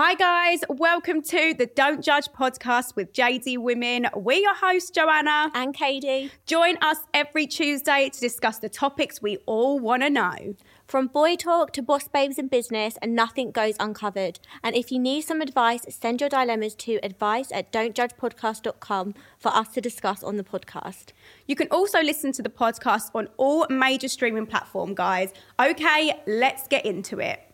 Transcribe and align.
Hi, 0.00 0.14
guys. 0.14 0.60
Welcome 0.68 1.22
to 1.22 1.54
the 1.58 1.66
Don't 1.66 2.04
Judge 2.04 2.28
podcast 2.28 2.94
with 2.94 3.12
JD 3.12 3.58
Women. 3.58 4.06
We're 4.14 4.38
your 4.38 4.54
hosts, 4.54 4.90
Joanna 4.90 5.50
and 5.54 5.74
Kady. 5.74 6.30
Join 6.46 6.76
us 6.80 6.98
every 7.12 7.48
Tuesday 7.48 8.08
to 8.08 8.20
discuss 8.20 8.60
the 8.60 8.68
topics 8.68 9.20
we 9.20 9.38
all 9.38 9.80
want 9.80 10.04
to 10.04 10.10
know. 10.10 10.54
From 10.86 11.08
boy 11.08 11.34
talk 11.34 11.72
to 11.72 11.82
boss 11.82 12.06
babes 12.06 12.38
in 12.38 12.46
business, 12.46 12.96
and 13.02 13.16
nothing 13.16 13.50
goes 13.50 13.74
uncovered. 13.80 14.38
And 14.62 14.76
if 14.76 14.92
you 14.92 15.00
need 15.00 15.22
some 15.22 15.40
advice, 15.40 15.84
send 15.88 16.20
your 16.20 16.30
dilemmas 16.30 16.76
to 16.76 17.00
advice 17.02 17.50
at 17.50 17.72
don'tjudgepodcast.com 17.72 19.14
for 19.40 19.48
us 19.48 19.66
to 19.70 19.80
discuss 19.80 20.22
on 20.22 20.36
the 20.36 20.44
podcast. 20.44 21.06
You 21.48 21.56
can 21.56 21.66
also 21.72 22.02
listen 22.02 22.30
to 22.34 22.42
the 22.44 22.50
podcast 22.50 23.10
on 23.16 23.30
all 23.36 23.66
major 23.68 24.06
streaming 24.06 24.46
platforms, 24.46 24.94
guys. 24.94 25.32
Okay, 25.58 26.22
let's 26.28 26.68
get 26.68 26.86
into 26.86 27.18
it. 27.18 27.47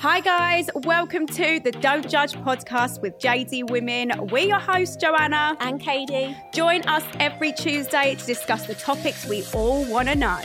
Hi, 0.00 0.20
guys. 0.20 0.68
Welcome 0.74 1.26
to 1.28 1.58
the 1.58 1.72
Don't 1.72 2.06
Judge 2.06 2.34
podcast 2.34 3.00
with 3.00 3.18
JD 3.18 3.70
Women. 3.70 4.12
We're 4.30 4.46
your 4.46 4.58
hosts, 4.58 4.94
Joanna 4.94 5.56
and 5.60 5.80
Kady. 5.80 6.36
Join 6.52 6.82
us 6.82 7.02
every 7.18 7.52
Tuesday 7.52 8.14
to 8.14 8.26
discuss 8.26 8.66
the 8.66 8.74
topics 8.74 9.26
we 9.26 9.42
all 9.54 9.86
want 9.86 10.08
to 10.08 10.14
know. 10.14 10.38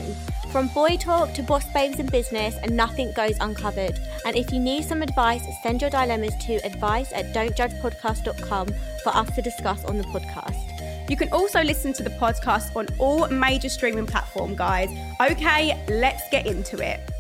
From 0.53 0.69
boy 0.69 0.95
talk 0.95 1.33
to 1.33 1.43
boss 1.43 1.65
babes 1.73 1.99
in 1.99 2.05
business, 2.05 2.55
and 2.63 2.77
nothing 2.77 3.11
goes 3.11 3.35
uncovered. 3.41 3.99
And 4.25 4.37
if 4.37 4.53
you 4.53 4.59
need 4.59 4.85
some 4.85 5.01
advice, 5.01 5.43
send 5.61 5.81
your 5.81 5.89
dilemmas 5.89 6.33
to 6.45 6.55
advice 6.65 7.11
at 7.11 7.33
don'tjudgepodcast.com 7.33 8.67
for 9.03 9.09
us 9.09 9.35
to 9.35 9.41
discuss 9.41 9.83
on 9.83 9.97
the 9.97 10.05
podcast. 10.05 11.09
You 11.09 11.17
can 11.17 11.29
also 11.33 11.61
listen 11.61 11.91
to 11.93 12.03
the 12.03 12.09
podcast 12.11 12.73
on 12.73 12.87
all 12.99 13.27
major 13.27 13.67
streaming 13.67 14.05
platforms, 14.05 14.57
guys. 14.57 14.89
Okay, 15.19 15.77
let's 15.89 16.23
get 16.29 16.47
into 16.47 16.77
it. 16.77 17.10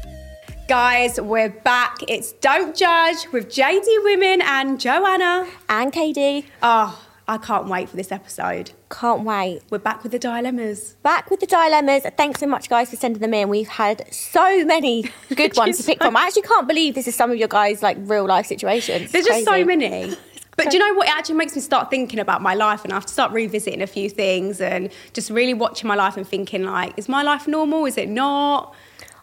Guys, 0.67 1.19
we're 1.19 1.49
back. 1.49 1.97
It's 2.07 2.31
Don't 2.33 2.75
Judge 2.75 3.27
with 3.33 3.49
JD 3.49 4.03
Women 4.03 4.41
and 4.41 4.79
Joanna. 4.79 5.45
And 5.67 5.91
Kady. 5.91 6.45
Oh, 6.63 6.97
ah, 6.97 7.07
I 7.27 7.37
can't 7.37 7.67
wait 7.67 7.89
for 7.89 7.97
this 7.97 8.11
episode. 8.11 8.71
Can't 8.89 9.23
wait. 9.23 9.61
We're 9.69 9.79
back 9.79 10.03
with 10.03 10.13
the 10.13 10.19
dilemmas. 10.19 10.95
Back 11.03 11.29
with 11.29 11.41
the 11.41 11.45
dilemmas. 11.45 12.03
Thanks 12.15 12.39
so 12.39 12.47
much, 12.47 12.69
guys, 12.69 12.89
for 12.89 12.95
sending 12.95 13.21
them 13.21 13.33
in. 13.33 13.49
We've 13.49 13.67
had 13.67 14.13
so 14.13 14.63
many 14.63 15.09
good 15.35 15.57
ones 15.57 15.77
to 15.79 15.83
pick 15.83 15.97
from. 16.01 16.15
I 16.15 16.27
actually 16.27 16.43
can't 16.43 16.67
believe 16.67 16.95
this 16.95 17.07
is 17.07 17.15
some 17.15 17.31
of 17.31 17.37
your 17.37 17.49
guys' 17.49 17.83
like 17.83 17.97
real 17.99 18.25
life 18.25 18.45
situations. 18.45 19.11
There's 19.11 19.25
just 19.25 19.45
so 19.45 19.65
many. 19.65 20.15
But 20.57 20.69
do 20.69 20.77
you 20.77 20.85
know 20.85 20.93
what? 20.95 21.07
It 21.07 21.15
actually 21.15 21.35
makes 21.35 21.55
me 21.55 21.61
start 21.61 21.89
thinking 21.89 22.19
about 22.19 22.41
my 22.41 22.53
life, 22.53 22.83
and 22.83 22.91
I 22.91 22.97
have 22.97 23.05
to 23.05 23.13
start 23.13 23.31
revisiting 23.31 23.81
a 23.81 23.87
few 23.87 24.09
things 24.09 24.59
and 24.59 24.91
just 25.13 25.29
really 25.31 25.53
watching 25.53 25.87
my 25.87 25.95
life 25.95 26.17
and 26.17 26.27
thinking, 26.27 26.65
like, 26.65 26.93
is 26.97 27.07
my 27.07 27.23
life 27.23 27.47
normal? 27.47 27.85
Is 27.85 27.97
it 27.97 28.09
not? 28.09 28.75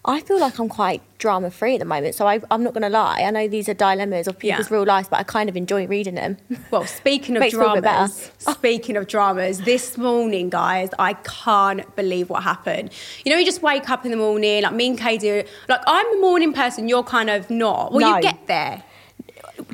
I 0.08 0.20
feel 0.20 0.40
like 0.40 0.58
I'm 0.58 0.70
quite 0.70 1.02
drama 1.18 1.50
free 1.50 1.74
at 1.74 1.80
the 1.80 1.84
moment, 1.84 2.14
so 2.14 2.26
I, 2.26 2.40
am 2.50 2.62
not 2.64 2.72
going 2.72 2.82
to 2.82 2.88
lie. 2.88 3.20
I 3.20 3.30
know 3.30 3.46
these 3.46 3.68
are 3.68 3.74
dilemmas 3.74 4.26
of 4.26 4.38
people's 4.38 4.70
yeah. 4.70 4.74
real 4.74 4.86
lives, 4.86 5.06
but 5.06 5.18
I 5.18 5.22
kind 5.22 5.50
of 5.50 5.56
enjoy 5.56 5.86
reading 5.86 6.14
them. 6.14 6.38
Well, 6.70 6.86
speaking 6.86 7.36
of 7.36 7.46
dramas, 7.50 8.30
speaking 8.38 8.96
of 8.96 9.06
dramas, 9.06 9.60
this 9.60 9.98
morning, 9.98 10.48
guys, 10.48 10.88
I 10.98 11.12
can't 11.12 11.94
believe 11.94 12.30
what 12.30 12.42
happened. 12.42 12.90
You 13.26 13.32
know, 13.32 13.38
you 13.38 13.44
just 13.44 13.60
wake 13.60 13.90
up 13.90 14.06
in 14.06 14.10
the 14.10 14.16
morning, 14.16 14.62
like 14.62 14.72
me 14.72 14.88
and 14.88 14.98
Kady, 14.98 15.44
like 15.68 15.80
I'm 15.86 16.16
a 16.16 16.20
morning 16.22 16.54
person, 16.54 16.88
you're 16.88 17.04
kind 17.04 17.28
of 17.28 17.50
not. 17.50 17.92
Well, 17.92 18.00
no. 18.00 18.16
you 18.16 18.22
get 18.22 18.46
there. 18.46 18.82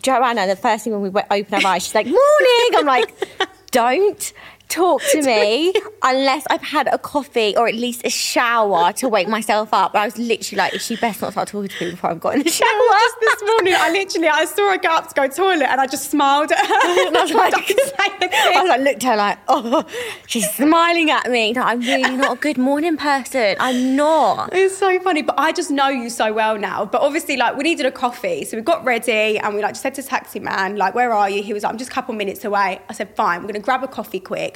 Joanna, 0.03 0.49
the 0.49 0.57
first 0.57 0.83
thing 0.83 0.99
when 1.01 1.13
we 1.13 1.23
open 1.31 1.55
our 1.55 1.73
eyes, 1.75 1.85
she's 1.85 1.95
like, 1.95 2.07
"Morning." 2.07 2.71
I'm 2.75 2.87
like, 2.87 3.15
"Don't." 3.71 4.33
Talk 4.69 5.03
to 5.13 5.23
me 5.27 5.73
unless 6.03 6.45
I've 6.51 6.63
had 6.63 6.89
a 6.93 6.99
coffee 6.99 7.57
or 7.57 7.69
at 7.69 7.75
least 7.75 8.03
a 8.05 8.11
shower 8.11 8.93
to 8.95 9.09
wake 9.09 9.29
myself 9.29 9.73
up. 9.73 9.95
I 9.95 10.05
was 10.05 10.19
literally 10.19 10.59
like, 10.59 10.75
is 10.75 10.85
she 10.85 10.97
best 10.97 11.23
not 11.23 11.33
start 11.33 11.49
talking 11.49 11.69
to 11.69 11.85
me 11.85 11.91
before 11.93 12.11
I've 12.11 12.21
got 12.21 12.35
in 12.35 12.43
the 12.43 12.51
shower? 12.51 12.69
just 12.69 13.41
this 13.41 13.49
morning, 13.49 13.75
I 13.77 13.91
literally, 13.91 14.29
I 14.29 14.45
saw 14.45 14.71
her 14.71 14.79
go 14.79 14.89
up 14.91 15.09
to 15.09 15.15
go 15.15 15.29
to 15.29 15.35
toilet 15.35 15.69
and 15.71 15.81
I 15.81 15.87
just 15.87 16.11
smiled 16.11 16.53
at 16.53 16.59
her. 16.59 16.75
and 17.07 17.17
I 17.17 17.23
was 17.23 17.33
like, 17.33 17.55
I 17.55 18.61
was 18.61 18.69
like, 18.69 18.81
looked 18.81 19.05
at 19.05 19.11
her 19.11 19.17
like, 19.17 19.39
oh, 19.49 19.85
she's 20.27 20.51
smiling 20.53 21.11
at 21.11 21.31
me. 21.31 21.53
No, 21.53 21.63
I'm 21.63 21.81
really 21.81 22.17
not 22.17 22.37
a 22.37 22.41
good 22.41 22.59
morning 22.59 22.97
person. 22.97 23.57
I'm 23.61 23.97
not. 23.97 24.51
It's 24.53 24.77
so 24.77 24.99
funny, 25.01 25.23
but 25.23 25.35
I 25.39 25.53
just 25.53 25.71
know 25.71 25.89
you 25.89 26.11
so 26.11 26.33
well 26.33 26.59
now. 26.59 26.85
But 26.85 27.03
obviously, 27.03 27.37
like, 27.37 27.57
we 27.57 27.65
needed 27.65 27.87
a 27.87 27.93
coffee. 27.93 28.45
So 28.45 28.57
we 28.57 28.63
got 28.63 28.85
ready 28.85 29.39
and 29.39 29.55
we 29.55 29.63
like 29.63 29.73
just 29.73 29.83
said 29.83 29.95
to 29.95 30.03
taxi 30.03 30.41
man, 30.41 30.77
like, 30.77 30.95
where 30.95 31.13
are 31.13 31.29
you? 31.29 31.43
He 31.43 31.53
was 31.53 31.63
like, 31.63 31.73
I'm 31.73 31.79
just 31.79 31.91
a 31.91 31.95
couple 31.95 32.15
minutes 32.15 32.45
away. 32.45 32.81
I 32.89 32.93
said, 32.93 33.15
fine, 33.17 33.41
we're 33.41 33.49
going 33.49 33.55
to 33.55 33.61
grab 33.61 33.83
a 33.83 33.89
coffee 33.89 34.21
quick. 34.21 34.54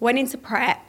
Went 0.00 0.18
into 0.18 0.38
prep. 0.38 0.80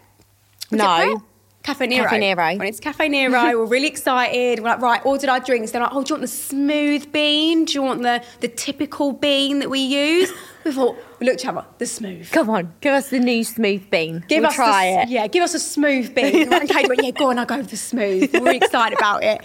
Was 0.71 0.79
no. 0.79 1.23
Caffè 1.67 1.87
Nero. 1.87 2.07
Caffè 2.07 2.19
Nero. 2.19 2.43
Went 2.57 2.63
into 2.63 2.81
Caffè 2.81 3.09
Nero. 3.09 3.41
we're 3.59 3.65
really 3.65 3.87
excited. 3.87 4.59
We're 4.59 4.69
like, 4.69 4.81
right, 4.81 5.05
ordered 5.05 5.29
our 5.29 5.41
drinks. 5.41 5.71
They're 5.71 5.81
like, 5.81 5.91
oh, 5.93 6.01
do 6.01 6.09
you 6.09 6.15
want 6.15 6.21
the 6.21 6.27
smooth 6.27 7.11
bean? 7.11 7.65
Do 7.65 7.73
you 7.73 7.83
want 7.83 8.03
the, 8.03 8.23
the 8.39 8.47
typical 8.47 9.11
bean 9.11 9.59
that 9.59 9.69
we 9.69 9.79
use? 9.79 10.31
We 10.65 10.73
thought, 10.73 10.97
we 11.21 11.25
looked 11.25 11.39
at 11.39 11.43
each 11.43 11.47
other, 11.47 11.65
the 11.77 11.85
smooth. 11.85 12.29
Come 12.29 12.49
on, 12.49 12.73
give 12.81 12.93
us 12.93 13.09
the 13.09 13.21
new 13.21 13.45
smooth 13.45 13.89
bean. 13.89 14.25
Give 14.27 14.41
we'll 14.41 14.49
us 14.49 14.55
try 14.55 14.91
the, 14.91 15.01
it. 15.03 15.07
Yeah, 15.07 15.27
give 15.27 15.41
us 15.41 15.53
a 15.53 15.61
smooth 15.61 16.13
bean. 16.13 16.51
and 16.51 16.69
Kate 16.69 16.89
went, 16.89 17.01
yeah, 17.01 17.11
go 17.11 17.29
on, 17.29 17.39
I'll 17.39 17.45
go 17.45 17.55
with 17.55 17.69
the 17.69 17.77
smooth. 17.77 18.33
We're 18.33 18.41
really 18.41 18.57
excited 18.57 18.97
about 18.97 19.23
it. 19.23 19.39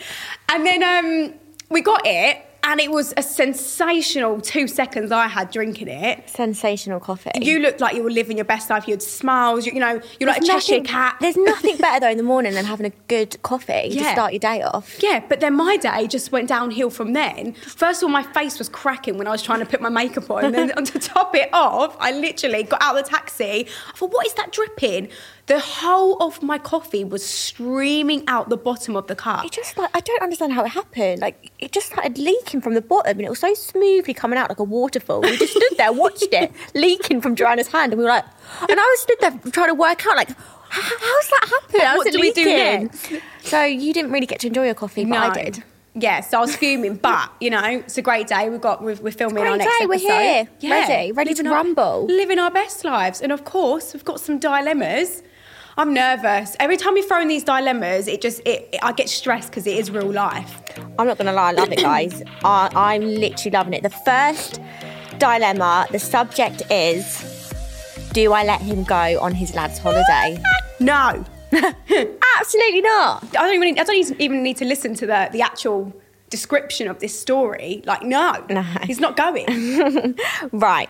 And 0.48 0.66
then 0.66 0.82
um, 0.82 1.34
we 1.70 1.80
got 1.80 2.02
it 2.04 2.44
and 2.64 2.80
it 2.80 2.90
was 2.90 3.12
a 3.16 3.22
sensational 3.22 4.40
two 4.40 4.68
seconds 4.68 5.10
I 5.10 5.26
had 5.26 5.50
drinking 5.50 5.88
it. 5.88 6.28
Sensational 6.28 7.00
coffee. 7.00 7.30
You 7.40 7.58
looked 7.58 7.80
like 7.80 7.96
you 7.96 8.02
were 8.02 8.10
living 8.10 8.36
your 8.36 8.44
best 8.44 8.70
life. 8.70 8.86
You 8.86 8.94
had 8.94 9.02
smiles. 9.02 9.66
You, 9.66 9.72
you 9.72 9.80
know, 9.80 10.00
you're 10.20 10.28
like 10.28 10.42
a 10.42 10.46
Cheshire 10.46 10.74
nothing, 10.74 10.84
cat. 10.84 11.16
There's 11.20 11.36
nothing 11.36 11.76
better 11.78 12.00
though 12.00 12.10
in 12.10 12.18
the 12.18 12.22
morning 12.22 12.54
than 12.54 12.64
having 12.64 12.86
a 12.86 12.92
good 13.08 13.40
coffee 13.42 13.88
yeah. 13.90 14.02
to 14.02 14.12
start 14.12 14.32
your 14.32 14.40
day 14.40 14.62
off. 14.62 15.02
Yeah, 15.02 15.24
but 15.28 15.40
then 15.40 15.54
my 15.54 15.76
day 15.76 16.06
just 16.06 16.30
went 16.30 16.48
downhill 16.48 16.90
from 16.90 17.14
then. 17.14 17.54
First 17.54 18.02
of 18.02 18.06
all, 18.06 18.12
my 18.12 18.22
face 18.22 18.58
was 18.58 18.68
cracking 18.68 19.18
when 19.18 19.26
I 19.26 19.30
was 19.30 19.42
trying 19.42 19.60
to 19.60 19.66
put 19.66 19.80
my 19.80 19.88
makeup 19.88 20.30
on, 20.30 20.44
and 20.44 20.54
then 20.54 20.68
to 20.84 20.98
top 20.98 21.34
it 21.34 21.48
off, 21.52 21.96
I 21.98 22.12
literally 22.12 22.62
got 22.62 22.80
out 22.82 22.96
of 22.96 23.04
the 23.04 23.10
taxi. 23.10 23.66
I 23.92 23.96
thought, 23.96 24.12
what 24.12 24.26
is 24.26 24.34
that 24.34 24.52
dripping? 24.52 25.08
The 25.46 25.58
whole 25.58 26.22
of 26.22 26.40
my 26.40 26.56
coffee 26.56 27.02
was 27.02 27.24
streaming 27.24 28.22
out 28.28 28.48
the 28.48 28.56
bottom 28.56 28.94
of 28.94 29.08
the 29.08 29.16
cup. 29.16 29.44
It 29.44 29.50
just 29.50 29.76
like 29.76 29.90
I 29.92 30.00
don't 30.00 30.22
understand 30.22 30.52
how 30.52 30.64
it 30.64 30.68
happened. 30.68 31.20
Like 31.20 31.50
it 31.58 31.72
just 31.72 31.86
started 31.86 32.16
leaking 32.16 32.60
from 32.60 32.74
the 32.74 32.80
bottom, 32.80 33.18
and 33.18 33.26
it 33.26 33.28
was 33.28 33.40
so 33.40 33.52
smoothly 33.54 34.14
coming 34.14 34.38
out 34.38 34.48
like 34.48 34.60
a 34.60 34.64
waterfall. 34.64 35.20
We 35.20 35.36
just 35.36 35.52
stood 35.52 35.78
there, 35.78 35.92
watched 35.92 36.28
it 36.32 36.52
leaking 36.74 37.20
from 37.20 37.34
Joanna's 37.34 37.68
hand, 37.68 37.92
and 37.92 37.98
we 37.98 38.04
were 38.04 38.10
like, 38.10 38.24
and 38.68 38.78
I 38.78 38.82
was 38.82 39.00
stood 39.00 39.16
there 39.20 39.52
trying 39.52 39.68
to 39.68 39.74
work 39.74 40.06
out 40.06 40.16
like. 40.16 40.30
How 40.72 40.80
how's 40.80 41.28
that 41.28 41.48
happened? 41.50 41.82
How's 41.82 41.98
what 41.98 42.12
do 42.12 42.18
we 42.18 42.32
do 42.32 42.46
next? 42.46 43.12
So 43.42 43.62
you 43.62 43.92
didn't 43.92 44.10
really 44.10 44.24
get 44.24 44.40
to 44.40 44.46
enjoy 44.46 44.64
your 44.64 44.74
coffee, 44.74 45.04
but 45.04 45.10
no. 45.10 45.18
I 45.18 45.44
did. 45.44 45.62
Yes, 45.94 46.02
yeah, 46.02 46.20
so 46.20 46.38
I 46.38 46.40
was 46.40 46.56
fuming, 46.56 46.96
but 46.96 47.30
you 47.40 47.50
know, 47.50 47.62
it's 47.62 47.98
a 47.98 48.02
great 48.02 48.26
day. 48.26 48.48
We've 48.48 48.58
got 48.58 48.82
we're, 48.82 48.94
we're 48.94 49.10
filming 49.10 49.46
our 49.46 49.58
next 49.58 49.66
day. 49.66 49.84
episode. 49.84 49.88
We're 49.88 49.98
here, 49.98 50.48
yeah. 50.60 50.70
ready, 50.70 51.12
ready 51.12 51.30
living 51.32 51.44
to 51.44 51.50
rumble, 51.50 52.06
living 52.06 52.38
our 52.38 52.50
best 52.50 52.86
lives, 52.86 53.20
and 53.20 53.30
of 53.30 53.44
course, 53.44 53.92
we've 53.92 54.04
got 54.04 54.18
some 54.18 54.38
dilemmas 54.38 55.22
I'm 55.78 55.94
nervous. 55.94 56.54
Every 56.60 56.76
time 56.76 56.94
we 56.94 57.02
throw 57.02 57.20
in 57.20 57.28
these 57.28 57.44
dilemmas, 57.44 58.06
it 58.06 58.20
just 58.20 58.40
it, 58.40 58.68
it 58.72 58.80
I 58.82 58.92
get 58.92 59.08
stressed 59.08 59.50
because 59.50 59.66
it 59.66 59.76
is 59.76 59.90
real 59.90 60.10
life. 60.12 60.62
I'm 60.98 61.06
not 61.06 61.16
gonna 61.16 61.32
lie, 61.32 61.50
I 61.50 61.52
love 61.52 61.72
it, 61.72 61.80
guys. 61.80 62.22
I, 62.44 62.68
I'm 62.74 63.02
literally 63.02 63.52
loving 63.52 63.74
it. 63.74 63.82
The 63.82 63.90
first 63.90 64.60
dilemma, 65.18 65.86
the 65.90 65.98
subject 65.98 66.62
is: 66.70 67.52
Do 68.12 68.32
I 68.32 68.44
let 68.44 68.60
him 68.60 68.84
go 68.84 69.18
on 69.20 69.34
his 69.34 69.54
lad's 69.54 69.78
holiday? 69.78 70.42
no. 70.80 71.24
Absolutely 71.52 72.80
not. 72.80 73.24
I 73.36 73.46
don't 73.46 73.54
even. 73.54 73.78
I 73.78 73.84
don't 73.84 74.20
even 74.20 74.42
need 74.42 74.56
to 74.58 74.64
listen 74.64 74.94
to 74.94 75.06
the 75.06 75.28
the 75.32 75.42
actual 75.42 75.92
description 76.32 76.88
of 76.88 76.98
this 76.98 77.16
story. 77.18 77.82
Like, 77.84 78.02
no, 78.02 78.44
no. 78.48 78.62
he's 78.82 78.98
not 78.98 79.16
going. 79.16 80.16
right. 80.52 80.88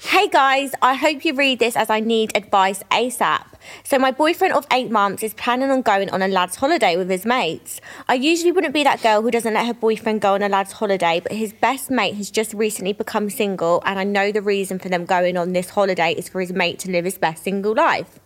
Hey 0.00 0.28
guys, 0.28 0.70
I 0.80 0.94
hope 0.94 1.24
you 1.24 1.34
read 1.34 1.58
this 1.58 1.76
as 1.76 1.90
I 1.90 1.98
need 1.98 2.34
advice 2.36 2.82
ASAP. 2.92 3.44
So, 3.82 3.98
my 3.98 4.12
boyfriend 4.12 4.54
of 4.54 4.66
eight 4.72 4.90
months 4.90 5.24
is 5.24 5.34
planning 5.34 5.70
on 5.70 5.82
going 5.82 6.08
on 6.10 6.22
a 6.22 6.28
lad's 6.28 6.54
holiday 6.56 6.96
with 6.96 7.10
his 7.10 7.26
mates. 7.26 7.80
I 8.06 8.14
usually 8.14 8.52
wouldn't 8.52 8.72
be 8.72 8.84
that 8.84 9.02
girl 9.02 9.20
who 9.20 9.32
doesn't 9.32 9.52
let 9.52 9.66
her 9.66 9.74
boyfriend 9.74 10.20
go 10.20 10.34
on 10.34 10.42
a 10.42 10.48
lad's 10.48 10.72
holiday, 10.72 11.20
but 11.20 11.32
his 11.32 11.52
best 11.52 11.90
mate 11.90 12.14
has 12.14 12.30
just 12.30 12.54
recently 12.54 12.92
become 12.92 13.28
single, 13.28 13.82
and 13.84 13.98
I 13.98 14.04
know 14.04 14.30
the 14.30 14.40
reason 14.40 14.78
for 14.78 14.88
them 14.88 15.04
going 15.04 15.36
on 15.36 15.52
this 15.52 15.70
holiday 15.70 16.12
is 16.12 16.28
for 16.28 16.40
his 16.40 16.52
mate 16.52 16.78
to 16.80 16.90
live 16.90 17.04
his 17.04 17.18
best 17.18 17.42
single 17.42 17.74
life. 17.74 18.20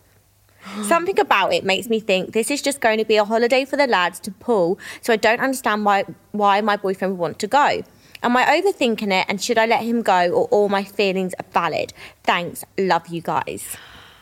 Something 0.82 1.19
about 1.19 1.53
it 1.53 1.64
makes 1.64 1.88
me 1.88 2.00
think 2.00 2.32
this 2.32 2.50
is 2.50 2.62
just 2.62 2.81
going 2.81 2.99
to 2.99 3.05
be 3.05 3.17
a 3.17 3.25
holiday 3.25 3.64
for 3.64 3.76
the 3.76 3.87
lads 3.87 4.20
to 4.20 4.31
pull, 4.31 4.79
so 5.00 5.12
I 5.12 5.17
don't 5.17 5.41
understand 5.41 5.85
why 5.85 6.05
why 6.31 6.61
my 6.61 6.76
boyfriend 6.76 7.14
would 7.14 7.20
want 7.20 7.38
to 7.41 7.47
go. 7.47 7.82
Am 8.23 8.37
I 8.37 8.44
overthinking 8.44 9.12
it 9.12 9.26
and 9.29 9.43
should 9.43 9.59
I 9.59 9.67
let 9.67 9.82
him 9.82 10.03
go 10.03 10.31
or 10.31 10.44
all 10.47 10.69
my 10.69 10.85
feelings 10.85 11.35
are 11.41 11.47
valid? 11.53 11.93
Thanks. 12.23 12.64
Love 12.79 13.09
you 13.09 13.20
guys. 13.20 13.76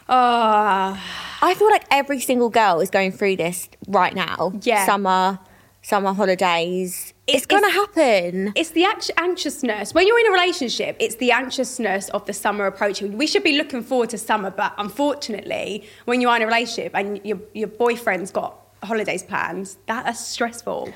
Uh, 0.08 0.96
I 1.42 1.54
feel 1.54 1.68
like 1.70 1.84
every 1.90 2.18
single 2.18 2.48
girl 2.48 2.80
is 2.80 2.90
going 2.90 3.12
through 3.12 3.36
this 3.36 3.68
right 3.86 4.14
now. 4.14 4.52
Yeah. 4.62 4.86
Summer, 4.86 5.38
summer 5.82 6.14
holidays. 6.14 7.09
It's, 7.30 7.36
it's 7.38 7.46
going 7.46 7.62
to 7.64 7.70
happen. 7.70 8.52
It's 8.56 8.70
the 8.70 8.84
anxiousness. 9.16 9.94
When 9.94 10.06
you're 10.06 10.18
in 10.20 10.26
a 10.26 10.32
relationship, 10.32 10.96
it's 10.98 11.14
the 11.16 11.32
anxiousness 11.32 12.08
of 12.10 12.26
the 12.26 12.32
summer 12.32 12.66
approaching. 12.66 13.16
We 13.16 13.26
should 13.26 13.42
be 13.44 13.52
looking 13.56 13.82
forward 13.82 14.10
to 14.10 14.18
summer, 14.18 14.50
but 14.50 14.74
unfortunately, 14.78 15.84
when 16.04 16.20
you're 16.20 16.34
in 16.36 16.42
a 16.42 16.46
relationship 16.46 16.92
and 16.94 17.20
your, 17.24 17.38
your 17.54 17.68
boyfriend's 17.68 18.30
got 18.30 18.56
holidays 18.82 19.22
plans, 19.22 19.78
that 19.86 20.08
is 20.08 20.18
stressful. 20.18 20.92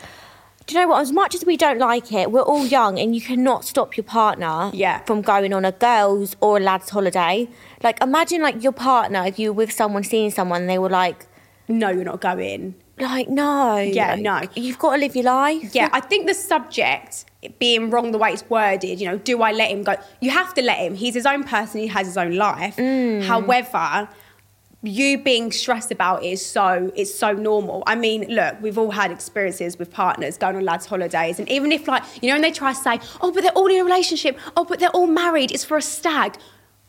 Do 0.66 0.74
you 0.74 0.80
know 0.80 0.88
what? 0.88 1.02
As 1.02 1.12
much 1.12 1.34
as 1.34 1.44
we 1.44 1.56
don't 1.58 1.78
like 1.78 2.10
it, 2.10 2.32
we're 2.32 2.40
all 2.40 2.64
young, 2.66 2.98
and 2.98 3.14
you 3.14 3.20
cannot 3.20 3.66
stop 3.66 3.96
your 3.98 4.04
partner 4.04 4.70
Yeah. 4.72 5.00
from 5.04 5.20
going 5.20 5.52
on 5.52 5.64
a 5.66 5.72
girls' 5.72 6.36
or 6.40 6.56
a 6.56 6.60
lads' 6.60 6.88
holiday. 6.88 7.48
Like, 7.82 8.02
imagine 8.02 8.40
like 8.40 8.62
your 8.62 8.72
partner 8.72 9.24
if 9.26 9.38
you 9.38 9.50
were 9.52 9.56
with 9.58 9.72
someone, 9.72 10.04
seeing 10.04 10.30
someone, 10.30 10.62
and 10.62 10.70
they 10.70 10.78
were 10.78 10.88
like, 10.88 11.26
No, 11.68 11.90
you're 11.90 12.04
not 12.04 12.22
going. 12.22 12.76
Like 12.98 13.28
no, 13.28 13.78
Yeah, 13.78 14.14
no. 14.14 14.42
You've 14.54 14.78
got 14.78 14.94
to 14.94 14.98
live 14.98 15.14
your 15.16 15.24
life. 15.24 15.74
Yeah, 15.74 15.88
I 15.92 16.00
think 16.00 16.26
the 16.26 16.34
subject 16.34 17.24
being 17.58 17.90
wrong 17.90 18.12
the 18.12 18.18
way 18.18 18.32
it's 18.32 18.48
worded, 18.48 19.00
you 19.00 19.08
know, 19.08 19.18
do 19.18 19.42
I 19.42 19.52
let 19.52 19.70
him 19.70 19.82
go? 19.82 19.96
You 20.20 20.30
have 20.30 20.54
to 20.54 20.62
let 20.62 20.78
him. 20.78 20.94
He's 20.94 21.14
his 21.14 21.26
own 21.26 21.44
person, 21.44 21.80
he 21.80 21.86
has 21.88 22.06
his 22.06 22.16
own 22.16 22.36
life. 22.36 22.76
Mm. 22.76 23.24
However, 23.24 24.08
you 24.82 25.18
being 25.18 25.50
stressed 25.50 25.90
about 25.90 26.22
it 26.22 26.26
is 26.26 26.44
so 26.44 26.92
it's 26.94 27.12
so 27.12 27.32
normal. 27.32 27.82
I 27.86 27.94
mean, 27.94 28.26
look, 28.28 28.60
we've 28.60 28.78
all 28.78 28.90
had 28.90 29.10
experiences 29.10 29.78
with 29.78 29.90
partners 29.90 30.36
going 30.36 30.56
on 30.56 30.64
lads' 30.64 30.86
holidays, 30.86 31.38
and 31.38 31.48
even 31.48 31.72
if 31.72 31.88
like 31.88 32.02
you 32.22 32.28
know, 32.28 32.36
and 32.36 32.44
they 32.44 32.52
try 32.52 32.72
to 32.72 32.78
say, 32.78 33.00
"Oh, 33.20 33.32
but 33.32 33.42
they're 33.42 33.52
all 33.52 33.66
in 33.66 33.80
a 33.80 33.84
relationship. 33.84 34.38
Oh, 34.56 34.64
but 34.64 34.78
they're 34.80 34.90
all 34.90 35.06
married. 35.06 35.52
It's 35.52 35.64
for 35.64 35.76
a 35.76 35.82
stag." 35.82 36.36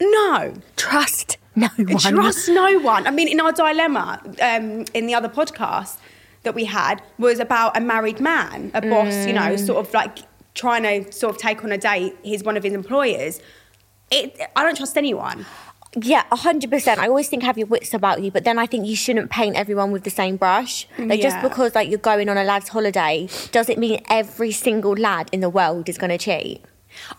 No, 0.02 0.54
Trust 0.76 1.38
no 1.56 1.68
one. 1.78 1.98
Trust 1.98 2.50
no 2.50 2.80
one. 2.80 3.08
I 3.08 3.12
mean, 3.12 3.28
in 3.28 3.40
our 3.40 3.52
dilemma 3.52 4.22
um, 4.42 4.86
in 4.94 5.08
the 5.08 5.14
other 5.14 5.30
podcast 5.30 5.98
that 6.44 6.54
we 6.56 6.66
had 6.66 7.02
was 7.18 7.40
about 7.40 7.76
a 7.76 7.82
married 7.82 8.20
man, 8.20 8.72
a 8.74 8.82
boss, 8.82 9.26
you 9.26 9.34
know, 9.34 9.56
sort 9.56 9.86
of 9.86 9.94
like 9.94 10.20
trying 10.54 10.84
to 10.84 11.12
sort 11.12 11.36
of 11.36 11.42
take 11.42 11.64
on 11.64 11.72
a 11.72 11.78
date. 11.78 12.16
He's 12.24 12.44
one 12.44 12.56
of 12.58 12.64
his 12.64 12.74
employers. 12.74 13.40
It, 14.12 14.40
I 14.56 14.64
don't 14.64 14.76
trust 14.78 14.98
anyone. 14.98 15.46
Yeah, 16.02 16.24
hundred 16.32 16.70
percent. 16.70 17.00
I 17.00 17.08
always 17.08 17.30
think 17.30 17.42
have 17.44 17.58
your 17.58 17.68
wits 17.68 17.94
about 17.94 18.22
you, 18.22 18.30
but 18.30 18.44
then 18.44 18.60
I 18.60 18.66
think 18.66 18.86
you 18.86 18.98
shouldn't 18.98 19.32
paint 19.32 19.56
everyone 19.56 19.92
with 19.92 20.04
the 20.04 20.10
same 20.10 20.36
brush. 20.36 20.88
Like 20.98 21.22
just 21.22 21.42
because 21.42 21.74
like 21.74 21.90
you're 21.90 22.00
going 22.00 22.28
on 22.28 22.38
a 22.38 22.44
lad's 22.44 22.68
holiday 22.70 23.30
doesn't 23.52 23.80
mean 23.80 24.02
every 24.10 24.52
single 24.52 24.94
lad 24.94 25.30
in 25.32 25.40
the 25.40 25.50
world 25.50 25.88
is 25.88 25.98
going 25.98 26.10
to 26.10 26.18
cheat. 26.18 26.62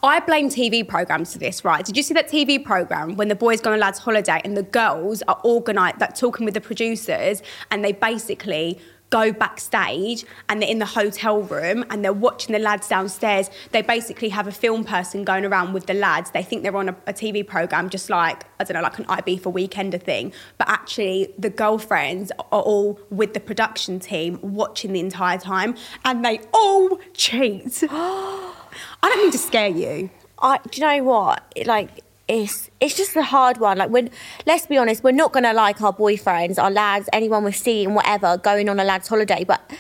I 0.02 0.20
blame 0.20 0.48
TV 0.48 0.86
programs 0.86 1.32
for 1.32 1.38
this, 1.38 1.64
right? 1.64 1.84
Did 1.84 1.96
you 1.96 2.02
see 2.02 2.14
that 2.14 2.28
TV 2.28 2.62
program 2.62 3.16
when 3.16 3.28
the 3.28 3.34
boys 3.34 3.60
go 3.60 3.70
on 3.70 3.76
a 3.76 3.80
lad's 3.80 3.98
holiday 3.98 4.40
and 4.44 4.56
the 4.56 4.62
girls 4.62 5.22
are 5.28 5.40
organised, 5.44 6.00
like 6.00 6.14
talking 6.14 6.44
with 6.44 6.54
the 6.54 6.60
producers, 6.60 7.42
and 7.70 7.84
they 7.84 7.92
basically 7.92 8.78
go 9.10 9.32
backstage 9.32 10.24
and 10.48 10.60
they're 10.60 10.68
in 10.68 10.78
the 10.78 10.86
hotel 10.86 11.42
room 11.42 11.84
and 11.90 12.04
they're 12.04 12.12
watching 12.12 12.52
the 12.52 12.58
lads 12.58 12.88
downstairs. 12.88 13.50
They 13.72 13.82
basically 13.82 14.30
have 14.30 14.46
a 14.46 14.52
film 14.52 14.84
person 14.84 15.24
going 15.24 15.44
around 15.44 15.72
with 15.72 15.86
the 15.86 15.94
lads. 15.94 16.30
They 16.32 16.42
think 16.42 16.62
they're 16.62 16.76
on 16.76 16.88
a, 16.88 16.96
a 17.06 17.12
TV 17.12 17.46
program, 17.46 17.88
just 17.88 18.10
like 18.10 18.44
I 18.58 18.64
don't 18.64 18.74
know, 18.74 18.82
like 18.82 18.98
an 18.98 19.04
Ibiza 19.06 19.52
Weekender 19.52 20.02
thing. 20.02 20.32
But 20.58 20.68
actually, 20.68 21.32
the 21.38 21.50
girlfriends 21.50 22.32
are 22.50 22.62
all 22.62 22.98
with 23.10 23.34
the 23.34 23.40
production 23.40 24.00
team 24.00 24.38
watching 24.42 24.92
the 24.92 25.00
entire 25.00 25.38
time, 25.38 25.76
and 26.04 26.24
they 26.24 26.40
all 26.52 26.98
cheat. 27.14 27.84
I 29.02 29.08
don't 29.08 29.18
mean 29.18 29.32
to 29.32 29.38
scare 29.38 29.68
you. 29.68 30.10
I 30.38 30.58
do 30.70 30.80
you 30.80 30.86
know 30.86 31.04
what? 31.04 31.42
Like 31.64 32.04
it's 32.28 32.70
it's 32.80 32.96
just 32.96 33.16
a 33.16 33.22
hard 33.22 33.58
one. 33.58 33.78
Like 33.78 33.90
when 33.90 34.10
let's 34.46 34.66
be 34.66 34.76
honest, 34.76 35.04
we're 35.04 35.12
not 35.12 35.32
gonna 35.32 35.52
like 35.52 35.80
our 35.80 35.92
boyfriends, 35.92 36.62
our 36.62 36.70
lads, 36.70 37.08
anyone 37.12 37.44
we're 37.44 37.52
seeing, 37.52 37.94
whatever, 37.94 38.36
going 38.36 38.68
on 38.68 38.80
a 38.80 38.84
lad's 38.84 39.08
holiday. 39.08 39.44
But 39.44 39.70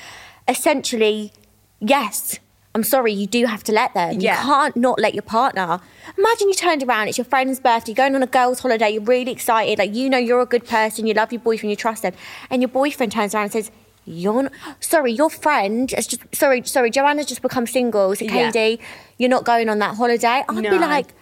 essentially, 0.48 1.32
yes. 1.80 2.38
I'm 2.74 2.84
sorry, 2.84 3.10
you 3.10 3.26
do 3.26 3.46
have 3.46 3.64
to 3.64 3.72
let 3.72 3.94
them. 3.94 4.20
Yeah. 4.20 4.38
You 4.38 4.46
can't 4.46 4.76
not 4.76 5.00
let 5.00 5.14
your 5.14 5.22
partner. 5.22 5.80
Imagine 6.18 6.48
you 6.48 6.54
turned 6.54 6.82
around, 6.82 7.08
it's 7.08 7.16
your 7.16 7.24
friend's 7.24 7.58
birthday, 7.58 7.92
you're 7.92 7.96
going 7.96 8.14
on 8.14 8.22
a 8.22 8.26
girl's 8.26 8.60
holiday, 8.60 8.90
you're 8.90 9.02
really 9.02 9.32
excited, 9.32 9.78
like 9.78 9.94
you 9.94 10.10
know 10.10 10.18
you're 10.18 10.42
a 10.42 10.46
good 10.46 10.66
person, 10.66 11.06
you 11.06 11.14
love 11.14 11.32
your 11.32 11.40
boyfriend, 11.40 11.70
you 11.70 11.76
trust 11.76 12.02
them, 12.02 12.12
and 12.50 12.60
your 12.60 12.68
boyfriend 12.68 13.12
turns 13.12 13.34
around 13.34 13.44
and 13.44 13.52
says, 13.52 13.70
You're 14.06 14.44
not, 14.44 14.52
sorry, 14.80 15.12
your 15.12 15.28
friend 15.30 15.90
has 15.90 16.06
just 16.06 16.22
sorry, 16.34 16.62
sorry, 16.64 16.90
Joanna's 16.90 17.26
just 17.26 17.42
become 17.42 17.66
single, 17.66 18.14
so 18.14 18.24
Yeah. 18.24 18.50
Kady, 18.52 18.80
you're 19.18 19.28
not 19.28 19.44
going 19.44 19.68
on 19.68 19.78
that 19.80 19.96
holiday. 19.96 20.44
I'd 20.48 20.54
No. 20.62 20.70
be 20.70 20.78
like, 20.78 21.12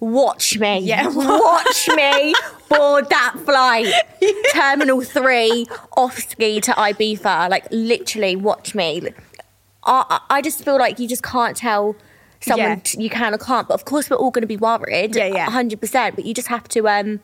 watch 0.00 0.58
me. 0.58 0.78
Yeah. 0.80 1.06
Watch 1.14 1.88
me 1.94 2.34
board 2.68 3.08
that 3.10 3.34
flight. 3.44 3.92
Terminal 4.52 5.02
three, 5.02 5.66
off 5.96 6.18
ski 6.18 6.60
to 6.62 6.72
Ibiza. 6.72 7.50
Like 7.50 7.66
literally 7.70 8.34
watch 8.34 8.74
me. 8.74 9.02
I, 9.84 10.20
I 10.30 10.42
just 10.42 10.64
feel 10.64 10.78
like 10.78 10.98
you 10.98 11.06
just 11.06 11.22
can't 11.22 11.56
tell 11.56 11.94
someone 12.40 12.68
Yeah. 12.68 12.74
t- 12.76 13.02
you 13.02 13.10
can 13.10 13.34
or 13.34 13.38
can't. 13.38 13.68
But 13.68 13.74
of 13.74 13.84
course 13.84 14.08
we're 14.10 14.16
all 14.16 14.30
going 14.30 14.42
to 14.42 14.48
be 14.48 14.56
worried. 14.56 15.14
Yeah, 15.14 15.26
yeah. 15.26 15.46
100%. 15.50 16.16
But 16.16 16.24
you 16.24 16.32
just 16.34 16.48
have 16.48 16.66
to 16.68 16.88
um 16.88 17.20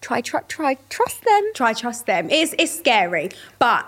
try, 0.00 0.20
try, 0.20 0.40
try, 0.48 0.74
trust 0.88 1.22
them. 1.24 1.50
Try 1.54 1.74
trust 1.74 2.06
them. 2.06 2.28
It's 2.30 2.54
it's 2.58 2.76
scary, 2.76 3.30
but 3.58 3.86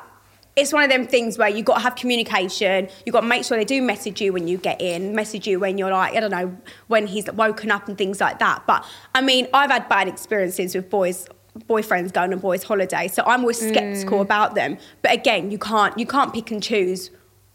it's 0.56 0.72
one 0.72 0.82
of 0.82 0.88
them 0.88 1.06
things 1.06 1.36
where 1.36 1.48
you've 1.48 1.66
got 1.66 1.74
to 1.74 1.80
have 1.82 1.96
communication. 1.96 2.88
You've 3.04 3.12
got 3.12 3.20
to 3.20 3.26
make 3.26 3.44
sure 3.44 3.58
they 3.58 3.64
do 3.64 3.82
message 3.82 4.22
you 4.22 4.32
when 4.32 4.48
you 4.48 4.56
get 4.56 4.80
in, 4.80 5.14
message 5.14 5.46
you 5.46 5.60
when 5.60 5.76
you're 5.76 5.90
like, 5.90 6.16
I 6.16 6.20
don't 6.20 6.30
know, 6.30 6.56
when 6.86 7.06
he's 7.06 7.30
woken 7.32 7.70
up 7.70 7.88
and 7.88 7.98
things 7.98 8.20
like 8.20 8.38
that. 8.38 8.66
But 8.66 8.84
I 9.14 9.20
mean, 9.20 9.48
I've 9.52 9.70
had 9.70 9.86
bad 9.88 10.08
experiences 10.08 10.74
with 10.74 10.88
boys 10.88 11.28
boyfriends 11.68 12.12
going 12.12 12.34
on 12.34 12.38
boys 12.38 12.62
holiday 12.62 13.08
so 13.08 13.22
i'm 13.24 13.40
always 13.40 13.56
skeptical 13.56 14.18
mm. 14.18 14.20
about 14.20 14.54
them 14.54 14.76
but 15.00 15.10
again 15.10 15.50
you 15.50 15.56
can't 15.56 15.98
you 15.98 16.04
can't 16.04 16.34
pick 16.34 16.50
and 16.50 16.62
choose 16.62 17.10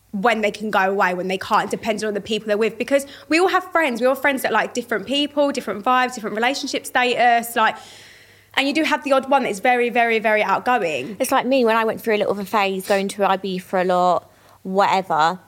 when 0.09 0.42
they 0.42 0.50
can 0.50 0.71
go 0.71 0.89
away 0.89 1.13
when 1.13 1.27
they 1.27 1.38
can't 1.38 1.69
depending 1.69 2.07
on 2.07 2.15
the 2.15 2.19
people 2.19 2.47
they're 2.47 2.57
with 2.57 2.80
because 2.80 3.06
we 3.30 3.39
all 3.39 3.47
have 3.47 3.63
friends 3.71 4.01
we 4.01 4.07
all 4.07 4.15
have 4.15 4.21
friends 4.21 4.42
that 4.42 4.51
like 4.51 4.74
different 4.74 5.06
people 5.06 5.51
different 5.51 5.86
vibes 5.86 6.15
different 6.15 6.36
relationship 6.36 6.83
status 6.83 7.56
like 7.56 7.77
and 8.56 8.68
you 8.68 8.74
do 8.74 8.83
have 8.83 9.03
the 9.03 9.12
odd 9.13 9.30
one 9.30 9.44
that's 9.44 9.59
very 9.59 9.89
very 9.89 10.19
very 10.19 10.44
outgoing 10.44 11.15
It's 11.19 11.31
like 11.31 11.45
me 11.45 11.63
when 11.65 11.75
I 11.77 11.86
went 11.86 12.01
through 12.01 12.15
a 12.15 12.19
little 12.19 12.33
of 12.33 12.39
a 12.39 12.45
phase 12.45 12.88
going 12.88 13.07
to 13.09 13.30
IB 13.30 13.59
for 13.59 13.80
a 13.80 13.83
lot, 13.86 14.30
whatever. 14.63 15.39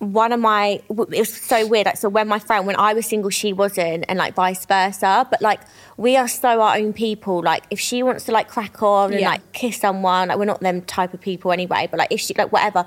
One 0.00 0.30
of 0.30 0.38
my, 0.38 0.80
it 0.88 1.18
was 1.18 1.34
so 1.34 1.66
weird. 1.66 1.86
Like, 1.86 1.96
so 1.96 2.08
when 2.08 2.28
my 2.28 2.38
friend, 2.38 2.68
when 2.68 2.76
I 2.76 2.94
was 2.94 3.04
single, 3.06 3.30
she 3.30 3.52
wasn't, 3.52 4.04
and 4.08 4.16
like 4.16 4.34
vice 4.34 4.64
versa. 4.64 5.26
But 5.28 5.42
like, 5.42 5.58
we 5.96 6.16
are 6.16 6.28
so 6.28 6.60
our 6.60 6.76
own 6.76 6.92
people. 6.92 7.42
Like, 7.42 7.64
if 7.70 7.80
she 7.80 8.04
wants 8.04 8.22
to 8.26 8.32
like 8.32 8.46
crack 8.46 8.80
on 8.80 9.10
and 9.10 9.20
Yeah. 9.20 9.30
like 9.30 9.52
kiss 9.52 9.78
someone, 9.78 10.28
like 10.28 10.38
we're 10.38 10.44
not 10.44 10.60
them 10.60 10.82
type 10.82 11.14
of 11.14 11.20
people 11.20 11.50
anyway. 11.50 11.88
But 11.90 11.98
like, 11.98 12.12
if 12.12 12.20
she 12.20 12.32
like 12.34 12.52
whatever, 12.52 12.86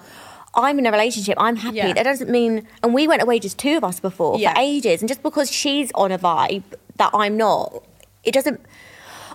I'm 0.55 0.79
in 0.79 0.85
a 0.85 0.91
relationship. 0.91 1.35
I'm 1.37 1.57
happy. 1.57 1.77
Yeah. 1.77 1.91
That 1.91 2.03
doesn't 2.03 2.29
mean. 2.29 2.65
And 2.81 2.93
we 2.93 3.09
went 3.09 3.21
away 3.21 3.39
just 3.39 3.59
two 3.59 3.75
of 3.75 3.83
us 3.83 3.99
before 3.99 4.39
Yeah. 4.39 4.53
for 4.53 4.61
ages, 4.61 5.01
and 5.01 5.09
just 5.09 5.21
because 5.21 5.51
she's 5.51 5.91
on 5.95 6.13
a 6.13 6.17
vibe 6.17 6.63
that 6.95 7.09
I'm 7.13 7.35
not, 7.35 7.83
it 8.23 8.33
doesn't. 8.33 8.61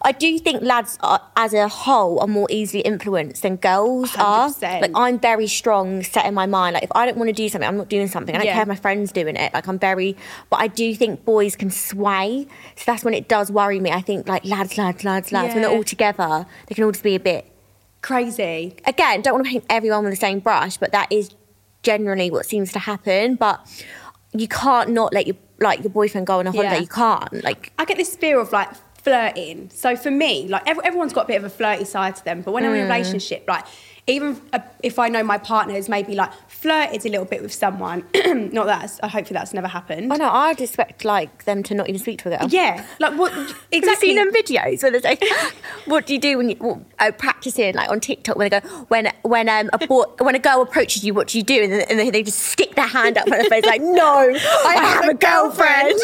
I 0.02 0.12
do 0.12 0.38
think 0.38 0.62
lads 0.62 0.98
are, 1.02 1.20
as 1.36 1.52
a 1.54 1.68
whole 1.68 2.20
are 2.20 2.26
more 2.26 2.46
easily 2.50 2.80
influenced 2.82 3.42
than 3.42 3.56
girls 3.56 4.14
are. 4.16 4.48
100%. 4.48 4.80
Like 4.82 4.90
I'm 4.94 5.18
very 5.18 5.46
strong, 5.46 6.02
set 6.02 6.26
in 6.26 6.34
my 6.34 6.46
mind. 6.46 6.74
Like 6.74 6.84
if 6.84 6.92
I 6.94 7.06
don't 7.06 7.16
want 7.16 7.28
to 7.28 7.32
do 7.32 7.48
something, 7.48 7.66
I'm 7.66 7.76
not 7.76 7.88
doing 7.88 8.08
something. 8.08 8.34
I 8.34 8.38
don't 8.38 8.46
Yeah. 8.46 8.52
care 8.54 8.62
if 8.62 8.68
my 8.68 8.76
friends 8.76 9.12
doing 9.12 9.36
it. 9.36 9.52
Like 9.54 9.66
I'm 9.68 9.78
very, 9.78 10.16
but 10.50 10.60
I 10.60 10.68
do 10.68 10.94
think 10.94 11.24
boys 11.24 11.56
can 11.56 11.70
sway. 11.70 12.46
So 12.76 12.82
that's 12.86 13.04
when 13.04 13.14
it 13.14 13.28
does 13.28 13.50
worry 13.50 13.80
me. 13.80 13.90
I 13.90 14.00
think 14.00 14.28
like 14.28 14.44
lads, 14.44 14.76
lads, 14.78 15.04
lads, 15.04 15.32
lads. 15.32 15.54
When 15.54 15.62
they're 15.62 15.70
all 15.72 15.84
together, 15.84 16.46
they 16.66 16.74
can 16.74 16.84
all 16.84 16.92
just 16.92 17.04
be 17.04 17.14
a 17.14 17.20
bit. 17.20 17.50
crazy 18.02 18.76
Again, 18.84 19.22
don't 19.22 19.34
want 19.34 19.46
to 19.46 19.50
paint 19.50 19.64
everyone 19.68 20.04
with 20.04 20.12
the 20.12 20.16
same 20.20 20.38
brush, 20.40 20.76
but 20.76 20.92
that 20.92 21.10
is 21.10 21.30
generally 21.82 22.30
what 22.30 22.46
seems 22.46 22.70
to 22.72 22.78
happen. 22.78 23.34
But 23.36 23.66
you 24.32 24.46
can't 24.48 24.90
not 24.90 25.12
let 25.12 25.26
your 25.26 25.36
like 25.58 25.80
your 25.82 25.90
boyfriend 25.90 26.26
go 26.26 26.38
on 26.38 26.46
a 26.46 26.52
holiday. 26.52 26.74
Yeah. 26.74 26.80
You 26.80 26.86
can't. 26.86 27.42
Like 27.44 27.72
I 27.78 27.84
get 27.84 27.96
this 27.96 28.14
fear 28.14 28.38
of 28.38 28.52
like 28.52 28.68
flirting. 29.06 29.70
So 29.72 29.94
for 29.94 30.10
me, 30.10 30.48
like 30.48 30.66
ev- 30.66 30.80
everyone's 30.82 31.12
got 31.12 31.26
a 31.26 31.28
bit 31.28 31.36
of 31.36 31.44
a 31.44 31.48
flirty 31.48 31.84
side 31.84 32.16
to 32.16 32.24
them, 32.24 32.42
but 32.42 32.50
when 32.50 32.64
I'm 32.64 32.72
in 32.72 32.80
a 32.80 32.82
hmm. 32.82 32.90
relationship, 32.90 33.44
like 33.46 33.64
even 34.08 34.40
if 34.84 35.00
I 35.00 35.08
know 35.08 35.24
my 35.24 35.36
partner 35.36 35.74
has 35.74 35.88
maybe 35.88 36.14
like 36.14 36.30
flirted 36.48 37.04
a 37.04 37.08
little 37.08 37.24
bit 37.24 37.42
with 37.42 37.52
someone, 37.52 38.04
not 38.52 38.66
that 38.66 39.00
I 39.02 39.08
hopefully 39.08 39.36
that's 39.36 39.52
never 39.52 39.66
happened. 39.66 40.12
I 40.12 40.16
know. 40.16 40.30
I'd 40.30 40.60
expect 40.60 41.04
like 41.04 41.44
them 41.44 41.64
to 41.64 41.74
not 41.74 41.88
even 41.88 42.00
speak 42.00 42.20
to 42.22 42.32
a 42.32 42.38
girl. 42.38 42.48
Yeah, 42.48 42.86
like 43.00 43.18
what 43.18 43.32
Have 43.32 43.48
you 43.48 43.54
exactly? 43.72 44.08
seen 44.08 44.16
them 44.16 44.32
videos 44.32 44.82
where 44.82 44.92
they 44.92 45.00
say, 45.00 45.18
"What 45.86 46.06
do 46.06 46.14
you 46.14 46.20
do 46.20 46.38
when 46.38 46.50
you 46.50 46.56
well, 46.60 46.84
uh, 47.00 47.10
practicing 47.10 47.74
like 47.74 47.90
on 47.90 47.98
TikTok?" 47.98 48.36
When 48.36 48.48
they 48.48 48.60
go, 48.60 48.68
"When 48.88 49.12
when 49.22 49.48
um 49.48 49.70
a 49.72 49.84
boy, 49.84 50.04
when 50.18 50.36
a 50.36 50.40
girl 50.40 50.62
approaches 50.62 51.02
you, 51.02 51.12
what 51.12 51.26
do 51.28 51.38
you 51.38 51.44
do?" 51.44 51.64
And, 51.64 51.72
and 51.72 51.98
then 51.98 52.12
they 52.12 52.22
just 52.22 52.38
stick 52.38 52.76
their 52.76 52.86
hand 52.86 53.18
up 53.18 53.24
on 53.24 53.30
their 53.30 53.44
face 53.50 53.64
like, 53.66 53.80
"No, 53.80 54.30
I, 54.64 54.74
have, 54.76 55.08
a 55.08 55.14
girlfriend." 55.14 55.98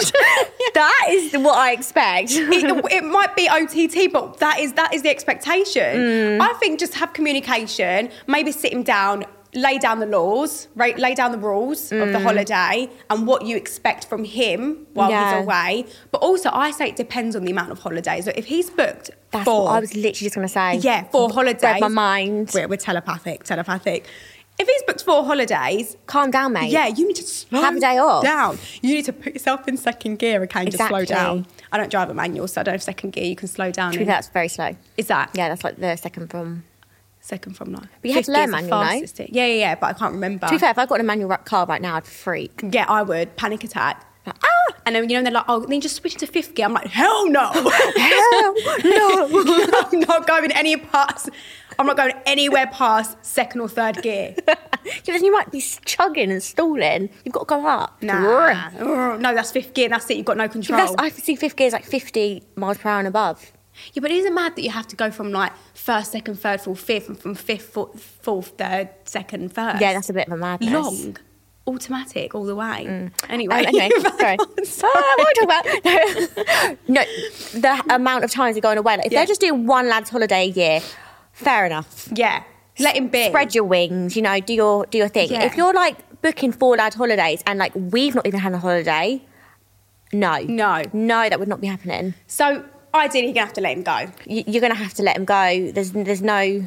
that 0.75 1.07
is 1.11 1.35
what 1.35 1.57
I 1.57 1.71
expect. 1.71 2.33
it, 2.33 2.85
it 2.91 3.05
might 3.05 3.37
be 3.37 3.49
OTT, 3.49 4.13
but 4.13 4.39
that 4.39 4.59
is 4.59 4.73
that 4.73 4.93
is 4.93 5.03
the 5.03 5.11
expectation. 5.11 5.83
Mm. 5.83 6.41
I 6.41 6.53
think 6.55 6.81
just 6.81 6.95
have 6.95 7.13
communication. 7.13 7.92
Maybe 8.27 8.53
sit 8.53 8.73
him 8.73 8.83
down, 8.83 9.25
lay 9.55 9.77
down 9.79 9.99
the 10.01 10.07
laws, 10.07 10.69
right, 10.75 10.99
lay 10.99 11.15
down 11.15 11.31
the 11.33 11.39
rules 11.39 11.93
of 11.93 12.13
the 12.13 12.21
holiday 12.21 12.89
and 13.11 13.27
what 13.27 13.45
you 13.45 13.57
expect 13.57 14.07
from 14.07 14.25
him 14.25 14.87
while 14.95 15.09
Mm. 15.09 15.13
Yeah. 15.13 15.35
he's 15.37 15.45
away. 15.45 15.85
But 16.11 16.19
also, 16.23 16.49
I 16.53 16.71
say 16.71 16.89
it 16.89 16.97
depends 16.97 17.37
on 17.37 17.45
the 17.45 17.53
amount 17.53 17.71
of 17.71 17.79
holidays. 17.81 18.27
If 18.29 18.47
he's 18.47 18.71
booked 18.71 19.11
That's 19.31 19.45
four, 19.45 19.65
what 19.65 19.73
I 19.77 19.81
was 19.81 19.95
literally 19.95 20.13
just 20.29 20.35
gonna 20.35 20.49
say. 20.49 20.77
yeah, 20.77 21.05
four 21.05 21.29
holidays. 21.31 21.63
Read 21.63 21.81
my 21.81 21.89
mind. 21.89 22.51
We're, 22.55 22.67
we're 22.69 22.77
telepathic, 22.77 23.45
telepathic. 23.45 24.07
If 24.59 24.69
he's 24.69 24.83
booked 24.87 25.03
four 25.03 25.25
holidays, 25.25 25.97
Calm 26.07 26.31
down, 26.31 26.53
mate. 26.53 26.71
yeah, 26.71 26.87
you 26.87 27.07
need 27.07 27.17
to 27.17 27.23
slow 27.23 27.63
Have 27.63 27.75
a 27.77 27.81
day 27.81 27.97
off. 27.97 28.23
down. 28.23 28.59
You 28.83 28.95
need 28.95 29.07
to 29.07 29.13
put 29.13 29.33
yourself 29.33 29.67
in 29.67 29.79
second 29.79 30.19
gear, 30.19 30.43
okay, 30.45 30.61
and 30.61 30.71
just 30.71 30.87
slow 30.89 31.07
down. 31.07 31.47
I 31.73 31.79
don't 31.79 31.91
drive 31.91 32.11
a 32.11 32.15
manual, 32.15 32.47
so 32.47 32.61
I 32.61 32.65
don't 32.65 32.75
have 32.75 32.83
second 32.83 33.13
gear. 33.15 33.25
You 33.25 33.35
can 33.35 33.49
slow 33.49 33.71
down. 33.71 33.93
True, 33.95 34.05
that's 34.05 34.29
very 34.29 34.49
slow. 34.49 34.77
Is 34.99 35.07
that? 35.07 35.31
Yeah, 35.35 35.49
that's 35.49 35.65
like 35.65 35.77
the 35.79 35.97
second 35.97 36.31
from 36.31 36.65
Second 37.25 37.57
from 37.57 37.71
nine. 37.71 37.89
But 38.01 38.09
you 38.09 38.15
had 38.15 38.25
to 38.25 38.33
learn 38.33 38.51
manual, 38.51 38.83
no? 38.83 38.91
Yeah, 38.91 39.07
yeah, 39.29 39.47
yeah, 39.47 39.75
but 39.77 39.87
I 39.87 39.93
can't 39.93 40.13
remember. 40.13 40.49
To 40.49 40.53
be 40.53 40.59
fair, 40.59 40.71
if 40.71 40.79
I 40.79 40.87
got 40.87 40.97
in 40.97 41.03
a 41.03 41.05
manual 41.05 41.35
car 41.39 41.67
right 41.67 41.81
now, 41.81 41.95
I'd 41.95 42.05
freak. 42.05 42.63
Yeah, 42.69 42.85
I 42.89 43.03
would. 43.03 43.37
Panic 43.37 43.63
attack. 43.63 44.05
Like, 44.27 44.37
ah! 44.43 44.75
And 44.85 44.97
then, 44.97 45.09
you 45.09 45.17
know, 45.17 45.23
they're 45.23 45.33
like, 45.33 45.45
oh, 45.47 45.61
then 45.61 45.81
just 45.81 45.95
switch 45.95 46.17
to 46.17 46.27
fifth 46.27 46.57
gear. 46.57 46.67
I'm 46.67 46.73
like, 46.73 46.89
hell 46.89 47.31
no. 47.31 47.49
Hell 47.53 48.55
no. 48.85 49.89
I'm 49.93 50.01
not 50.01 50.27
going 50.27 50.51
any 50.51 50.77
past, 50.77 51.31
I'm 51.79 51.87
not 51.87 51.97
going 51.97 52.13
anywhere 52.27 52.67
past 52.67 53.17
second 53.25 53.61
or 53.61 53.69
third 53.69 54.03
gear. 54.03 54.35
Because 54.83 55.23
you 55.23 55.31
might 55.31 55.53
be 55.53 55.61
chugging 55.61 56.33
and 56.33 56.43
stalling. 56.43 57.09
You've 57.25 57.33
got 57.33 57.43
to 57.43 57.47
go 57.47 57.67
up. 57.69 58.03
Nah. 58.03 58.71
No, 59.17 59.33
that's 59.33 59.53
fifth 59.53 59.75
gear. 59.75 59.89
That's 59.89 60.11
it. 60.11 60.17
You've 60.17 60.27
got 60.27 60.37
no 60.37 60.49
control. 60.49 60.77
That's, 60.77 60.95
I 60.99 61.09
see 61.11 61.37
fifth 61.37 61.55
gear 61.55 61.69
is 61.69 61.73
like 61.73 61.85
50 61.85 62.43
miles 62.57 62.79
per 62.79 62.89
hour 62.89 62.99
and 62.99 63.07
above. 63.07 63.53
yeah, 63.93 64.01
but 64.01 64.11
isn't 64.11 64.33
it 64.33 64.35
mad 64.35 64.57
that 64.57 64.63
you 64.63 64.71
have 64.71 64.89
to 64.89 64.97
go 64.97 65.13
from 65.13 65.31
like 65.31 65.53
first, 65.83 66.13
second, 66.13 66.37
third, 66.39 66.61
fourth, 66.61 66.81
fifth, 66.81 67.09
and 67.09 67.19
from 67.19 67.35
fifth, 67.35 67.67
fourth, 67.75 68.01
fourth 68.01 68.49
third, 68.59 68.89
second, 69.05 69.53
first? 69.53 69.81
Yeah, 69.81 69.93
that's 69.95 70.11
a 70.11 70.13
bit 70.13 70.27
of 70.29 70.33
a 70.35 70.37
madness. 70.37 70.73
long. 70.73 71.17
Automatic 71.67 72.35
all 72.35 72.45
the 72.45 72.57
way. 72.57 73.11
Anyway, 73.29 73.55
Um, 73.55 73.67
anyway, 73.67 73.89
sorry. 74.01 74.37
Ah, 74.41 75.15
what 75.17 75.19
are 75.19 75.27
we 75.27 75.47
talking 75.47 75.79
about? 75.85 76.79
no, 76.89 77.03
the 77.61 77.95
amount 77.95 78.25
of 78.25 78.31
times 78.33 78.57
you're 78.57 78.61
going 78.63 78.79
away. 78.79 78.97
Like, 78.97 79.07
if 79.07 79.13
Yeah. 79.13 79.21
they're 79.21 79.27
just 79.27 79.41
doing 79.41 79.67
one 79.67 79.89
lads 79.89 80.11
holiday 80.11 80.43
a 80.47 80.49
year, 80.51 80.81
fair 81.33 81.65
enough. 81.67 82.09
Yeah, 82.13 82.43
let 82.81 82.97
him 82.97 83.09
be. 83.09 83.27
Spread 83.27 83.55
your 83.55 83.65
wings, 83.65 84.17
you 84.17 84.23
know, 84.23 84.41
do 84.41 84.55
your 84.55 84.87
do 84.87 84.99
your 84.99 85.09
thing. 85.09 85.31
Yeah. 85.31 85.45
If 85.45 85.57
you're 85.57 85.73
like 85.73 85.97
booking 86.21 86.51
four 86.53 86.77
lad 86.77 86.95
holidays 86.95 87.43
and 87.47 87.59
like 87.61 87.73
we've 87.77 88.15
not 88.15 88.27
even 88.27 88.41
had 88.41 88.53
a 88.55 88.59
holiday, 88.59 89.23
no, 90.13 90.39
No. 90.41 90.83
no, 90.93 91.29
that 91.29 91.39
would 91.39 91.49
not 91.49 91.61
be 91.61 91.69
happening. 91.69 92.15
So 92.27 92.65
ideally, 92.95 93.27
you're 93.27 93.35
gonna 93.35 93.47
have 93.47 93.55
to 93.55 93.61
let 93.61 93.77
him 93.77 93.83
go. 93.83 94.07
You- 94.27 94.45
You're 94.47 94.61
gonna 94.61 94.75
have 94.75 94.95
to 94.95 95.03
let 95.03 95.17
him 95.17 95.25
go. 95.25 95.71
There's 95.73 95.93
there's 95.93 96.23
no 96.23 96.67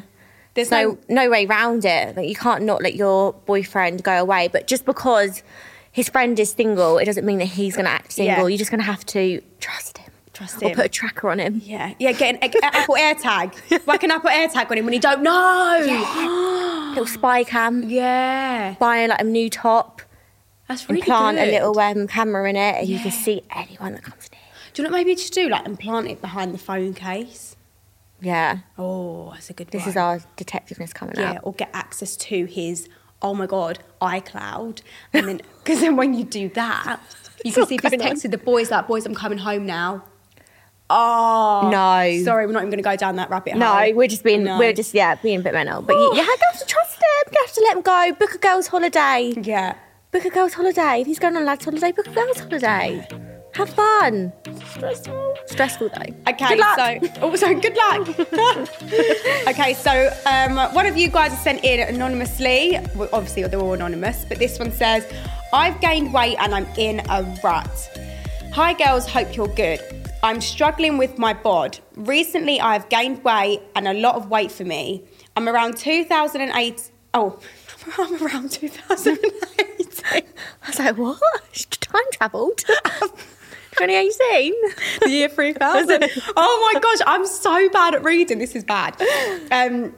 There's 0.54 0.70
no 0.70 0.98
no 1.08 1.28
way 1.30 1.46
round 1.46 1.84
it. 1.84 2.16
Like 2.16 2.28
you 2.28 2.34
can't 2.34 2.62
not 2.64 2.82
let 2.82 2.94
your 2.94 3.32
boyfriend 3.32 4.02
go 4.02 4.12
away. 4.20 4.48
But 4.48 4.66
just 4.66 4.84
because 4.84 5.42
his 5.92 6.08
friend 6.08 6.38
is 6.40 6.52
single, 6.52 6.98
it 6.98 7.04
doesn't 7.06 7.24
mean 7.24 7.38
that 7.38 7.46
he's 7.46 7.74
going 7.74 7.86
to 7.86 7.90
act 7.90 8.12
single. 8.12 8.44
Yeah. 8.44 8.46
You're 8.48 8.58
just 8.58 8.70
going 8.70 8.80
to 8.80 8.86
have 8.86 9.04
to 9.06 9.40
trust 9.60 9.96
him. 9.98 10.12
Trust 10.34 10.60
him. 10.60 10.72
or 10.72 10.74
put 10.74 10.84
a 10.84 10.88
tracker 10.90 11.30
on 11.30 11.38
him. 11.38 11.62
Yeah, 11.64 11.94
yeah, 11.98 12.12
get 12.12 12.34
an, 12.42 12.50
Apple 12.62 12.94
AirTag. 13.06 13.86
Whack 13.86 14.02
an 14.02 14.10
Apple 14.10 14.28
AirTag 14.28 14.70
on 14.70 14.76
him 14.76 14.84
when 14.84 14.92
he 14.92 14.98
don't 14.98 15.22
know. 15.22 16.90
Little 16.90 17.06
spy 17.06 17.42
cam. 17.44 17.88
Yeah, 17.88 18.74
Buy 18.78 19.06
like 19.06 19.20
a 19.20 19.24
new 19.24 19.48
top. 19.48 20.02
that's 20.68 20.86
really 20.88 21.00
implant 21.00 21.38
good. 21.38 21.48
a 21.48 21.50
little 21.52 21.78
um, 21.80 22.06
camera 22.06 22.48
in 22.50 22.56
it, 22.56 22.76
and 22.80 22.88
you 22.88 22.98
can 22.98 23.10
see 23.12 23.42
anyone 23.54 23.92
that 23.94 24.02
comes 24.02 24.28
near. 24.30 24.40
Do 24.76 24.82
you 24.82 24.88
know 24.88 24.92
what 24.92 24.98
maybe 25.06 25.16
should 25.18 25.32
do? 25.32 25.48
Like 25.48 25.64
implant 25.64 26.06
it 26.08 26.20
behind 26.20 26.52
the 26.52 26.58
phone 26.58 26.92
case. 26.92 27.56
Yeah, 28.20 28.58
Oh, 28.78 29.30
that's 29.32 29.48
a 29.48 29.54
good 29.54 29.68
this 29.68 29.82
one. 29.82 29.88
is 29.88 29.96
our 29.96 30.18
detectiveness 30.36 30.92
coming 30.92 31.18
out. 31.18 31.34
yeah, 31.34 31.38
or 31.42 31.54
get 31.54 31.70
access 31.72 32.14
to 32.16 32.44
his. 32.44 32.88
Oh 33.22 33.32
my 33.32 33.46
god, 33.46 33.78
iCloud, 34.02 34.82
and 35.14 35.28
then 35.28 35.40
because 35.64 35.80
then 35.80 35.96
when 35.96 36.12
you 36.12 36.24
do 36.24 36.50
that, 36.50 37.00
you 37.44 37.52
can 37.52 37.66
see 37.66 37.76
if 37.76 37.80
he's 37.82 37.92
texted 37.92 38.30
the 38.32 38.38
boys 38.38 38.70
like, 38.70 38.86
"Boys, 38.86 39.06
I'm 39.06 39.14
coming 39.14 39.38
home 39.38 39.64
now." 39.64 40.04
Oh 40.90 41.68
No. 41.72 42.22
sorry, 42.22 42.46
we're 42.46 42.52
not 42.52 42.60
even 42.60 42.70
going 42.70 42.82
to 42.82 42.88
go 42.88 42.96
down 42.96 43.16
that 43.16 43.30
rabbit 43.30 43.52
hole. 43.54 43.60
No, 43.60 43.92
we're 43.94 44.06
just 44.08 44.22
being, 44.22 44.44
No. 44.44 44.58
we're 44.58 44.72
just, 44.72 44.94
yeah, 44.94 45.16
being 45.16 45.40
a 45.40 45.42
bit 45.42 45.52
mental. 45.54 45.82
But 45.82 45.94
you, 45.94 46.14
you 46.16 46.22
have 46.22 46.58
to 46.58 46.64
trust 46.66 46.96
him. 46.96 47.32
You 47.32 47.38
have 47.44 47.52
to 47.54 47.60
let 47.62 47.76
him 47.76 47.82
go. 47.82 48.12
Book 48.18 48.34
a 48.34 48.38
girl's 48.38 48.66
holiday. 48.68 49.34
yeah. 49.42 49.74
Book 50.12 50.24
a 50.24 50.30
girl's 50.30 50.52
holiday. 50.54 51.00
If 51.00 51.06
he's 51.08 51.18
going 51.18 51.34
on 51.36 51.42
a 51.42 51.44
lad's 51.44 51.64
holiday, 51.64 51.90
book 51.92 52.06
a 52.06 52.10
girl's 52.12 52.38
holiday. 52.38 53.06
Have 53.56 53.70
fun. 53.70 54.34
Stressful. 54.66 55.34
Stressful 55.46 55.88
though. 55.88 56.30
Okay, 56.30 56.56
Good 56.56 57.10
so 57.10 57.22
also 57.22 57.54
good 57.58 57.74
luck. 57.74 58.08
okay, 59.48 59.72
so 59.72 60.12
um, 60.26 60.74
one 60.74 60.84
of 60.84 60.98
you 60.98 61.08
guys 61.08 61.30
has 61.32 61.42
sent 61.42 61.64
in 61.64 61.80
anonymously. 61.88 62.78
Well, 62.94 63.08
obviously, 63.14 63.44
they're 63.44 63.58
all 63.58 63.72
anonymous, 63.72 64.26
but 64.28 64.38
this 64.38 64.58
one 64.58 64.72
says, 64.72 65.10
"I've 65.54 65.80
gained 65.80 66.12
weight 66.12 66.36
and 66.38 66.54
I'm 66.54 66.66
in 66.76 67.00
a 67.08 67.22
rut. 67.42 67.98
Hi, 68.52 68.74
girls. 68.74 69.08
Hope 69.08 69.34
you're 69.34 69.48
good. 69.48 69.80
I'm 70.22 70.42
struggling 70.42 70.98
with 70.98 71.18
my 71.18 71.32
bod. 71.32 71.78
Recently, 71.94 72.60
I've 72.60 72.86
gained 72.90 73.24
weight 73.24 73.62
and 73.74 73.88
a 73.88 73.94
lot 73.94 74.16
of 74.16 74.28
weight 74.28 74.52
for 74.52 74.64
me. 74.64 75.02
I'm 75.34 75.48
around 75.48 75.78
2008. 75.78 76.90
Oh, 77.14 77.38
I'm 77.98 78.22
around 78.22 78.50
2008. 78.50 80.02
I 80.12 80.22
was 80.66 80.78
like, 80.78 80.98
what? 80.98 81.20
Time 81.80 82.02
travelled. 82.12 82.62
2018. 83.78 84.54
the 85.02 85.10
year 85.10 85.28
3000. 85.28 86.04
oh 86.36 86.72
my 86.72 86.80
gosh, 86.80 86.98
I'm 87.06 87.26
so 87.26 87.68
bad 87.70 87.94
at 87.94 88.04
reading. 88.04 88.38
This 88.38 88.54
is 88.54 88.64
bad. 88.64 89.00
Um, 89.50 89.94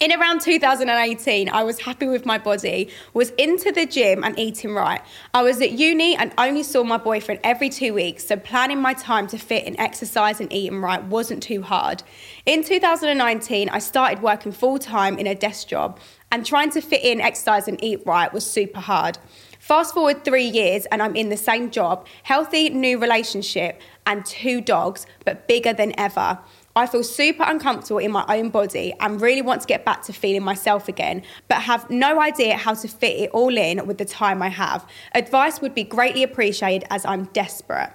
in 0.00 0.12
around 0.12 0.40
2018, 0.40 1.48
I 1.48 1.62
was 1.62 1.80
happy 1.80 2.06
with 2.06 2.26
my 2.26 2.36
body, 2.36 2.90
was 3.14 3.30
into 3.30 3.70
the 3.70 3.86
gym 3.86 4.24
and 4.24 4.36
eating 4.38 4.74
right. 4.74 5.00
I 5.32 5.42
was 5.42 5.62
at 5.62 5.72
uni 5.72 6.16
and 6.16 6.32
only 6.36 6.64
saw 6.64 6.82
my 6.82 6.98
boyfriend 6.98 7.40
every 7.44 7.70
two 7.70 7.94
weeks, 7.94 8.26
so 8.26 8.36
planning 8.36 8.82
my 8.82 8.92
time 8.94 9.28
to 9.28 9.38
fit 9.38 9.64
in 9.64 9.78
exercise 9.78 10.40
and 10.40 10.52
eating 10.52 10.80
right 10.80 11.02
wasn't 11.04 11.42
too 11.42 11.62
hard. 11.62 12.02
In 12.44 12.64
2019, 12.64 13.68
I 13.68 13.78
started 13.78 14.20
working 14.20 14.50
full 14.50 14.78
time 14.78 15.16
in 15.16 15.28
a 15.28 15.34
desk 15.34 15.68
job, 15.68 16.00
and 16.32 16.44
trying 16.44 16.70
to 16.70 16.80
fit 16.80 17.04
in 17.04 17.20
exercise 17.20 17.68
and 17.68 17.82
eat 17.82 18.04
right 18.04 18.32
was 18.32 18.44
super 18.44 18.80
hard. 18.80 19.18
Fast 19.64 19.94
forward 19.94 20.26
three 20.26 20.44
years, 20.44 20.84
and 20.92 21.02
I'm 21.02 21.16
in 21.16 21.30
the 21.30 21.38
same 21.38 21.70
job, 21.70 22.06
healthy 22.22 22.68
new 22.68 22.98
relationship, 22.98 23.80
and 24.06 24.22
two 24.26 24.60
dogs, 24.60 25.06
but 25.24 25.48
bigger 25.48 25.72
than 25.72 25.98
ever. 25.98 26.38
I 26.76 26.86
feel 26.86 27.02
super 27.02 27.44
uncomfortable 27.46 27.96
in 27.96 28.12
my 28.12 28.26
own 28.28 28.50
body 28.50 28.92
and 29.00 29.18
really 29.22 29.40
want 29.40 29.62
to 29.62 29.66
get 29.66 29.82
back 29.86 30.02
to 30.02 30.12
feeling 30.12 30.42
myself 30.42 30.86
again, 30.86 31.22
but 31.48 31.62
have 31.62 31.88
no 31.88 32.20
idea 32.20 32.58
how 32.58 32.74
to 32.74 32.86
fit 32.86 33.18
it 33.18 33.30
all 33.30 33.56
in 33.56 33.86
with 33.86 33.96
the 33.96 34.04
time 34.04 34.42
I 34.42 34.50
have. 34.50 34.86
Advice 35.14 35.62
would 35.62 35.74
be 35.74 35.82
greatly 35.82 36.22
appreciated 36.22 36.86
as 36.90 37.06
I'm 37.06 37.24
desperate. 37.32 37.90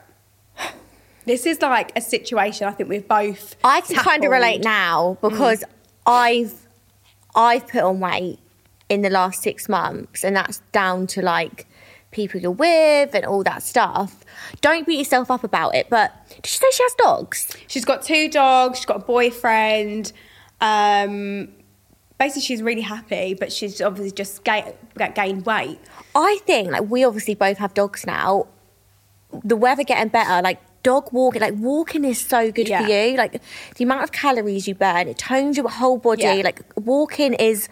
This 1.25 1.45
is 1.45 1.61
like 1.61 1.91
a 1.95 2.01
situation 2.01 2.67
I 2.67 2.71
think 2.71 2.89
we've 2.89 3.07
both. 3.07 3.55
I 3.63 3.81
can 3.81 3.97
kind 3.97 4.25
of 4.25 4.31
relate 4.31 4.63
now 4.63 5.19
because 5.21 5.59
mm. 5.59 5.65
I've 6.07 6.67
I've 7.35 7.67
put 7.67 7.83
on 7.83 7.99
weight 7.99 8.39
in 8.89 9.01
the 9.01 9.09
last 9.09 9.41
six 9.43 9.69
months, 9.69 10.23
and 10.23 10.35
that's 10.35 10.59
down 10.71 11.07
to 11.07 11.21
like 11.21 11.67
people 12.11 12.41
you're 12.41 12.49
with 12.51 13.13
and 13.13 13.23
all 13.25 13.43
that 13.43 13.61
stuff. 13.61 14.23
Don't 14.61 14.85
beat 14.87 14.97
yourself 14.97 15.29
up 15.29 15.43
about 15.43 15.75
it. 15.75 15.87
But 15.89 16.11
did 16.29 16.45
she 16.47 16.57
say 16.57 16.65
she 16.73 16.83
has 16.83 16.93
dogs? 16.95 17.55
She's 17.67 17.85
got 17.85 18.01
two 18.01 18.27
dogs. 18.29 18.79
She's 18.79 18.85
got 18.85 18.97
a 18.97 19.05
boyfriend. 19.05 20.11
Um, 20.59 21.49
basically, 22.17 22.41
she's 22.41 22.61
really 22.63 22.81
happy, 22.81 23.33
but 23.35 23.51
she's 23.53 23.79
obviously 23.81 24.11
just 24.11 24.43
ga- 24.43 24.73
ga- 24.97 25.11
gained 25.11 25.45
weight. 25.45 25.79
I 26.15 26.39
think 26.45 26.71
like 26.71 26.89
we 26.89 27.03
obviously 27.03 27.35
both 27.35 27.57
have 27.59 27.73
dogs 27.73 28.05
now. 28.05 28.47
The 29.43 29.55
weather 29.55 29.83
getting 29.83 30.07
better, 30.09 30.41
like 30.41 30.59
dog 30.81 31.11
walking, 31.13 31.41
like 31.41 31.53
walking 31.57 32.03
is 32.05 32.19
so 32.19 32.51
good 32.51 32.67
Yeah. 32.67 32.83
for 32.83 32.89
you. 32.91 33.15
Like 33.17 33.41
the 33.75 33.83
amount 33.83 34.03
of 34.03 34.11
calories 34.11 34.67
you 34.67 34.73
burn, 34.73 35.07
it 35.07 35.17
tones 35.19 35.57
your 35.57 35.69
whole 35.69 35.97
body. 35.99 36.23
Yeah. 36.23 36.41
Like 36.43 36.61
walking 36.75 37.33
is 37.35 37.69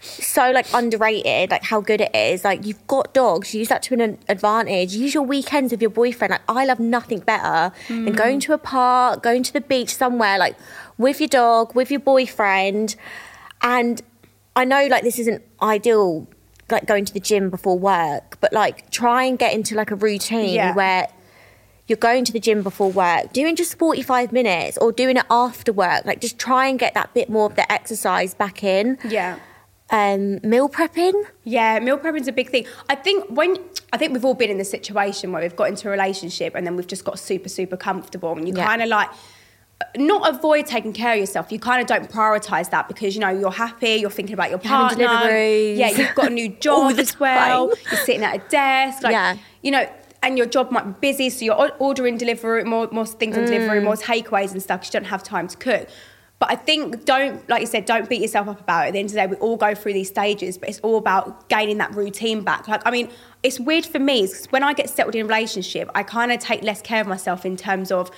so 0.00 0.50
like 0.52 0.66
underrated. 0.74 1.50
Like 1.50 1.64
how 1.64 1.80
good 1.80 2.00
it 2.00 2.14
is. 2.14 2.44
Like 2.44 2.64
you've 2.66 2.86
got 2.86 3.12
dogs, 3.14 3.54
use 3.54 3.68
that 3.68 3.82
to 3.84 3.94
an 3.94 4.18
advantage. 4.28 4.94
Use 4.94 5.14
your 5.14 5.22
weekends 5.24 5.72
with 5.72 5.80
your 5.80 5.90
boyfriend. 5.90 6.30
Like 6.32 6.42
I 6.48 6.64
love 6.64 6.78
nothing 6.80 7.20
better 7.20 7.72
than 7.88 8.06
Mm. 8.12 8.16
going 8.16 8.40
to 8.40 8.52
a 8.52 8.58
park, 8.58 9.22
going 9.22 9.42
to 9.42 9.52
the 9.52 9.60
beach 9.60 9.94
somewhere, 9.94 10.38
like 10.38 10.56
with 10.98 11.20
your 11.20 11.28
dog, 11.28 11.74
with 11.74 11.90
your 11.90 12.00
boyfriend, 12.00 12.96
and 13.62 14.00
I 14.54 14.64
know 14.64 14.86
like 14.86 15.02
this 15.02 15.18
isn't 15.18 15.42
ideal 15.62 16.26
like 16.70 16.86
going 16.86 17.04
to 17.04 17.12
the 17.14 17.20
gym 17.20 17.48
before 17.50 17.78
work, 17.78 18.38
but 18.40 18.52
like 18.52 18.90
try 18.90 19.24
and 19.24 19.38
get 19.38 19.52
into 19.54 19.74
like 19.76 19.90
a 19.90 19.94
routine 19.94 20.54
Yeah. 20.54 20.74
where 20.74 21.08
you're 21.86 21.96
going 21.96 22.24
to 22.24 22.32
the 22.32 22.40
gym 22.40 22.64
before 22.64 22.90
work, 22.90 23.32
doing 23.32 23.54
just 23.54 23.78
45 23.78 24.32
minutes 24.32 24.76
or 24.78 24.90
doing 24.90 25.16
it 25.16 25.24
after 25.30 25.72
work. 25.72 26.04
Like 26.04 26.20
just 26.20 26.38
try 26.38 26.66
and 26.66 26.76
get 26.78 26.94
that 26.94 27.14
bit 27.14 27.30
more 27.30 27.46
of 27.46 27.54
the 27.54 27.70
exercise 27.70 28.34
back 28.34 28.64
in. 28.64 28.98
Yeah. 29.08 29.38
Um, 29.90 30.40
meal 30.42 30.68
prepping. 30.68 31.14
Yeah, 31.44 31.78
meal 31.78 31.96
prepping's 31.98 32.26
a 32.28 32.32
big 32.32 32.50
thing. 32.50 32.66
I 32.88 32.96
think 32.96 33.24
when 33.28 33.56
I 33.92 33.96
think 33.98 34.12
we've 34.12 34.24
all 34.24 34.34
been 34.34 34.50
in 34.50 34.58
the 34.58 34.64
situation 34.64 35.30
where 35.32 35.42
we've 35.42 35.54
got 35.54 35.68
into 35.68 35.86
a 35.88 35.90
relationship 35.92 36.54
and 36.56 36.66
then 36.66 36.74
we've 36.76 36.88
just 36.88 37.04
got 37.04 37.18
super 37.20 37.48
super 37.48 37.76
comfortable 37.76 38.32
and 38.32 38.48
you 38.48 38.54
Yeah. 38.54 38.66
kind 38.66 38.82
of 38.82 38.88
like 38.88 39.10
not 39.96 40.28
avoid 40.34 40.66
taking 40.66 40.92
care 40.92 41.12
of 41.12 41.18
yourself. 41.20 41.52
You 41.52 41.58
kind 41.60 41.80
of 41.80 41.86
don't 41.86 42.10
prioritize 42.10 42.70
that 42.70 42.88
because 42.88 43.14
you 43.14 43.20
know 43.20 43.28
you're 43.28 43.50
happy, 43.52 43.94
you're 43.96 44.10
thinking 44.10 44.34
about 44.34 44.50
your 44.50 44.58
partner. 44.58 45.04
Yeah, 45.38 45.90
you've 45.90 46.14
got 46.14 46.28
a 46.32 46.34
new 46.34 46.48
job 46.66 46.98
as 46.98 47.20
well. 47.20 47.72
You're 47.90 48.00
sitting 48.00 48.24
at 48.24 48.34
a 48.36 48.48
desk, 48.48 49.02
like 49.04 49.12
Yeah. 49.12 49.36
you 49.62 49.70
know, 49.70 49.88
and 50.22 50.36
your 50.36 50.46
job 50.46 50.72
might 50.72 50.84
be 51.00 51.12
busy, 51.12 51.30
so 51.30 51.44
you're 51.44 51.70
ordering 51.78 52.16
delivery 52.18 52.64
more 52.64 52.88
more 52.90 53.06
things 53.06 53.36
on 53.36 53.44
Mm. 53.44 53.46
delivery, 53.46 53.80
more 53.80 53.94
takeaways 53.94 54.50
and 54.50 54.60
stuff. 54.60 54.80
'cause 54.80 54.88
you 54.92 54.98
don't 54.98 55.08
have 55.10 55.22
time 55.22 55.46
to 55.46 55.56
cook. 55.56 55.86
But 56.38 56.50
I 56.52 56.56
think 56.56 57.06
don't, 57.06 57.48
like 57.48 57.62
you 57.62 57.66
said, 57.66 57.86
don't 57.86 58.08
beat 58.08 58.20
yourself 58.20 58.46
up 58.46 58.60
about 58.60 58.84
it. 58.84 58.88
At 58.88 58.92
the 58.92 58.98
end 58.98 59.08
of 59.08 59.14
the 59.14 59.20
day, 59.20 59.26
we 59.26 59.36
all 59.36 59.56
go 59.56 59.74
through 59.74 59.94
these 59.94 60.08
stages, 60.08 60.58
but 60.58 60.68
it's 60.68 60.80
all 60.80 60.98
about 60.98 61.48
gaining 61.48 61.78
that 61.78 61.94
routine 61.94 62.42
back. 62.42 62.68
Like, 62.68 62.82
I 62.84 62.90
mean, 62.90 63.10
it's 63.42 63.58
weird 63.58 63.86
for 63.86 63.98
me 63.98 64.22
because 64.22 64.46
when 64.46 64.62
I 64.62 64.74
get 64.74 64.90
settled 64.90 65.14
in 65.14 65.22
a 65.22 65.28
relationship, 65.28 65.90
I 65.94 66.02
kind 66.02 66.30
of 66.30 66.38
take 66.38 66.62
less 66.62 66.82
care 66.82 67.00
of 67.00 67.06
myself 67.06 67.46
in 67.46 67.56
terms 67.56 67.90
of 67.90 68.10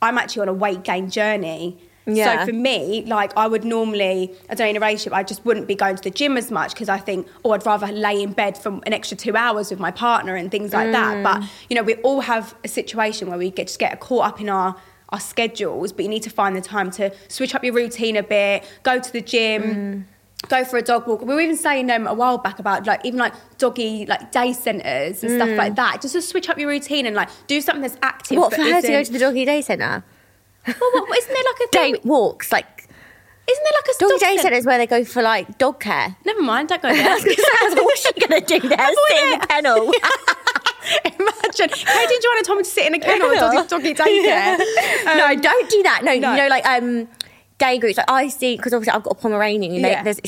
I'm 0.00 0.16
actually 0.16 0.42
on 0.42 0.48
a 0.48 0.54
weight 0.54 0.82
gain 0.82 1.10
journey. 1.10 1.78
Yeah. 2.06 2.40
So 2.40 2.46
for 2.46 2.52
me, 2.54 3.04
like 3.04 3.36
I 3.36 3.46
would 3.46 3.64
normally, 3.64 4.32
I 4.48 4.54
don't 4.54 4.64
know, 4.64 4.70
in 4.70 4.76
a 4.76 4.80
relationship, 4.80 5.12
I 5.12 5.22
just 5.22 5.44
wouldn't 5.44 5.68
be 5.68 5.74
going 5.74 5.96
to 5.96 6.02
the 6.02 6.10
gym 6.10 6.38
as 6.38 6.50
much 6.50 6.72
because 6.72 6.88
I 6.88 6.96
think, 6.96 7.28
oh, 7.44 7.50
I'd 7.50 7.66
rather 7.66 7.88
lay 7.88 8.22
in 8.22 8.32
bed 8.32 8.56
for 8.56 8.80
an 8.86 8.94
extra 8.94 9.14
two 9.14 9.36
hours 9.36 9.70
with 9.70 9.78
my 9.78 9.90
partner 9.90 10.34
and 10.34 10.50
things 10.50 10.72
like 10.72 10.90
that. 10.92 11.22
But 11.22 11.42
mm. 11.42 11.48
you 11.68 11.76
know, 11.76 11.82
we 11.82 11.96
all 11.96 12.22
have 12.22 12.54
a 12.64 12.68
situation 12.68 13.28
where 13.28 13.36
we 13.36 13.50
get 13.50 13.66
just 13.66 13.78
get 13.78 14.00
caught 14.00 14.24
up 14.24 14.40
in 14.40 14.48
our 14.48 14.74
our 15.10 15.20
schedules, 15.20 15.92
but 15.92 16.02
you 16.04 16.08
need 16.08 16.22
to 16.24 16.30
find 16.30 16.54
the 16.56 16.60
time 16.60 16.90
to 16.92 17.10
switch 17.28 17.54
up 17.54 17.64
your 17.64 17.74
routine 17.74 18.16
a 18.16 18.22
bit, 18.22 18.64
go 18.82 18.98
to 19.00 19.12
the 19.12 19.20
gym. 19.20 20.06
Go 20.48 20.64
for 20.64 20.76
a 20.76 20.82
dog 20.82 21.08
walk. 21.08 21.20
We 21.22 21.34
were 21.34 21.40
even 21.40 21.56
saying 21.56 21.90
um, 21.90 22.06
a 22.06 22.14
while 22.14 22.38
back 22.38 22.60
about 22.60 22.86
like 22.86 23.04
even 23.04 23.18
like 23.18 23.32
doggy 23.58 24.06
like 24.06 24.30
day 24.30 24.52
centres 24.52 25.24
and 25.24 25.32
stuff 25.32 25.58
like 25.58 25.74
that. 25.74 26.00
Just 26.00 26.14
to 26.14 26.22
switch 26.22 26.48
up 26.48 26.56
your 26.58 26.68
routine 26.68 27.06
and 27.06 27.16
like 27.16 27.28
do 27.48 27.60
something 27.60 27.82
that's 27.82 27.96
active. 28.02 28.38
What 28.38 28.54
for 28.54 28.62
her 28.62 28.80
to 28.80 28.86
go 28.86 29.02
to 29.02 29.12
the 29.12 29.18
doggy 29.18 29.44
day 29.44 29.62
centre? 29.62 30.04
Well, 30.64 30.74
what, 30.92 31.18
isn't 31.18 31.34
there 31.34 31.42
like 31.42 31.60
a 31.60 31.70
Day 31.72 31.92
thing? 31.94 32.00
walks, 32.08 32.52
like 32.52 32.66
Isn't 33.50 33.64
there 33.64 33.72
like 33.74 33.88
a 33.88 33.98
doggy 33.98 34.14
day 34.18 34.26
centre? 34.36 34.42
centre 34.42 34.56
is 34.58 34.64
where 34.66 34.78
they 34.78 34.86
go 34.86 35.04
for 35.04 35.22
like 35.22 35.58
dog 35.58 35.80
care. 35.80 36.16
Never 36.24 36.40
mind, 36.42 36.68
don't 36.68 36.82
go 36.82 36.88
there. 36.94 37.18
What's 37.18 38.06
she 38.06 38.12
gonna 38.20 38.40
do 38.40 38.60
there? 38.60 38.78
Sit 39.08 39.32
in 39.32 39.40
the 39.40 39.46
kennel. 39.48 39.90
Imagine. 41.04 41.68
Hey, 41.76 42.06
did 42.06 42.22
you 42.22 42.30
want 42.34 42.46
Tom 42.46 42.58
to 42.58 42.64
sit 42.64 42.86
in 42.86 42.94
a 42.94 42.98
kennel 42.98 43.30
and 43.30 43.68
doggy, 43.68 43.94
doggy 43.94 43.94
daycare? 43.94 44.58
no, 45.04 45.26
Um, 45.26 45.40
don't 45.40 45.70
do 45.70 45.82
that. 45.84 46.00
No, 46.04 46.14
no. 46.18 46.32
you 46.32 46.36
know, 46.38 46.48
like 46.48 46.66
um, 46.66 47.08
gay 47.58 47.78
groups. 47.78 47.96
Like 47.96 48.10
I 48.10 48.28
see, 48.28 48.56
because 48.56 48.72
obviously 48.72 48.92
I've 48.96 49.02
got 49.02 49.12
a 49.12 49.20
Pomeranian. 49.20 49.72
You 49.74 49.80
know, 49.82 49.88
Yeah. 49.88 50.02
there's 50.02 50.20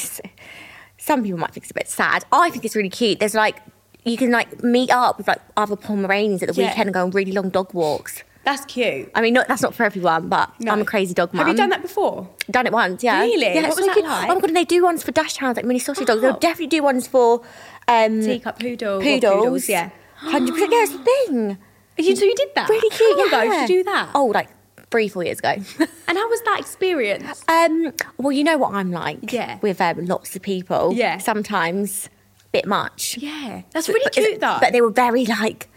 some 0.98 1.22
people 1.22 1.38
might 1.38 1.52
think 1.52 1.64
it's 1.64 1.70
a 1.70 1.74
bit 1.74 1.88
sad. 1.88 2.24
I 2.32 2.50
think 2.50 2.64
it's 2.64 2.76
really 2.76 2.90
cute. 2.90 3.18
There's 3.20 3.34
like 3.34 3.56
you 4.04 4.16
can 4.16 4.30
like 4.30 4.62
meet 4.62 4.90
up 4.90 5.18
with 5.18 5.28
like 5.28 5.40
other 5.56 5.76
Pomeranians 5.76 6.42
at 6.42 6.48
the 6.54 6.60
Yeah. 6.60 6.68
weekend 6.68 6.88
and 6.88 6.94
go 6.94 7.02
on 7.02 7.10
really 7.10 7.32
long 7.32 7.50
dog 7.50 7.72
walks. 7.74 8.22
That's 8.42 8.64
cute. 8.64 9.10
I 9.14 9.20
mean, 9.20 9.34
not, 9.34 9.48
that's 9.48 9.60
not 9.60 9.74
for 9.74 9.84
everyone, 9.84 10.30
but 10.30 10.50
No. 10.58 10.72
I'm 10.72 10.80
a 10.80 10.84
crazy 10.86 11.12
dog 11.12 11.34
mum. 11.34 11.44
Have 11.46 11.48
you 11.54 11.56
done 11.58 11.68
that 11.68 11.82
before? 11.82 12.26
Done 12.50 12.66
it 12.66 12.72
once, 12.72 13.02
yeah. 13.04 13.20
Really? 13.20 13.42
Yeah, 13.54 13.68
What 13.68 13.76
was 13.76 13.84
that 13.86 13.92
cute. 13.92 14.06
like? 14.06 14.30
Oh 14.30 14.34
my 14.34 14.40
god, 14.40 14.44
and 14.48 14.56
they 14.56 14.64
do 14.64 14.82
ones 14.82 15.02
for 15.02 15.12
dachshunds, 15.12 15.56
like 15.56 15.66
mini 15.66 15.78
sausage 15.78 16.06
dogs. 16.06 16.18
Oh. 16.18 16.22
They'll 16.22 16.38
definitely 16.38 16.68
do 16.68 16.82
ones 16.82 17.06
for 17.06 17.42
um, 17.86 18.22
Teacup 18.22 18.58
poodle. 18.58 19.02
poodles. 19.02 19.34
poodles, 19.34 19.68
yeah. 19.68 19.90
Hundred 20.20 20.52
percent. 20.52 20.72
Yeah, 20.72 20.82
it's 20.84 20.94
a 20.94 20.98
thing. 20.98 21.58
You, 21.98 22.16
so 22.16 22.24
you 22.24 22.34
did 22.34 22.48
that? 22.54 22.66
Really 22.70 22.88
cute. 22.88 23.18
How 23.30 23.42
yeah. 23.42 23.42
ago 23.42 23.50
did 23.50 23.68
you 23.68 23.76
do 23.80 23.84
that? 23.90 24.10
Oh, 24.14 24.26
like 24.26 24.48
three, 24.90 25.06
four 25.08 25.22
years 25.22 25.38
ago. 25.38 25.50
And 26.08 26.16
how 26.16 26.28
was 26.30 26.40
that 26.42 26.56
experience? 26.60 27.44
um, 27.46 27.92
well, 28.16 28.32
you 28.32 28.42
know 28.42 28.56
what 28.56 28.72
I'm 28.74 28.90
like. 28.90 29.30
Yeah. 29.30 29.58
With 29.60 29.82
um, 29.82 30.06
lots 30.06 30.34
of 30.34 30.40
people. 30.40 30.94
Yeah. 30.94 31.18
Sometimes 31.18 32.08
a 32.46 32.48
bit 32.52 32.64
much. 32.66 33.18
Yeah, 33.18 33.62
that's 33.72 33.88
really 33.88 34.00
But- 34.04 34.14
cute 34.14 34.40
though. 34.40 34.56
But 34.60 34.72
they 34.72 34.80
were 34.80 34.90
very 34.90 35.26
like. 35.26 35.68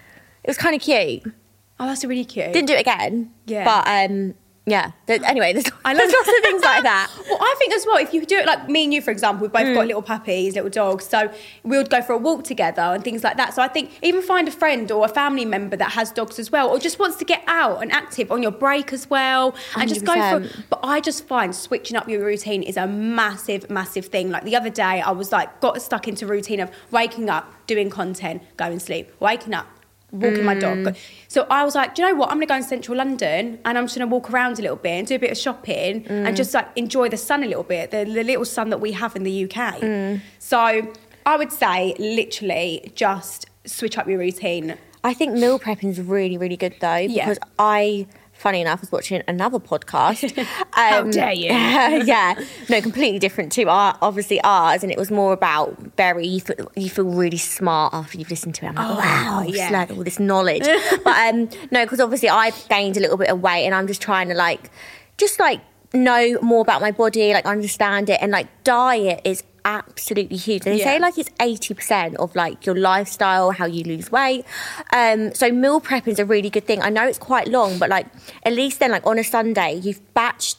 It 0.44 0.48
was 0.50 0.58
kind 0.58 0.76
of 0.76 0.82
cute. 0.82 1.24
oh, 1.80 1.88
that's 1.88 2.06
really 2.06 2.24
cute. 2.26 2.54
Didn't 2.54 2.68
do 2.68 2.74
it 2.74 2.80
again. 2.82 3.34
Yeah. 3.46 3.66
But 3.66 4.10
um, 4.10 4.36
yeah. 4.66 4.92
Anyway, 5.08 5.52
there's, 5.54 5.66
I 5.84 5.94
love 5.94 6.10
lots 6.10 6.28
of 6.30 6.36
things 6.44 6.62
like 6.64 6.84
that. 6.84 7.10
Well, 7.30 7.38
I 7.42 7.56
think 7.58 7.74
as 7.74 7.86
well, 7.86 7.98
if 7.98 8.14
you 8.14 8.26
do 8.26 8.38
it 8.38 8.46
like 8.46 8.70
me 8.70 8.84
and 8.84 8.94
you, 8.94 9.02
for 9.02 9.10
example, 9.12 9.42
we've 9.44 9.52
both 9.52 9.64
Mm. 9.66 9.76
got 9.76 9.88
little 9.88 10.02
puppies, 10.02 10.56
little 10.56 10.70
dogs, 10.70 11.06
so 11.06 11.32
we 11.64 11.78
would 11.78 11.90
go 11.90 12.02
for 12.02 12.14
a 12.14 12.18
walk 12.18 12.44
together 12.44 12.82
and 12.82 13.04
things 13.04 13.24
like 13.24 13.38
that. 13.38 13.54
So 13.54 13.62
I 13.62 13.68
think 13.68 13.92
even 14.02 14.22
find 14.22 14.48
a 14.48 14.52
friend 14.52 14.92
or 14.92 15.06
a 15.06 15.08
family 15.08 15.46
member 15.46 15.76
that 15.78 15.92
has 15.94 16.12
dogs 16.12 16.38
as 16.40 16.52
well, 16.52 16.70
or 16.70 16.80
just 16.80 17.00
wants 17.00 17.18
to 17.18 17.26
get 17.26 17.44
out 17.48 17.82
and 17.82 17.92
active 17.92 18.32
on 18.32 18.44
your 18.44 18.52
break 18.52 18.94
as 18.94 19.10
well, 19.10 19.56
and 19.78 19.90
just 19.90 20.06
go 20.06 20.14
for. 20.14 20.64
But 20.70 20.80
I 20.84 21.00
just 21.00 21.26
find 21.28 21.56
switching 21.56 21.98
up 21.98 22.08
your 22.08 22.24
routine 22.24 22.62
is 22.64 22.78
a 22.78 22.86
massive, 22.88 23.70
massive 23.70 24.06
thing. 24.08 24.30
Like 24.30 24.44
the 24.44 24.56
other 24.56 24.70
day, 24.70 25.02
I 25.02 25.12
was 25.12 25.32
like 25.32 25.60
got 25.60 25.82
stuck 25.82 26.08
into 26.08 26.28
routine 26.28 26.60
of 26.60 26.70
waking 26.92 27.30
up, 27.30 27.52
doing 27.68 27.90
content, 27.90 28.44
going 28.58 28.78
to 28.78 28.80
sleep, 28.86 29.12
waking 29.20 29.54
up. 29.54 29.68
Walking 30.14 30.46
my 30.46 30.54
Mm. 30.56 30.84
dog. 30.86 30.96
So 31.28 31.48
I 31.50 31.64
was 31.64 31.74
like, 31.74 31.96
do 31.96 32.04
you 32.04 32.10
know 32.10 32.16
what? 32.16 32.30
I'm 32.30 32.36
gonna 32.38 32.46
go 32.46 32.56
in 32.56 32.64
central 32.64 32.96
London 32.98 33.58
and 33.66 33.78
I'm 33.78 33.86
just 33.86 33.98
gonna 33.98 34.06
walk 34.10 34.30
around 34.32 34.60
a 34.60 34.62
little 34.62 34.76
bit 34.78 34.92
and 34.92 35.08
do 35.08 35.16
a 35.16 35.20
bit 35.20 35.32
of 35.32 35.38
shopping 35.38 36.04
Mm. 36.04 36.28
and 36.28 36.38
just 36.38 36.54
like 36.54 36.68
enjoy 36.76 37.10
the 37.10 37.18
sun 37.18 37.44
a 37.44 37.48
little 37.48 37.64
bit, 37.64 37.90
the, 37.90 38.04
the 38.06 38.24
little 38.24 38.46
sun 38.46 38.70
that 38.70 38.80
we 38.80 38.92
have 38.92 39.16
in 39.16 39.24
the 39.24 39.32
UK. 39.46 39.80
Mm. 39.82 40.22
So 40.38 40.88
I 41.26 41.36
would 41.36 41.52
say 41.52 41.96
literally 41.98 42.92
just 42.96 43.48
switch 43.66 43.98
up 43.98 44.08
your 44.08 44.20
routine. 44.20 44.76
I 45.04 45.14
think 45.14 45.34
meal 45.34 45.58
prepping 45.60 45.90
is 45.90 46.00
really, 46.00 46.38
really 46.38 46.58
good 46.58 46.76
though 46.80 46.96
Yeah. 46.96 47.26
because 47.30 47.40
I, 47.58 48.06
funny 48.44 48.60
enough, 48.60 48.80
I 48.80 48.82
was 48.82 48.92
watching 48.92 49.24
another 49.28 49.58
podcast. 49.58 50.46
Um, 50.76 50.90
How 50.90 51.04
dare 51.04 51.32
you. 51.34 51.46
yeah, 52.06 52.34
no, 52.68 52.82
completely 52.82 53.20
different 53.20 53.52
to 53.54 53.64
our, 53.66 53.96
obviously 54.02 54.42
ours, 54.42 54.82
and 54.82 54.92
it 54.92 54.98
was 54.98 55.12
more 55.12 55.32
about 55.32 55.96
Barry. 55.96 56.26
you 56.26 56.42
feel, 56.42 56.72
you 56.76 56.90
feel 56.90 57.06
really 57.06 57.38
smart 57.38 57.94
after 57.94 58.18
you've 58.18 58.32
listened 58.32 58.56
to 58.56 58.66
it. 58.66 58.70
I'm 58.70 58.76
like, 58.76 58.88
Oh, 58.90 58.96
wow, 58.98 59.44
yeah. 59.48 59.70
like 59.70 59.92
all 59.92 60.04
this 60.04 60.20
knowledge. 60.20 60.64
but 61.04 61.34
um, 61.34 61.50
no, 61.72 61.86
because 61.86 62.00
obviously 62.00 62.28
I've 62.30 62.68
gained 62.70 62.98
a 62.98 63.00
little 63.00 63.18
bit 63.18 63.30
of 63.30 63.40
weight, 63.42 63.66
and 63.66 63.76
I'm 63.76 63.86
just 63.88 64.02
trying 64.02 64.30
to 64.30 64.34
like, 64.34 64.72
just 65.18 65.40
like 65.40 65.62
know 65.94 66.40
more 66.42 66.62
about 66.62 66.82
my 66.82 66.92
body, 66.92 67.34
like 67.34 67.46
understand 67.46 68.10
it, 68.10 68.18
and 68.20 68.32
like 68.32 68.48
diet 68.64 69.22
is 69.24 69.44
absolutely 69.66 70.38
huge. 70.38 70.64
They 70.64 70.80
say 70.80 71.00
like 71.00 71.18
it's 71.18 71.30
eighty 71.42 71.74
percent 71.74 72.16
of 72.18 72.36
like 72.36 72.66
your 72.66 72.76
lifestyle, 72.76 73.52
how 73.52 73.66
you 73.66 73.84
lose 73.84 74.12
weight. 74.12 74.46
Um, 74.92 75.34
so 75.34 75.52
meal 75.52 75.80
prepping 75.82 76.10
is 76.10 76.20
a 76.20 76.26
really 76.26 76.50
good 76.50 76.66
thing. 76.66 76.82
I 76.82 76.90
know 76.90 77.08
it's 77.08 77.20
quite 77.20 77.48
long, 77.48 77.78
but 77.80 77.90
like 77.90 78.08
at 78.44 78.54
least 78.54 78.80
then 78.80 78.92
like 78.92 79.06
on 79.06 79.18
a 79.20 79.24
Sunday 79.24 79.76
you've 79.76 80.02
batched 80.14 80.58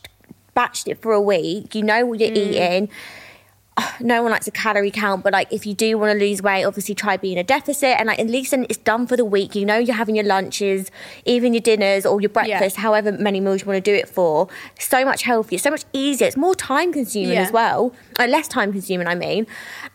batched 0.57 0.87
it 0.89 1.03
for 1.03 1.13
a 1.13 1.21
week. 1.21 1.75
You 1.75 1.83
know 1.83 2.07
what 2.07 2.21
you're 2.21 2.31
Mm. 2.31 2.37
eating. 2.37 2.89
No 4.01 4.23
one 4.23 4.31
likes 4.31 4.47
a 4.47 4.53
calorie 4.53 4.91
count, 4.93 5.25
but 5.25 5.33
like 5.33 5.53
if 5.53 5.67
you 5.67 5.75
do 5.75 5.99
want 5.99 6.17
to 6.17 6.25
lose 6.25 6.41
weight, 6.43 6.65
obviously 6.65 6.95
try 6.95 7.17
being 7.17 7.39
a 7.39 7.43
deficit, 7.43 7.97
and 7.99 8.07
like 8.07 8.21
at 8.21 8.29
least 8.29 8.53
then 8.53 8.67
it's 8.69 8.79
done 8.79 9.07
for 9.07 9.17
the 9.17 9.25
week. 9.25 9.55
You 9.57 9.65
know 9.65 9.79
you're 9.79 9.97
having 9.97 10.15
your 10.15 10.25
lunches, 10.25 10.93
even 11.25 11.55
your 11.55 11.61
dinners 11.61 12.07
or 12.07 12.21
your 12.21 12.29
breakfast, 12.29 12.77
however 12.77 13.11
many 13.11 13.41
meals 13.41 13.63
you 13.63 13.67
want 13.67 13.85
to 13.85 13.91
do 13.91 13.95
it 13.97 14.09
for. 14.09 14.49
So 14.79 15.05
much 15.05 15.23
healthier, 15.23 15.59
so 15.59 15.71
much 15.71 15.85
easier. 15.93 16.29
It's 16.29 16.37
more 16.37 16.55
time 16.55 16.93
consuming 16.93 17.33
Yeah. 17.33 17.43
as 17.43 17.53
well, 17.53 17.93
uh, 18.19 18.27
less 18.27 18.47
time 18.47 18.71
consuming. 18.71 19.09
I 19.09 19.17
mean, 19.17 19.47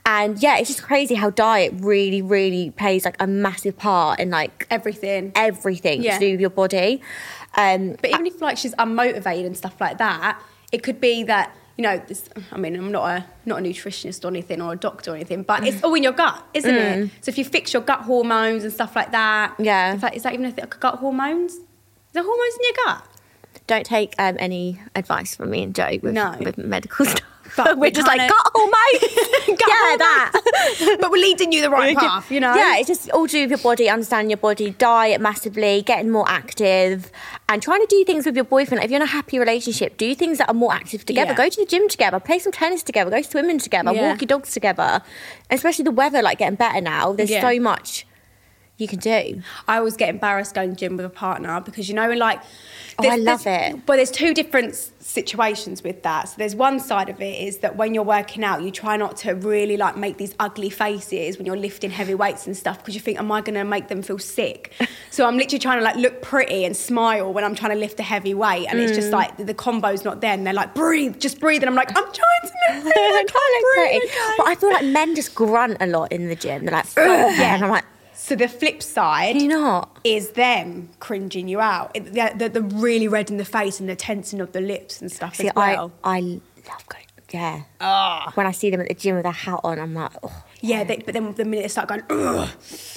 and 0.05 0.41
yeah, 0.43 0.57
it's 0.57 0.69
just 0.69 0.83
crazy 0.83 1.15
how 1.15 1.29
diet 1.29 1.73
really, 1.77 2.21
really 2.21 2.71
plays 2.71 3.05
like 3.05 3.15
a 3.21 3.27
massive 3.27 3.77
part 3.77 4.19
in 4.19 4.29
like 4.29 4.67
Everything. 4.69 5.31
everything 5.35 6.01
Yeah. 6.03 6.15
to 6.15 6.19
do 6.19 6.31
with 6.31 6.41
your 6.41 6.49
body. 6.49 7.01
Um, 7.55 7.95
But 8.01 8.09
even 8.11 8.27
if 8.27 8.41
like 8.41 8.57
she's 8.57 8.75
unmotivated 8.75 9.45
and 9.45 9.55
stuff 9.55 9.79
like 9.79 9.99
that, 9.99 10.41
it 10.71 10.83
could 10.83 10.99
be 10.99 11.23
that 11.23 11.55
you 11.79 11.83
know. 11.83 11.97
This, 12.09 12.27
I 12.51 12.57
mean, 12.57 12.75
I'm 12.75 12.91
not 12.91 13.05
a 13.09 13.25
not 13.45 13.59
a 13.59 13.61
nutritionist 13.61 14.25
or 14.25 14.27
anything 14.27 14.61
or 14.61 14.73
a 14.73 14.75
doctor 14.75 15.11
or 15.11 15.15
anything, 15.15 15.43
but 15.43 15.65
it's 15.65 15.81
all 15.81 15.93
in 15.95 16.03
your 16.03 16.11
gut, 16.11 16.43
isn't 16.53 16.75
it? 16.75 17.09
So 17.21 17.29
if 17.29 17.37
you 17.37 17.45
fix 17.45 17.71
your 17.71 17.81
gut 17.81 18.01
hormones 18.01 18.65
and 18.65 18.73
stuff 18.73 18.95
like 18.97 19.11
that, 19.13 19.55
Mm. 19.57 19.65
Yeah. 19.65 19.93
In 19.93 19.99
fact, 19.99 20.15
is 20.17 20.23
that 20.23 20.33
even 20.33 20.45
a 20.45 20.51
thing? 20.51 20.65
Gut 20.79 20.95
hormones? 20.95 21.53
Is 21.53 21.61
there 22.11 22.23
hormones 22.23 22.55
in 22.59 22.63
your 22.69 22.77
gut? 22.85 23.05
don't 23.67 23.85
take 23.85 24.13
um, 24.19 24.35
any 24.39 24.79
advice 24.95 25.35
from 25.35 25.49
me 25.51 25.61
and 25.63 25.75
Joe 25.75 25.97
with, 26.01 26.13
No. 26.13 26.35
with 26.39 26.57
medical 26.57 27.05
stuff. 27.13 27.23
But 27.57 27.77
we're 27.77 27.81
we 27.87 27.91
just 27.91 28.07
like 28.07 28.29
gut 28.29 28.51
hormones. 28.53 29.15
Gut 29.47 29.69
yeah, 29.69 29.97
that. 29.97 30.97
but 30.99 31.11
we're 31.11 31.17
leading 31.21 31.51
you 31.51 31.61
the 31.61 31.69
right 31.69 31.95
path, 32.03 32.31
you 32.31 32.39
know. 32.39 32.53
Yeah, 32.55 32.77
it's 32.77 32.87
just 32.87 33.09
all 33.11 33.27
to 33.27 33.31
do 33.31 33.41
with 33.41 33.49
your 33.51 33.59
body, 33.59 33.89
understanding 33.89 34.29
your 34.29 34.37
body, 34.37 34.71
diet 34.71 35.19
massively, 35.21 35.81
getting 35.81 36.09
more 36.09 36.25
active, 36.29 37.11
and 37.47 37.61
trying 37.61 37.81
to 37.81 37.87
do 37.87 38.03
things 38.05 38.25
with 38.25 38.35
your 38.35 38.45
boyfriend. 38.45 38.83
If 38.83 38.91
you're 38.91 38.97
in 38.97 39.01
a 39.03 39.05
happy 39.05 39.39
relationship, 39.39 39.97
do 39.97 40.13
things 40.15 40.37
that 40.37 40.49
are 40.49 40.53
more 40.53 40.73
active 40.73 41.05
together. 41.05 41.31
Yeah. 41.31 41.37
Go 41.37 41.49
to 41.49 41.59
the 41.61 41.65
gym 41.65 41.87
together, 41.89 42.19
play 42.19 42.39
some 42.39 42.51
tennis 42.51 42.83
together, 42.83 43.09
go 43.11 43.21
swimming 43.21 43.59
together, 43.59 43.91
Yeah. 43.93 44.09
walk 44.11 44.21
your 44.21 44.27
dogs 44.27 44.51
together. 44.53 45.01
Especially 45.49 45.83
the 45.83 45.91
weather, 45.91 46.21
like 46.21 46.37
getting 46.39 46.55
better 46.55 46.81
now. 46.81 47.13
There's 47.13 47.29
Yeah. 47.31 47.41
so 47.41 47.59
much 47.59 48.05
you 48.79 48.87
can 48.87 48.97
do. 48.99 49.41
I 49.67 49.77
always 49.77 49.95
get 49.95 50.09
embarrassed 50.09 50.55
going 50.55 50.71
to 50.71 50.75
gym 50.75 50.97
with 50.97 51.05
a 51.05 51.09
partner 51.09 51.61
because 51.61 51.87
you 51.87 51.93
know, 51.95 52.11
like, 52.13 52.41
Oh, 53.01 53.07
I 53.07 53.15
love 53.15 53.47
it. 53.47 53.85
But 53.85 53.95
there's 53.95 54.11
two 54.11 54.33
different 54.33 54.75
situations 54.99 55.83
with 55.83 56.03
that. 56.03 56.27
So 56.29 56.35
there's 56.37 56.53
one 56.55 56.79
side 56.81 57.07
of 57.07 57.21
it 57.21 57.41
is 57.41 57.59
that 57.59 57.77
when 57.77 57.93
you're 57.93 58.03
working 58.03 58.43
out, 58.43 58.61
you 58.61 58.71
try 58.71 58.97
not 58.97 59.15
to 59.17 59.33
really 59.35 59.77
like 59.77 59.95
make 59.95 60.17
these 60.17 60.35
ugly 60.39 60.69
faces 60.69 61.37
when 61.37 61.45
you're 61.45 61.55
lifting 61.55 61.91
heavy 61.91 62.13
weights 62.13 62.45
and 62.45 62.57
stuff 62.57 62.77
because 62.79 62.95
you 62.95 62.99
think, 63.01 63.17
am 63.17 63.31
I 63.31 63.39
going 63.41 63.53
to 63.55 63.63
make 63.63 63.87
them 63.87 64.01
feel 64.01 64.19
sick? 64.19 64.73
so 65.11 65.25
I'm 65.25 65.37
literally 65.37 65.59
trying 65.59 65.77
to 65.79 65.83
like 65.83 65.95
look 65.95 66.21
pretty 66.21 66.65
and 66.65 66.75
smile 66.75 67.31
when 67.31 67.43
I'm 67.45 67.55
trying 67.55 67.71
to 67.71 67.77
lift 67.77 67.99
a 67.99 68.03
heavy 68.03 68.33
weight, 68.33 68.67
and 68.69 68.79
it's 68.79 68.91
Mm. 68.91 68.95
just 68.95 69.11
like 69.11 69.37
the, 69.37 69.53
combo's 69.53 70.03
not 70.03 70.19
there. 70.21 70.33
And 70.33 70.45
they're 70.45 70.53
like, 70.53 70.73
breathe, 70.75 71.19
just 71.19 71.39
breathe, 71.39 71.61
and 71.63 71.69
I'm 71.69 71.75
like, 71.75 71.89
I'm 71.89 72.03
trying 72.03 72.41
to 72.43 72.47
look 72.83 72.93
pretty, 72.93 72.99
I 72.99 73.23
can't 73.23 73.33
look 73.33 73.75
breathe, 73.75 74.01
pretty. 74.01 74.07
okay." 74.07 74.33
But 74.37 74.47
I 74.47 74.55
feel 74.55 74.69
like 74.71 74.85
men 74.85 75.15
just 75.15 75.35
grunt 75.35 75.77
a 75.79 75.87
lot 75.87 76.11
in 76.11 76.27
the 76.27 76.35
gym. 76.35 76.65
They're 76.65 76.73
like, 76.73 76.85
yeah. 76.97 77.55
and 77.55 77.63
I'm 77.65 77.71
like, 77.71 77.85
So 78.29 78.35
the 78.35 78.47
flip 78.47 78.83
side, 78.83 79.41
you 79.41 79.47
not? 79.47 79.97
is 80.03 80.33
them 80.33 80.89
cringing 80.99 81.47
you 81.47 81.59
out. 81.59 81.89
It- 81.95 82.13
The, 82.13 82.61
really 82.61 83.07
red 83.07 83.31
in 83.31 83.37
the 83.37 83.43
face 83.45 83.79
and 83.79 83.89
the 83.89 83.95
tensing 83.95 84.39
of 84.39 84.51
the 84.51 84.61
lips 84.61 85.01
and 85.01 85.11
stuff 85.11 85.35
See, 85.37 85.47
as 85.47 85.55
well. 85.55 85.91
I, 86.03 86.17
I 86.17 86.19
love 86.21 86.87
going. 86.87 87.05
Yeah. 87.31 87.63
Ah. 87.81 88.31
When 88.35 88.45
I 88.45 88.51
see 88.51 88.69
them 88.69 88.81
at 88.81 88.87
the 88.87 88.93
gym 88.93 89.15
with 89.15 89.25
a 89.25 89.31
hat 89.31 89.61
on, 89.63 89.79
I'm 89.79 89.95
like, 89.95 90.11
oh, 90.21 90.43
Yeah, 90.61 90.83
they, 90.83 90.97
but 90.97 91.13
then 91.13 91.33
the 91.35 91.45
minute 91.45 91.61
they 91.63 91.67
start 91.69 91.87
going, 91.87 92.03
ugh, 92.09 92.49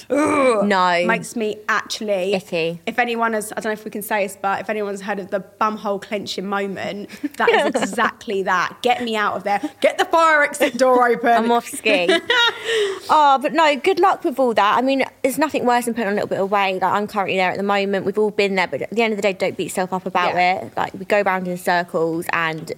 ugh, 0.09 0.65
No. 0.67 1.05
makes 1.07 1.35
me 1.35 1.57
actually 1.69 2.33
Icky. 2.33 2.81
If 2.85 2.99
anyone 2.99 3.33
has, 3.33 3.51
I 3.53 3.55
don't 3.55 3.65
know 3.65 3.71
if 3.71 3.85
we 3.85 3.91
can 3.91 4.01
say 4.01 4.25
this, 4.27 4.37
but 4.41 4.59
if 4.59 4.69
anyone's 4.69 4.99
heard 5.01 5.19
of 5.19 5.31
the 5.31 5.39
bumhole 5.61 6.01
clenching 6.01 6.45
moment, 6.45 7.09
that 7.37 7.49
is 7.49 7.65
exactly 7.83 8.43
that. 8.43 8.77
Get 8.81 9.01
me 9.01 9.15
out 9.15 9.35
of 9.37 9.43
there. 9.45 9.61
Get 9.79 9.97
the 9.97 10.03
fire 10.05 10.43
exit 10.43 10.77
door 10.77 11.07
open. 11.07 11.29
I'm 11.29 11.51
off 11.51 11.67
ski. 11.67 12.07
oh, 13.09 13.39
but 13.41 13.53
no, 13.53 13.75
good 13.77 13.99
luck 13.99 14.23
with 14.23 14.39
all 14.39 14.53
that. 14.53 14.77
I 14.77 14.81
mean, 14.81 15.05
there's 15.21 15.37
nothing 15.37 15.65
worse 15.65 15.85
than 15.85 15.93
putting 15.93 16.07
on 16.07 16.13
a 16.13 16.15
little 16.15 16.27
bit 16.29 16.39
of 16.39 16.51
weight. 16.51 16.81
Like 16.81 16.93
I'm 16.93 17.07
currently 17.07 17.37
there 17.37 17.51
at 17.51 17.57
the 17.57 17.63
moment. 17.63 18.05
We've 18.05 18.17
all 18.17 18.31
been 18.31 18.55
there, 18.55 18.67
but 18.67 18.81
at 18.81 18.89
the 18.89 19.01
end 19.01 19.13
of 19.13 19.17
the 19.17 19.21
day, 19.21 19.33
don't 19.33 19.55
beat 19.55 19.63
yourself 19.65 19.93
up 19.93 20.05
about 20.05 20.33
Yeah. 20.35 20.65
it. 20.65 20.77
Like 20.77 20.93
we 20.93 21.05
go 21.05 21.21
round 21.21 21.47
in 21.47 21.57
circles 21.57 22.25
and 22.33 22.71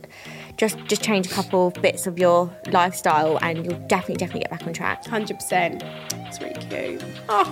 just 0.58 0.78
just 0.88 1.04
change 1.04 1.28
a 1.28 1.30
couple 1.30 1.68
of 1.68 1.74
bits 1.82 2.08
of 2.08 2.18
your 2.18 2.50
lifestyle, 2.72 3.38
and 3.41 3.65
you'll 3.65 3.80
definitely 3.88 4.15
definitely 4.15 4.41
get 4.41 4.52
back 4.52 4.65
on 4.68 4.74
track. 4.74 5.06
Hundred 5.06 5.36
percent. 5.36 5.84
It's 6.28 6.39
really 6.41 6.54
cute. 6.70 7.04
Oh, 7.30 7.46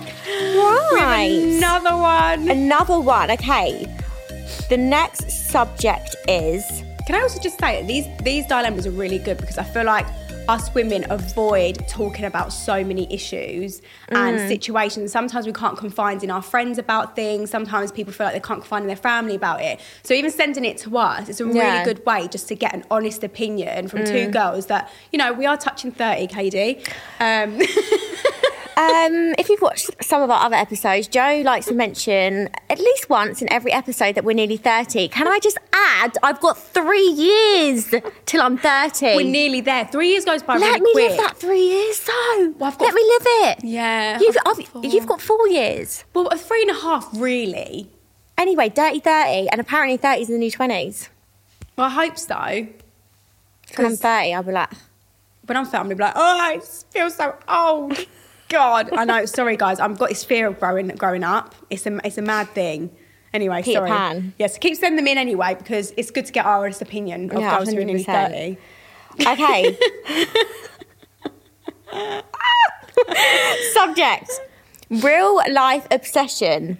Right. 0.94 1.30
another 1.56 1.96
one. 1.96 2.48
Another 2.48 3.00
one. 3.00 3.30
Okay. 3.30 3.86
The 4.68 4.76
next 4.76 5.30
subject 5.50 6.16
is 6.28 6.64
Can 7.06 7.16
I 7.16 7.20
also 7.20 7.38
just 7.40 7.58
say 7.60 7.84
these 7.86 8.06
these 8.22 8.46
dilemmas 8.46 8.86
are 8.86 8.90
really 8.90 9.18
good 9.18 9.36
because 9.38 9.58
I 9.58 9.64
feel 9.64 9.84
like 9.84 10.06
us 10.48 10.72
women 10.74 11.06
avoid 11.10 11.86
talking 11.88 12.24
about 12.24 12.52
so 12.52 12.84
many 12.84 13.12
issues 13.12 13.80
and 14.10 14.38
Mm. 14.38 14.48
situations. 14.48 15.10
Sometimes 15.12 15.46
we 15.46 15.52
can't 15.52 15.76
confide 15.78 16.22
in 16.22 16.30
our 16.30 16.42
friends 16.42 16.78
about 16.78 17.16
things. 17.16 17.50
Sometimes 17.50 17.90
people 17.90 18.12
feel 18.12 18.26
like 18.26 18.34
they 18.34 18.40
can't 18.46 18.60
confide 18.60 18.82
in 18.82 18.86
their 18.88 18.96
family 18.96 19.34
about 19.34 19.62
it. 19.62 19.80
So 20.02 20.12
even 20.14 20.30
sending 20.30 20.64
it 20.64 20.76
to 20.78 20.96
us, 20.98 21.28
it's 21.28 21.40
a 21.40 21.44
really 21.44 21.58
Yeah. 21.58 21.80
Mm. 21.82 21.84
good 21.84 22.06
way 22.06 22.28
just 22.28 22.48
to 22.48 22.54
get 22.54 22.74
an 22.74 22.84
honest 22.90 23.24
opinion 23.24 23.88
from 23.88 24.04
two 24.04 24.26
girls 24.28 24.66
that 24.66 24.90
you 25.12 25.18
know 25.18 25.32
we 25.32 25.46
are 25.46 25.56
touching 25.56 25.90
thirty, 25.92 26.26
Kady. 26.26 26.82
Um, 27.20 27.58
Um, 28.76 29.34
if 29.38 29.48
you've 29.48 29.62
watched 29.62 29.90
some 30.02 30.22
of 30.22 30.30
our 30.30 30.44
other 30.44 30.56
episodes, 30.56 31.06
Joe 31.08 31.42
likes 31.44 31.66
to 31.66 31.74
mention 31.74 32.48
at 32.68 32.78
least 32.78 33.08
once 33.08 33.40
in 33.40 33.52
every 33.52 33.72
episode 33.72 34.14
that 34.16 34.24
we're 34.24 34.32
nearly 34.34 34.56
30. 34.56 35.08
Can 35.08 35.28
I 35.28 35.38
just 35.38 35.58
add, 35.72 36.16
I've 36.22 36.40
got 36.40 36.58
three 36.58 37.06
years 37.08 37.94
till 38.26 38.42
I'm 38.42 38.58
30. 38.58 39.14
we're 39.16 39.22
nearly 39.24 39.60
there. 39.60 39.84
Three 39.86 40.08
years 40.10 40.24
goes 40.24 40.42
by 40.42 40.56
Let 40.56 40.80
really 40.80 40.80
me 40.80 40.92
quick. 40.92 41.10
live 41.10 41.18
that 41.20 41.36
three 41.36 41.60
years, 41.68 41.98
so 41.98 42.12
Well, 42.58 42.68
I've 42.72 42.78
got- 42.78 42.86
let 42.86 42.94
me 42.94 43.02
live 43.02 43.22
it. 43.26 43.64
Yeah, 43.64 44.18
You've, 44.20 44.36
I've 44.38 44.44
got 44.44 44.54
I've- 44.58 44.64
four. 44.64 44.84
you've 44.84 45.06
got 45.06 45.20
four 45.20 45.48
years. 45.48 46.04
Well, 46.12 46.26
a 46.28 46.36
three 46.36 46.62
and 46.62 46.70
a 46.72 46.80
half, 46.80 47.08
really. 47.14 47.90
Anyway, 48.36 48.68
dirty 48.68 48.98
30, 49.00 49.48
and 49.50 49.60
apparently 49.60 49.96
30 49.96 50.22
is 50.22 50.28
the 50.28 50.38
new 50.38 50.50
20s. 50.50 51.08
Well, 51.76 51.86
I 51.86 51.90
hope 51.90 52.18
so. 52.18 52.66
When 53.76 53.86
I'm 53.86 53.96
30, 53.96 54.34
I'll 54.34 54.42
be 54.42 54.52
like, 54.52 54.70
when 55.46 55.56
I'm 55.56 55.64
fat, 55.64 55.78
I'm 55.80 55.84
gonna 55.86 55.96
be 55.96 56.02
like, 56.02 56.14
oh, 56.16 56.38
I 56.40 56.58
feel 56.90 57.10
so 57.10 57.36
old. 57.48 57.98
God, 58.54 58.90
I 58.92 59.04
know. 59.04 59.26
Sorry, 59.26 59.56
guys. 59.56 59.80
I've 59.80 59.98
got 59.98 60.08
this 60.10 60.24
fear 60.24 60.46
of 60.46 60.58
growing 60.60 60.88
growing 60.88 61.24
up. 61.24 61.54
It's 61.70 61.86
a 61.86 61.98
it's 62.06 62.18
a 62.18 62.22
mad 62.22 62.48
thing. 62.50 62.90
Anyway, 63.32 63.62
Peter 63.62 63.78
sorry. 63.80 63.90
Pan. 63.90 64.32
Yes, 64.38 64.58
keep 64.58 64.76
sending 64.76 64.96
them 64.96 65.08
in 65.08 65.18
anyway 65.18 65.56
because 65.56 65.92
it's 65.96 66.10
good 66.12 66.24
to 66.26 66.32
get 66.32 66.46
our 66.46 66.64
honest 66.64 66.80
opinion 66.80 67.30
of 67.32 67.40
Yeah, 67.40 67.56
girls 67.56 67.70
who 67.72 67.80
are 67.80 67.84
nearly 67.84 68.04
100%. 68.04 68.06
thirty. 68.06 68.58
okay. 69.26 69.76
Subject 73.72 74.30
Real 74.90 75.40
life 75.50 75.86
obsession. 75.90 76.78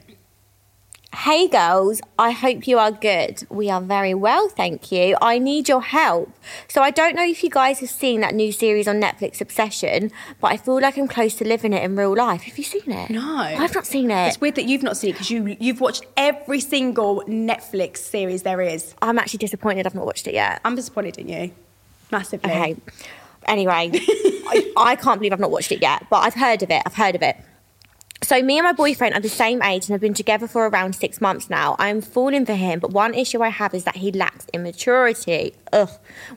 Hey 1.15 1.47
girls, 1.47 2.01
I 2.19 2.33
hope 2.33 2.67
you 2.67 2.77
are 2.77 2.91
good. 2.91 3.47
We 3.49 3.71
are 3.71 3.81
very 3.81 4.15
well, 4.15 4.49
thank 4.49 4.91
you. 4.91 5.17
I 5.23 5.39
need 5.39 5.69
your 5.69 5.81
help. 5.81 6.35
So, 6.67 6.83
I 6.83 6.91
don't 6.91 7.15
know 7.15 7.25
if 7.25 7.45
you 7.45 7.51
guys 7.51 7.79
have 7.79 7.89
seen 7.89 8.21
that 8.23 8.35
new 8.35 8.51
series 8.51 8.89
on 8.89 9.01
Netflix, 9.01 9.41
Obsession, 9.41 10.11
but 10.41 10.51
I 10.51 10.57
feel 10.57 10.81
like 10.81 10.97
I'm 10.97 11.07
close 11.07 11.37
to 11.37 11.47
living 11.47 11.73
it 11.73 11.85
in 11.85 11.95
real 11.95 12.17
life. 12.17 12.43
Have 12.43 12.59
you 12.59 12.65
seen 12.65 12.91
it? 12.91 13.11
No. 13.11 13.39
I've 13.39 13.73
not 13.73 13.87
seen 13.87 14.11
it. 14.11 14.27
It's 14.27 14.41
weird 14.41 14.57
that 14.57 14.65
you've 14.65 14.83
not 14.83 14.97
seen 14.97 15.11
it 15.11 15.13
because 15.13 15.31
you 15.31 15.57
you've 15.61 15.81
watched 15.81 16.05
every 16.17 16.59
single 16.59 17.23
Netflix 17.29 17.99
series 17.99 18.43
there 18.43 18.61
is. 18.61 18.97
I'm 19.01 19.17
actually 19.17 19.39
disappointed 19.39 19.87
I've 19.87 19.95
not 19.95 20.07
watched 20.07 20.27
it 20.27 20.35
yet. 20.35 20.61
I'm 20.65 20.75
disappointed 20.75 21.17
in 21.19 21.29
you, 21.29 21.53
massively. 22.11 22.51
Okay. 22.51 22.77
Anyway, 23.47 23.91
I, 23.95 24.73
I 24.77 24.97
can't 24.97 25.21
believe 25.21 25.33
I've 25.33 25.39
not 25.39 25.53
watched 25.53 25.71
it 25.71 25.81
yet, 25.81 26.07
but 26.11 26.25
I've 26.25 26.35
heard 26.35 26.65
of 26.65 26.71
it. 26.73 26.83
I've 26.85 26.95
heard 26.95 27.15
of 27.15 27.23
it. 27.23 27.37
So 28.23 28.41
me 28.43 28.57
and 28.57 28.65
my 28.65 28.73
boyfriend 28.73 29.15
are 29.15 29.21
the 29.21 29.29
same 29.29 29.63
age 29.63 29.85
and 29.87 29.93
have 29.93 30.01
been 30.01 30.15
together 30.15 30.47
for 30.47 30.67
around 30.67 30.95
six 30.95 31.21
months 31.21 31.51
now. 31.51 31.77
I'm 31.79 32.01
falling 32.01 32.47
for 32.47 32.55
him, 32.55 32.79
but 32.81 32.91
one 32.91 33.13
issue 33.13 33.43
I 33.43 33.51
have 33.51 33.75
is 33.75 33.85
that 33.85 33.97
he 33.97 34.13
lacks 34.13 34.47
immaturity. 34.55 35.53
Ugh. 35.75 35.91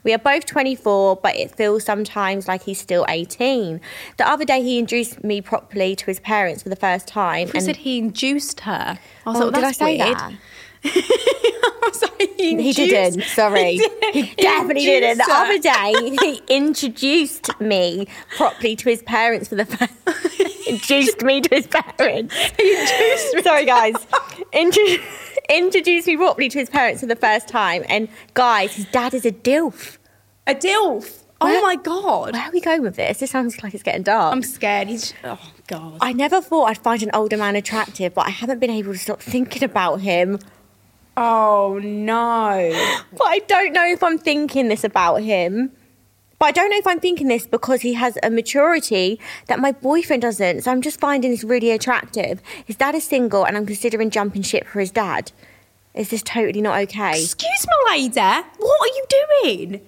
We 0.04 0.12
are 0.12 0.18
both 0.18 0.44
24, 0.44 1.16
but 1.16 1.34
it 1.34 1.54
feels 1.54 1.84
sometimes 1.84 2.46
like 2.46 2.62
he's 2.64 2.78
still 2.78 3.06
18. 3.08 3.80
The 4.18 4.28
other 4.28 4.44
day 4.44 4.62
he 4.62 4.78
introduced 4.78 5.24
me 5.24 5.40
properly 5.40 5.96
to 5.96 6.04
his 6.04 6.20
parents 6.20 6.62
for 6.62 6.68
the 6.68 6.76
first 6.76 7.08
time. 7.08 7.48
He 7.52 7.60
said 7.60 7.76
he 7.76 7.96
induced 7.96 8.60
her. 8.60 8.98
I 9.24 9.30
was 9.30 9.40
Oh, 9.40 9.46
like, 9.46 9.54
did 9.54 9.64
I 9.64 9.72
say 9.72 9.96
weird. 9.96 10.18
that? 10.18 10.32
I 10.84 11.78
was 11.90 12.02
like, 12.02 12.30
he, 12.36 12.62
He 12.64 12.72
didn't. 12.74 13.22
Sorry. 13.24 13.80
He, 14.12 14.22
did. 14.22 14.24
He 14.28 14.34
definitely 14.36 14.84
didn't. 14.84 15.18
The 15.18 15.24
her. 15.24 15.32
other 15.32 15.58
day, 15.58 16.16
he 16.22 16.42
introduced 16.54 17.58
me 17.60 18.08
properly 18.36 18.74
to 18.76 18.88
his 18.88 19.02
parents 19.02 19.48
for 19.48 19.54
the 19.54 19.66
first. 19.66 19.92
Introduced 20.68 21.22
me 21.22 21.40
to 21.40 21.54
his 21.54 21.66
parents. 21.66 22.34
introduced 22.58 23.34
me 23.34 23.42
Sorry, 23.42 23.64
guys. 23.64 23.94
Intro- 24.52 24.82
introduced 25.50 26.06
me 26.06 26.16
properly 26.16 26.48
to 26.48 26.58
his 26.58 26.68
parents 26.70 27.00
for 27.00 27.06
the 27.06 27.16
first 27.16 27.48
time. 27.48 27.84
And 27.88 28.08
guys, 28.34 28.74
his 28.74 28.86
dad 28.86 29.14
is 29.14 29.24
a 29.26 29.32
dilf. 29.32 29.98
A 30.46 30.54
DILF. 30.54 31.24
Oh 31.40 31.46
Where- 31.46 31.62
my 31.62 31.76
God. 31.76 32.32
Where 32.32 32.42
are 32.42 32.50
we 32.52 32.60
going 32.60 32.82
with 32.82 32.96
this? 32.96 33.18
This 33.20 33.30
sounds 33.30 33.62
like 33.62 33.74
it's 33.74 33.82
getting 33.82 34.02
dark. 34.02 34.32
I'm 34.34 34.42
scared. 34.42 34.88
He's, 34.88 35.14
oh 35.24 35.38
God. 35.66 35.98
I 36.00 36.12
never 36.12 36.40
thought 36.40 36.64
I'd 36.64 36.78
find 36.78 37.02
an 37.02 37.10
older 37.14 37.36
man 37.36 37.54
attractive, 37.56 38.14
but 38.14 38.26
I 38.26 38.30
haven't 38.30 38.58
been 38.58 38.70
able 38.70 38.92
to 38.92 38.98
stop 38.98 39.20
thinking 39.20 39.62
about 39.62 40.00
him. 40.00 40.38
oh 41.16 41.78
no. 41.82 42.72
But 43.12 43.26
I 43.26 43.38
don't 43.40 43.72
know 43.72 43.84
if 43.86 44.02
I'm 44.02 44.18
thinking 44.18 44.68
this 44.68 44.84
about 44.84 45.16
him. 45.16 45.70
But 46.38 46.46
I 46.46 46.52
don't 46.52 46.70
know 46.70 46.78
if 46.78 46.86
I'm 46.86 47.00
thinking 47.00 47.28
this 47.28 47.46
because 47.46 47.80
he 47.80 47.94
has 47.94 48.16
a 48.22 48.30
maturity 48.30 49.20
that 49.46 49.58
my 49.58 49.72
boyfriend 49.72 50.22
doesn't. 50.22 50.62
So 50.62 50.70
I'm 50.70 50.82
just 50.82 51.00
finding 51.00 51.30
this 51.32 51.42
really 51.42 51.70
attractive. 51.72 52.40
His 52.64 52.76
dad 52.76 52.94
is 52.94 53.04
single 53.04 53.44
and 53.44 53.56
I'm 53.56 53.66
considering 53.66 54.10
jumping 54.10 54.42
ship 54.42 54.66
for 54.66 54.78
his 54.80 54.90
dad. 54.90 55.32
Is 55.94 56.10
this 56.10 56.22
totally 56.22 56.60
not 56.60 56.78
okay? 56.82 57.20
Excuse 57.22 57.66
me, 57.66 57.90
lady. 57.90 58.20
What 58.20 58.80
are 58.80 58.86
you 58.86 59.04
doing? 59.08 59.80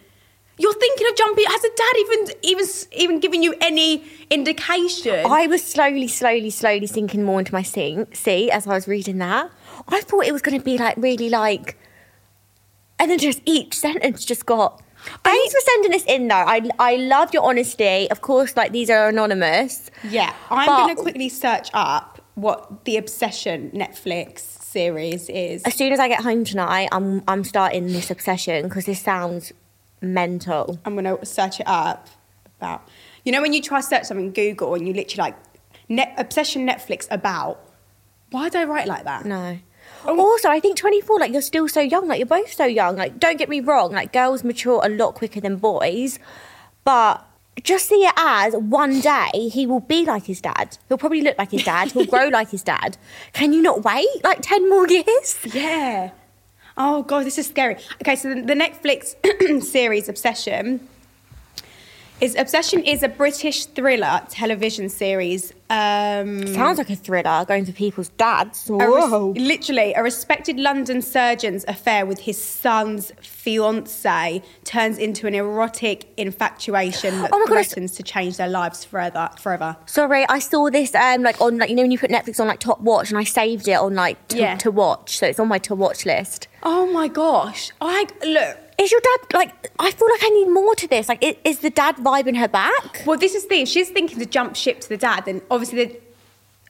You're 0.58 0.74
thinking 0.74 1.06
of 1.08 1.16
jumping. 1.16 1.44
Has 1.46 1.64
a 1.64 1.70
dad 1.74 1.92
even 1.98 2.36
even 2.42 2.66
even 2.92 3.20
given 3.20 3.42
you 3.42 3.54
any 3.62 4.04
indication? 4.28 5.24
I 5.24 5.46
was 5.46 5.64
slowly, 5.64 6.08
slowly, 6.08 6.50
slowly 6.50 6.86
sinking 6.86 7.22
more 7.22 7.38
into 7.38 7.54
my 7.54 7.62
sink, 7.62 8.14
seat 8.14 8.50
as 8.50 8.66
I 8.66 8.74
was 8.74 8.86
reading 8.86 9.18
that. 9.18 9.50
I 9.88 10.02
thought 10.02 10.26
it 10.26 10.32
was 10.32 10.42
going 10.42 10.58
to 10.58 10.64
be 10.64 10.76
like 10.76 10.96
really 10.98 11.30
like, 11.30 11.78
and 12.98 13.10
then 13.10 13.18
just 13.18 13.40
each 13.46 13.74
sentence 13.74 14.24
just 14.24 14.44
got. 14.44 14.82
Thanks 15.24 15.54
for 15.54 15.60
sending 15.60 15.90
this 15.92 16.04
in 16.06 16.28
though. 16.28 16.34
I 16.34 16.68
I 16.78 16.96
love 16.96 17.32
your 17.32 17.44
honesty. 17.44 18.10
Of 18.10 18.20
course, 18.20 18.56
like 18.56 18.72
these 18.72 18.90
are 18.90 19.08
anonymous. 19.08 19.90
yeah, 20.04 20.34
I'm 20.50 20.66
But- 20.66 20.76
going 20.84 20.96
to 20.96 21.02
quickly 21.02 21.28
search 21.28 21.68
up 21.74 22.20
what 22.34 22.84
the 22.84 22.96
Obsession 22.96 23.70
Netflix 23.74 24.40
series 24.40 25.28
is. 25.28 25.62
As 25.64 25.74
soon 25.74 25.92
as 25.92 25.98
I 26.00 26.08
get 26.08 26.22
home 26.22 26.44
tonight, 26.44 26.88
I'm 26.92 27.22
I'm 27.28 27.44
starting 27.44 27.86
this 27.88 28.10
obsession 28.10 28.64
because 28.68 28.86
this 28.86 29.00
sounds 29.00 29.52
mental. 30.00 30.78
I'm 30.84 30.94
going 30.96 31.04
to 31.18 31.24
search 31.26 31.60
it 31.60 31.66
up. 31.68 32.08
About 32.58 32.86
you 33.24 33.32
know 33.32 33.40
when 33.40 33.52
you 33.54 33.62
try 33.62 33.80
to 33.80 33.86
search 33.86 34.04
something 34.04 34.32
Google 34.32 34.74
and 34.74 34.86
you 34.86 34.92
literally 34.92 35.30
like 35.30 35.36
net, 35.88 36.14
Obsession 36.18 36.66
Netflix 36.66 37.06
about. 37.10 37.58
Why 38.30 38.48
do 38.48 38.58
I 38.58 38.64
write 38.64 38.86
like 38.86 39.04
that? 39.04 39.24
No. 39.24 39.58
Oh. 40.04 40.18
Also, 40.18 40.48
I 40.48 40.60
think 40.60 40.76
24, 40.76 41.18
like 41.18 41.32
you're 41.32 41.42
still 41.42 41.68
so 41.68 41.80
young. 41.80 42.08
Like 42.08 42.18
you're 42.18 42.26
both 42.26 42.52
so 42.52 42.64
young. 42.64 42.96
Like 42.96 43.18
don't 43.18 43.38
get 43.38 43.48
me 43.48 43.60
wrong. 43.60 43.92
Like 43.92 44.12
girls 44.12 44.44
mature 44.44 44.80
a 44.84 44.88
lot 44.88 45.14
quicker 45.14 45.40
than 45.40 45.56
boys, 45.56 46.18
but 46.84 47.26
just 47.62 47.86
see 47.86 48.04
it 48.04 48.14
as 48.16 48.54
one 48.54 49.00
day 49.00 49.48
he 49.52 49.66
will 49.66 49.80
be 49.80 50.04
like 50.04 50.24
his 50.24 50.40
dad. 50.40 50.78
He'll 50.88 50.98
probably 50.98 51.20
look 51.20 51.36
like 51.38 51.50
his 51.50 51.64
dad. 51.64 51.92
He'll 51.92 52.06
grow 52.06 52.28
like 52.32 52.50
his 52.50 52.62
dad. 52.62 52.96
Can 53.32 53.52
you 53.52 53.62
not 53.62 53.84
wait 53.84 54.08
like 54.24 54.38
10 54.40 54.68
more 54.68 54.88
years? 54.88 55.38
Yeah. 55.44 56.10
Oh 56.76 57.02
god, 57.02 57.26
this 57.26 57.38
is 57.38 57.46
scary. 57.46 57.76
Okay, 58.00 58.16
so 58.16 58.34
the, 58.34 58.42
the 58.42 58.54
Netflix 58.54 59.14
series 59.62 60.08
Obsession 60.08 60.88
is 62.20 62.36
Obsession 62.36 62.82
is 62.84 63.02
a 63.02 63.08
British 63.08 63.64
thriller 63.66 64.20
television 64.28 64.88
series. 64.88 65.52
Um, 65.70 66.46
Sounds 66.48 66.78
like 66.78 66.90
a 66.90 66.96
thriller 66.96 67.44
going 67.46 67.64
to 67.64 67.72
people's 67.72 68.08
dads. 68.10 68.68
a 68.68 68.72
res- 68.74 68.88
Whoa. 68.88 69.32
literally, 69.36 69.94
a 69.94 70.02
respected 70.02 70.58
London 70.58 71.00
surgeon's 71.00 71.64
affair 71.68 72.04
with 72.04 72.18
his 72.18 72.36
son's 72.42 73.12
fiance 73.22 74.42
turns 74.64 74.98
into 74.98 75.26
an 75.26 75.34
erotic 75.34 76.08
infatuation 76.16 77.14
that 77.22 77.30
Oh 77.32 77.38
my 77.38 77.44
God, 77.46 77.52
threatens 77.66 77.92
to 77.92 78.02
change 78.02 78.36
their 78.36 78.48
lives 78.48 78.84
forever. 78.84 79.30
Forever. 79.40 79.76
Sorry, 79.86 80.26
I 80.28 80.40
saw 80.40 80.70
this 80.70 80.94
um 80.94 81.22
like 81.22 81.40
on 81.40 81.58
like 81.58 81.70
you 81.70 81.76
know 81.76 81.82
when 81.82 81.90
you 81.90 81.98
put 81.98 82.10
Netflix 82.10 82.40
on 82.40 82.46
like 82.48 82.60
top 82.60 82.80
watch 82.80 83.10
and 83.10 83.18
I 83.18 83.24
saved 83.24 83.68
it 83.68 83.74
on 83.74 83.94
like 83.94 84.28
to, 84.28 84.38
Yeah. 84.38 84.56
to 84.58 84.70
watch, 84.70 85.18
so 85.18 85.26
it's 85.26 85.38
on 85.40 85.48
my 85.48 85.58
to 85.58 85.74
watch 85.74 86.04
list. 86.04 86.48
Oh 86.62 86.90
my 86.92 87.08
gosh! 87.08 87.70
I 87.80 88.06
look. 88.26 88.58
Is 88.80 88.90
your 88.90 89.00
dad 89.00 89.34
like? 89.34 89.70
I 89.78 89.90
feel 89.90 90.08
like 90.10 90.20
I 90.24 90.28
need 90.30 90.48
more 90.48 90.74
to 90.76 90.88
this. 90.88 91.08
Like, 91.08 91.22
is 91.44 91.58
the 91.58 91.70
dad 91.70 91.96
vibing 91.96 92.36
her 92.38 92.48
back? 92.48 93.02
Well, 93.06 93.18
this 93.18 93.34
is 93.34 93.42
the 93.42 93.48
thing. 93.48 93.66
She's 93.66 93.90
thinking 93.90 94.18
to 94.18 94.26
jump 94.26 94.56
ship 94.56 94.80
to 94.80 94.88
the 94.88 94.96
dad, 94.96 95.24
then 95.26 95.42
obviously 95.50 95.84
the, 95.84 96.00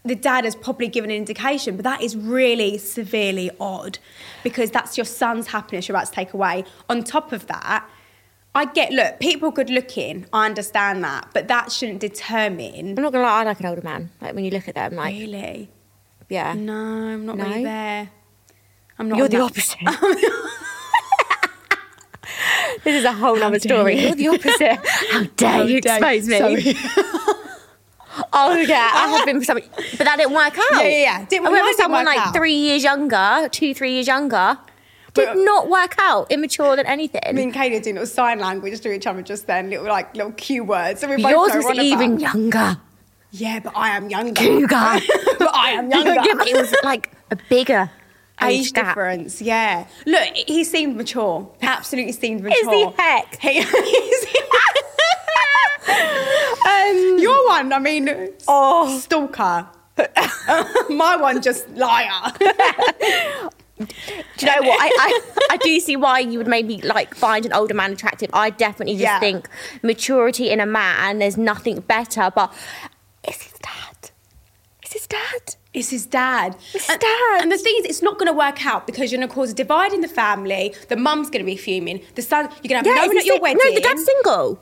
the 0.04 0.14
dad 0.16 0.44
has 0.44 0.56
probably 0.56 0.88
given 0.88 1.10
an 1.10 1.16
indication, 1.16 1.76
but 1.76 1.84
that 1.84 2.00
is 2.02 2.16
really 2.16 2.78
severely 2.78 3.50
odd 3.60 3.98
because 4.42 4.70
that's 4.70 4.96
your 4.98 5.04
son's 5.04 5.46
happiness 5.48 5.86
you're 5.88 5.96
about 5.96 6.06
to 6.06 6.12
take 6.12 6.32
away. 6.34 6.64
On 6.88 7.04
top 7.04 7.32
of 7.32 7.46
that, 7.46 7.88
I 8.54 8.64
get, 8.64 8.90
look, 8.92 9.20
people 9.20 9.50
good 9.52 9.70
looking, 9.70 10.26
I 10.32 10.46
understand 10.46 11.04
that, 11.04 11.28
but 11.32 11.46
that 11.48 11.70
shouldn't 11.70 12.00
determine. 12.00 12.88
I'm 12.90 12.94
not 13.04 13.12
gonna 13.12 13.22
lie. 13.24 13.40
I 13.42 13.44
like 13.44 13.60
an 13.60 13.66
older 13.66 13.82
man. 13.82 14.10
Like 14.20 14.34
when 14.34 14.44
you 14.44 14.50
look 14.50 14.66
at 14.68 14.74
them, 14.74 14.96
like 14.96 15.14
Really? 15.14 15.70
yeah. 16.28 16.54
No, 16.54 16.74
I'm 16.74 17.24
not 17.26 17.36
No? 17.36 17.44
really 17.44 17.62
there. 17.64 18.10
I'm 18.98 19.08
not 19.08 19.18
You're 19.18 19.28
the 19.28 19.36
that- 19.36 19.42
opposite. 19.44 19.78
this 22.84 22.94
is 22.96 23.04
a 23.04 23.12
whole 23.12 23.42
other 23.42 23.58
story. 23.58 23.94
you. 23.98 24.08
You're 24.08 24.14
the 24.16 24.28
opposite. 24.28 24.78
How 25.10 25.22
dare 25.36 25.50
How 25.52 25.62
you 25.62 25.80
dare 25.80 25.96
expose 26.14 26.28
me? 26.28 26.38
Sorry. 26.38 26.74
Oh 28.32 28.54
yeah, 28.56 28.90
I 28.92 29.08
have 29.08 29.24
been 29.24 29.38
for 29.38 29.44
something, 29.44 29.68
but 29.96 29.98
that 30.04 30.16
didn't 30.18 30.32
work 30.34 30.58
out. 30.58 30.64
Yeah, 30.72 30.82
yeah, 30.82 31.02
yeah. 31.20 31.24
Didn't- 31.26 31.46
I 31.46 31.50
went 31.50 31.76
someone 31.76 32.04
like 32.04 32.18
out. 32.18 32.34
three 32.34 32.54
years 32.54 32.82
younger, 32.82 33.48
two, 33.50 33.72
three 33.72 33.92
years 33.92 34.08
younger. 34.08 34.58
Did 35.14 35.26
But- 35.26 35.36
not 35.38 35.68
work 35.70 35.94
out. 35.98 36.30
Immature 36.30 36.76
than 36.76 36.86
anything. 36.86 37.20
Me 37.34 37.44
and 37.44 37.56
are 37.56 37.68
doing 37.80 37.94
little 37.94 38.06
sign 38.06 38.38
language 38.40 38.80
to 38.80 38.92
each 38.92 39.06
other 39.06 39.22
just 39.22 39.46
then, 39.46 39.70
little 39.70 39.86
like 39.86 40.14
little 40.16 40.32
cue 40.32 40.64
words. 40.64 41.00
So 41.00 41.08
we 41.08 41.22
both 41.22 41.30
Yours 41.30 41.54
was 41.54 41.64
what 41.64 41.76
we're 41.76 41.80
on 41.82 41.86
even 41.86 42.12
about. 42.16 42.34
younger. 42.34 42.76
Yeah, 43.30 43.60
but 43.60 43.72
I 43.76 43.90
am 43.90 44.10
younger. 44.10 44.32
Cougar. 44.42 44.66
but 45.38 45.54
I 45.54 45.70
am 45.70 45.90
younger. 45.90 46.14
yeah, 46.14 46.34
but 46.36 46.48
it 46.48 46.56
was 46.56 46.74
like 46.82 47.12
a 47.30 47.36
bigger 47.48 47.90
age, 48.42 48.60
age 48.66 48.72
gap. 48.72 48.86
difference. 48.88 49.40
Yeah. 49.42 49.86
Look, 50.06 50.28
he 50.34 50.64
seemed 50.64 50.96
mature. 50.96 51.50
Absolutely 51.62 52.12
seemed 52.12 52.42
mature. 52.42 52.58
Is 52.62 52.68
he 52.68 52.92
heck? 52.96 53.38
He, 53.40 53.60
um, 56.66 57.18
your 57.18 57.46
one, 57.48 57.72
I 57.72 57.78
mean, 57.78 58.08
Oh. 58.48 58.98
stalker. 58.98 59.68
My 60.90 61.16
one, 61.16 61.42
just 61.42 61.68
liar. 61.70 62.32
Do 63.80 63.86
you 63.86 64.46
know 64.46 64.68
what? 64.68 64.78
I, 64.78 64.90
I, 64.98 65.20
I 65.52 65.56
do 65.56 65.80
see 65.80 65.96
why 65.96 66.18
you 66.18 66.36
would 66.36 66.46
maybe 66.46 66.82
like 66.82 67.14
find 67.14 67.46
an 67.46 67.54
older 67.54 67.72
man 67.72 67.92
attractive. 67.92 68.28
I 68.34 68.50
definitely 68.50 68.94
just 68.94 69.04
Yeah. 69.04 69.20
think 69.20 69.48
maturity 69.82 70.50
in 70.50 70.60
a 70.60 70.66
man, 70.66 71.18
there's 71.18 71.38
nothing 71.38 71.80
better. 71.80 72.30
But 72.34 72.52
is 73.26 73.40
his 73.40 73.54
dad. 73.54 74.10
It's 74.82 74.92
his 74.92 75.06
dad. 75.06 75.56
It's 75.72 75.90
his 75.90 76.04
dad. 76.04 76.56
It's 76.74 76.90
and, 76.90 77.00
dad. 77.00 77.38
And 77.42 77.52
the 77.52 77.58
thing 77.58 77.74
is, 77.78 77.84
it's 77.84 78.02
not 78.02 78.18
going 78.18 78.26
to 78.26 78.32
work 78.32 78.66
out 78.66 78.86
because 78.86 79.12
you're 79.12 79.20
going 79.20 79.28
to 79.28 79.34
cause 79.34 79.52
a 79.52 79.54
divide 79.54 79.92
in 79.92 80.00
the 80.00 80.08
family. 80.08 80.74
The 80.88 80.96
mum's 80.96 81.30
going 81.30 81.44
to 81.44 81.46
be 81.46 81.56
fuming. 81.56 82.02
The 82.16 82.22
son, 82.22 82.48
you're 82.62 82.70
going 82.70 82.82
to 82.82 82.90
have 82.90 82.96
no 82.96 83.06
one 83.06 83.18
at 83.18 83.24
your 83.24 83.40
wedding. 83.40 83.60
No, 83.64 83.74
the 83.74 83.80
dad's 83.80 84.04
single. 84.04 84.60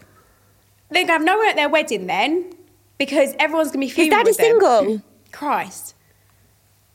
They're 0.90 1.06
going 1.06 1.06
to 1.06 1.12
have 1.12 1.24
no 1.24 1.38
one 1.38 1.48
at 1.48 1.56
their 1.56 1.68
wedding 1.68 2.06
then 2.06 2.52
because 2.98 3.34
everyone's 3.38 3.68
going 3.68 3.80
to 3.80 3.86
be 3.86 3.90
fuming. 3.90 4.10
His 4.12 4.18
dad 4.18 4.28
is 4.28 4.36
them. 4.36 4.44
single. 4.44 5.02
Christ. 5.32 5.94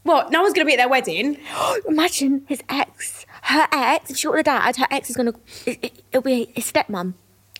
What? 0.04 0.32
No 0.32 0.42
one's 0.42 0.54
going 0.54 0.66
to 0.66 0.70
be 0.70 0.74
at 0.74 0.78
their 0.78 0.90
wedding. 0.90 1.38
Imagine 1.88 2.46
his 2.48 2.62
ex, 2.70 3.26
her 3.44 3.68
ex. 3.72 4.12
If 4.12 4.18
she 4.18 4.28
got 4.28 4.36
the 4.36 4.44
dad, 4.44 4.76
her 4.76 4.88
ex 4.92 5.10
is 5.10 5.16
gonna. 5.16 5.34
It, 5.66 5.80
it, 5.82 6.04
it'll 6.12 6.22
be 6.22 6.52
his 6.54 6.72
stepmom, 6.72 7.14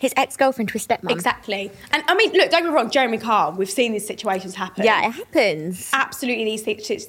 his 0.04 0.14
ex 0.18 0.36
girlfriend 0.36 0.68
to 0.68 0.74
his 0.74 0.86
stepmom. 0.86 1.12
Exactly. 1.12 1.72
And 1.92 2.04
I 2.10 2.14
mean, 2.16 2.34
look, 2.34 2.52
don't 2.52 2.64
get 2.64 2.66
me 2.66 2.76
wrong, 2.76 2.92
Jeremy 2.92 3.18
Carr, 3.18 3.52
we've 3.54 3.70
seen 3.70 3.94
these 3.94 4.06
situations 4.06 4.54
happen. 4.54 4.84
Yeah, 4.84 5.08
it 5.08 5.12
happens. 5.12 5.90
Absolutely, 5.94 6.44
these 6.44 6.64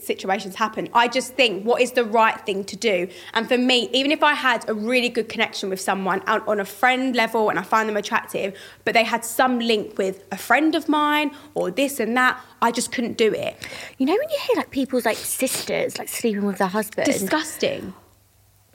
situations 0.07 0.54
happen. 0.54 0.88
I 0.94 1.09
just 1.09 1.35
think 1.35 1.64
what 1.64 1.83
is 1.83 1.90
the 1.90 2.04
right 2.04 2.40
thing 2.46 2.62
to 2.62 2.76
do. 2.76 3.09
And 3.33 3.48
for 3.48 3.59
me, 3.59 3.90
even 3.92 4.12
if 4.12 4.22
I 4.22 4.35
had 4.35 4.68
a 4.68 4.74
really 4.74 5.09
good 5.09 5.28
connection 5.28 5.70
with 5.70 5.80
someone 5.80 6.22
on 6.28 6.61
a 6.61 6.64
friend 6.64 7.16
level 7.16 7.50
and 7.50 7.59
I 7.59 7.62
find 7.62 7.88
them 7.88 7.96
attractive, 7.96 8.57
but 8.85 8.94
they 8.94 9.02
had 9.02 9.24
some 9.24 9.59
link 9.59 9.98
with 9.98 10.22
a 10.30 10.37
friend 10.37 10.76
of 10.76 10.88
mine 10.88 11.33
or 11.54 11.72
this 11.72 11.98
and 11.98 12.16
that, 12.16 12.40
I 12.62 12.70
just 12.70 12.92
couldn't 12.92 13.16
do 13.16 13.35
it. 13.35 13.57
You 13.98 14.07
know 14.07 14.12
when 14.12 14.30
you 14.30 14.38
hear 14.46 14.57
like 14.57 14.70
people's 14.70 15.04
like 15.04 15.16
sisters 15.16 15.98
like 15.98 16.09
sleeping 16.09 16.44
with 16.44 16.59
their 16.59 16.68
husband, 16.68 17.07
Disgusting. 17.07 17.92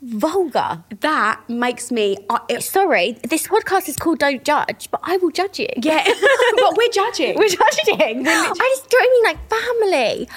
Vulgar. 0.01 0.83
That 1.01 1.41
makes 1.49 1.91
me. 1.91 2.17
I 2.29 2.39
it, 2.49 2.63
Sorry, 2.63 3.13
this 3.27 3.47
podcast 3.47 3.87
is 3.89 3.95
called 3.97 4.19
Don't 4.19 4.43
Judge, 4.43 4.89
but 4.91 4.99
I 5.03 5.17
will 5.17 5.31
judge 5.31 5.59
you. 5.59 5.67
yeah, 5.77 6.03
but 6.57 6.77
we're 6.77 6.89
judging. 6.91 7.37
We're 7.37 7.47
judging. 7.49 8.27
I 8.27 8.75
just 8.75 8.89
don't 8.89 9.11
mean 9.11 9.23
like 9.23 9.49
family. 9.49 10.29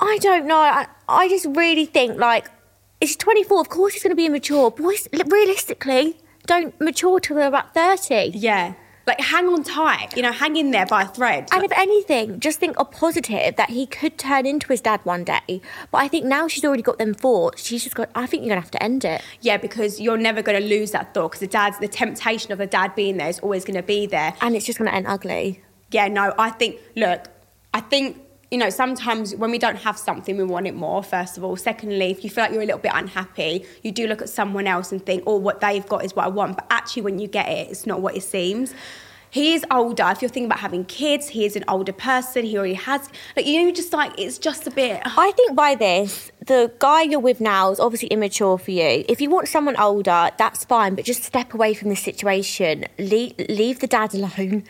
I 0.00 0.18
don't 0.20 0.46
know. 0.46 0.58
I, 0.58 0.86
I 1.08 1.28
just 1.28 1.46
really 1.46 1.86
think 1.86 2.18
like 2.18 2.48
it's 3.00 3.16
24. 3.16 3.60
Of 3.60 3.68
course, 3.68 3.94
he's 3.94 4.02
going 4.02 4.10
to 4.10 4.16
be 4.16 4.26
immature. 4.26 4.70
Boys, 4.70 5.08
realistically, 5.26 6.16
don't 6.46 6.78
mature 6.80 7.20
till 7.20 7.36
they're 7.36 7.48
about 7.48 7.74
30. 7.74 8.32
yeah, 8.34 8.74
like 9.06 9.20
hang 9.20 9.46
on 9.46 9.62
tight. 9.62 10.16
You 10.16 10.22
know, 10.22 10.32
hang 10.32 10.56
in 10.56 10.70
there 10.70 10.86
by 10.86 11.02
a 11.02 11.08
thread. 11.08 11.48
And 11.52 11.64
if 11.64 11.72
anything, 11.72 12.40
just 12.40 12.60
think 12.60 12.78
a 12.78 12.84
positive 12.84 13.56
that 13.56 13.70
he 13.70 13.86
could 13.86 14.18
turn 14.18 14.46
into 14.46 14.68
his 14.68 14.80
dad 14.80 15.00
one 15.04 15.24
day. 15.24 15.60
But 15.90 15.98
I 15.98 16.08
think 16.08 16.24
now 16.24 16.48
she's 16.48 16.64
already 16.64 16.82
got 16.82 16.98
them 16.98 17.14
thoughts. 17.14 17.64
She's 17.64 17.84
just 17.84 17.94
got. 17.94 18.10
I 18.14 18.26
think 18.26 18.42
you're 18.42 18.50
gonna 18.50 18.60
have 18.60 18.70
to 18.72 18.82
end 18.82 19.04
it. 19.04 19.22
Yeah, 19.40 19.56
because 19.56 20.00
you're 20.00 20.16
never 20.16 20.42
going 20.42 20.60
to 20.60 20.66
lose 20.66 20.92
that 20.92 21.14
thought 21.14 21.32
because 21.32 21.40
the 21.40 21.46
dad's 21.46 21.78
the 21.78 21.88
temptation 21.88 22.52
of 22.52 22.58
the 22.58 22.66
dad 22.66 22.94
being 22.94 23.16
there 23.16 23.28
is 23.28 23.38
always 23.40 23.64
going 23.64 23.76
to 23.76 23.82
be 23.82 24.06
there. 24.06 24.34
And 24.40 24.56
it's 24.56 24.66
just 24.66 24.78
gonna 24.78 24.90
end 24.90 25.06
ugly. 25.06 25.62
Yeah, 25.90 26.08
no, 26.08 26.34
I 26.38 26.50
think 26.50 26.80
look, 26.96 27.26
I 27.72 27.80
think 27.80 28.23
you 28.54 28.58
know 28.60 28.70
sometimes 28.70 29.34
when 29.34 29.50
we 29.50 29.58
don't 29.58 29.78
have 29.78 29.98
something, 29.98 30.36
we 30.36 30.44
want 30.44 30.68
it 30.68 30.76
more. 30.76 31.02
First 31.02 31.36
of 31.36 31.42
all, 31.42 31.56
secondly, 31.56 32.12
if 32.12 32.22
you 32.22 32.30
feel 32.30 32.44
like 32.44 32.52
you're 32.52 32.62
a 32.62 32.66
little 32.66 32.80
bit 32.80 32.92
unhappy, 32.94 33.66
you 33.82 33.90
do 33.90 34.06
look 34.06 34.22
at 34.22 34.28
someone 34.28 34.68
else 34.68 34.92
and 34.92 35.04
think, 35.04 35.24
oh, 35.26 35.38
what 35.38 35.60
they've 35.60 35.84
got 35.84 36.04
is 36.04 36.14
what 36.14 36.26
I 36.26 36.28
want. 36.28 36.58
But 36.58 36.66
actually, 36.70 37.02
when 37.02 37.18
you 37.18 37.26
get 37.26 37.48
it, 37.48 37.68
it's 37.72 37.84
not 37.84 38.00
what 38.00 38.16
it 38.16 38.22
seems. 38.22 38.72
He 39.30 39.54
is 39.54 39.64
older. 39.72 40.06
If 40.12 40.22
you're 40.22 40.28
thinking 40.28 40.44
about 40.44 40.60
having 40.60 40.84
kids, 40.84 41.26
he 41.26 41.44
is 41.44 41.56
an 41.56 41.64
older 41.66 41.92
person. 41.92 42.44
He 42.44 42.56
already 42.56 42.74
has, 42.74 43.08
like 43.36 43.44
you 43.44 43.64
know, 43.64 43.72
just 43.72 43.92
like 43.92 44.12
it's 44.20 44.38
just 44.38 44.68
a 44.68 44.70
bit. 44.70 45.02
I 45.04 45.32
think 45.32 45.56
by 45.56 45.74
this, 45.74 46.30
the 46.46 46.72
guy 46.78 47.02
you're 47.02 47.18
with 47.18 47.40
now 47.40 47.72
is 47.72 47.80
obviously 47.80 48.06
immature 48.10 48.56
for 48.56 48.70
you. 48.70 49.04
If 49.08 49.20
you 49.20 49.30
want 49.30 49.48
someone 49.48 49.76
older, 49.76 50.30
that's 50.38 50.64
fine, 50.64 50.94
but 50.94 51.04
just 51.04 51.24
step 51.24 51.54
away 51.54 51.74
from 51.74 51.88
this 51.88 52.04
situation. 52.04 52.84
Leave 52.98 53.80
the 53.80 53.88
dad 53.88 54.14
alone. 54.14 54.62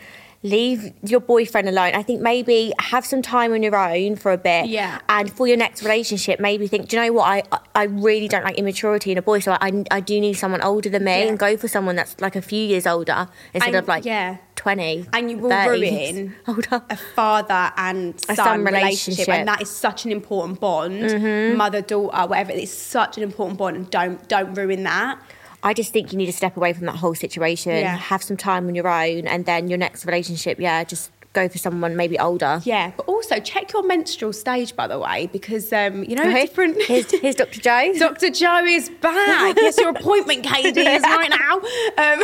Leave 0.45 0.93
your 1.03 1.19
boyfriend 1.19 1.67
alone. 1.67 1.93
I 1.95 2.03
think 2.03 2.21
maybe 2.21 2.71
have 2.79 3.05
some 3.05 3.21
time 3.21 3.51
on 3.53 3.63
your 3.63 3.75
own 3.75 4.15
for 4.15 4.31
a 4.31 4.37
bit. 4.37 4.67
Yeah. 4.67 4.99
And 5.09 5.31
for 5.31 5.47
your 5.47 5.57
next 5.57 5.81
relationship, 5.83 6.39
maybe 6.39 6.67
think, 6.67 6.87
do 6.87 6.97
you 6.97 7.03
know 7.03 7.13
what? 7.13 7.25
I 7.25 7.43
I 7.73 7.83
really 7.85 8.27
don't 8.27 8.43
like 8.43 8.57
immaturity 8.57 9.11
in 9.11 9.17
a 9.17 9.21
boy, 9.21 9.39
so 9.39 9.57
I, 9.59 9.83
I 9.91 9.99
do 9.99 10.19
need 10.21 10.33
someone 10.33 10.61
older 10.61 10.89
than 10.89 11.03
me 11.03 11.23
Yeah. 11.23 11.29
and 11.29 11.39
go 11.39 11.57
for 11.57 11.67
someone 11.67 11.95
that's 11.95 12.19
like 12.21 12.35
a 12.35 12.41
few 12.41 12.63
years 12.63 12.85
older 12.87 13.27
instead 13.53 13.69
And- 13.69 13.75
of 13.77 13.87
like 13.87 14.05
yeah. 14.05 14.37
20. 14.55 15.07
and 15.13 15.29
you 15.29 15.37
will 15.37 15.49
30 15.49 15.81
ruin 15.81 16.35
older. 16.47 16.81
a 16.89 16.95
father 16.95 17.71
and 17.77 18.19
son, 18.21 18.35
son 18.35 18.63
relationship. 18.63 18.73
relationship. 18.83 19.27
Mm-hmm. 19.27 19.39
and 19.39 19.47
that 19.49 19.61
is 19.61 19.69
such 19.69 20.05
an 20.05 20.11
important 20.11 20.59
bond. 20.59 21.57
Mother 21.57 21.81
daughter, 21.81 22.25
whatever. 22.27 22.51
It's 22.51 22.71
such 22.71 23.17
an 23.17 23.23
important 23.23 23.57
bond, 23.59 23.75
and 23.75 23.89
don't 23.89 24.27
don't 24.29 24.53
ruin 24.55 24.83
that. 24.83 25.19
I 25.65 25.73
just 25.73 25.91
think 25.91 26.11
you 26.13 26.17
need 26.17 26.27
to 26.27 26.31
step 26.33 26.55
away 26.55 26.71
from 26.73 26.85
that 26.85 26.95
whole 26.97 27.15
situation, 27.15 27.73
Yeah. 27.73 27.97
have 27.97 28.21
some 28.23 28.37
time 28.37 28.67
on 28.67 28.75
your 28.75 28.87
own, 28.87 29.25
and 29.27 29.45
then 29.45 29.67
your 29.67 29.79
next 29.79 30.05
relationship, 30.05 30.59
yeah, 30.59 30.83
just 30.83 31.11
go 31.33 31.49
for 31.49 31.57
someone 31.57 31.97
maybe 31.97 32.17
older. 32.17 32.61
Yeah, 32.63 32.91
but 32.95 33.07
also 33.07 33.39
check 33.39 33.73
your 33.73 33.83
menstrual 33.85 34.31
stage, 34.31 34.73
by 34.75 34.87
the 34.87 34.97
way, 34.97 35.27
because 35.33 35.73
um, 35.73 36.03
you 36.05 36.15
know 36.15 36.23
Okay. 36.29 36.45
different. 36.45 36.81
Here's, 36.83 37.11
here's 37.11 37.35
Dr. 37.35 37.59
Joe. 37.59 37.93
Dr. 37.97 38.29
Joe 38.29 38.63
is 38.63 38.89
back. 39.01 39.55
Yes, 39.57 39.77
your 39.77 39.89
appointment, 39.89 40.43
Kady, 40.45 40.79
is 40.81 41.03
right 41.17 41.29
now. 41.29 41.55
Um, 42.03 42.23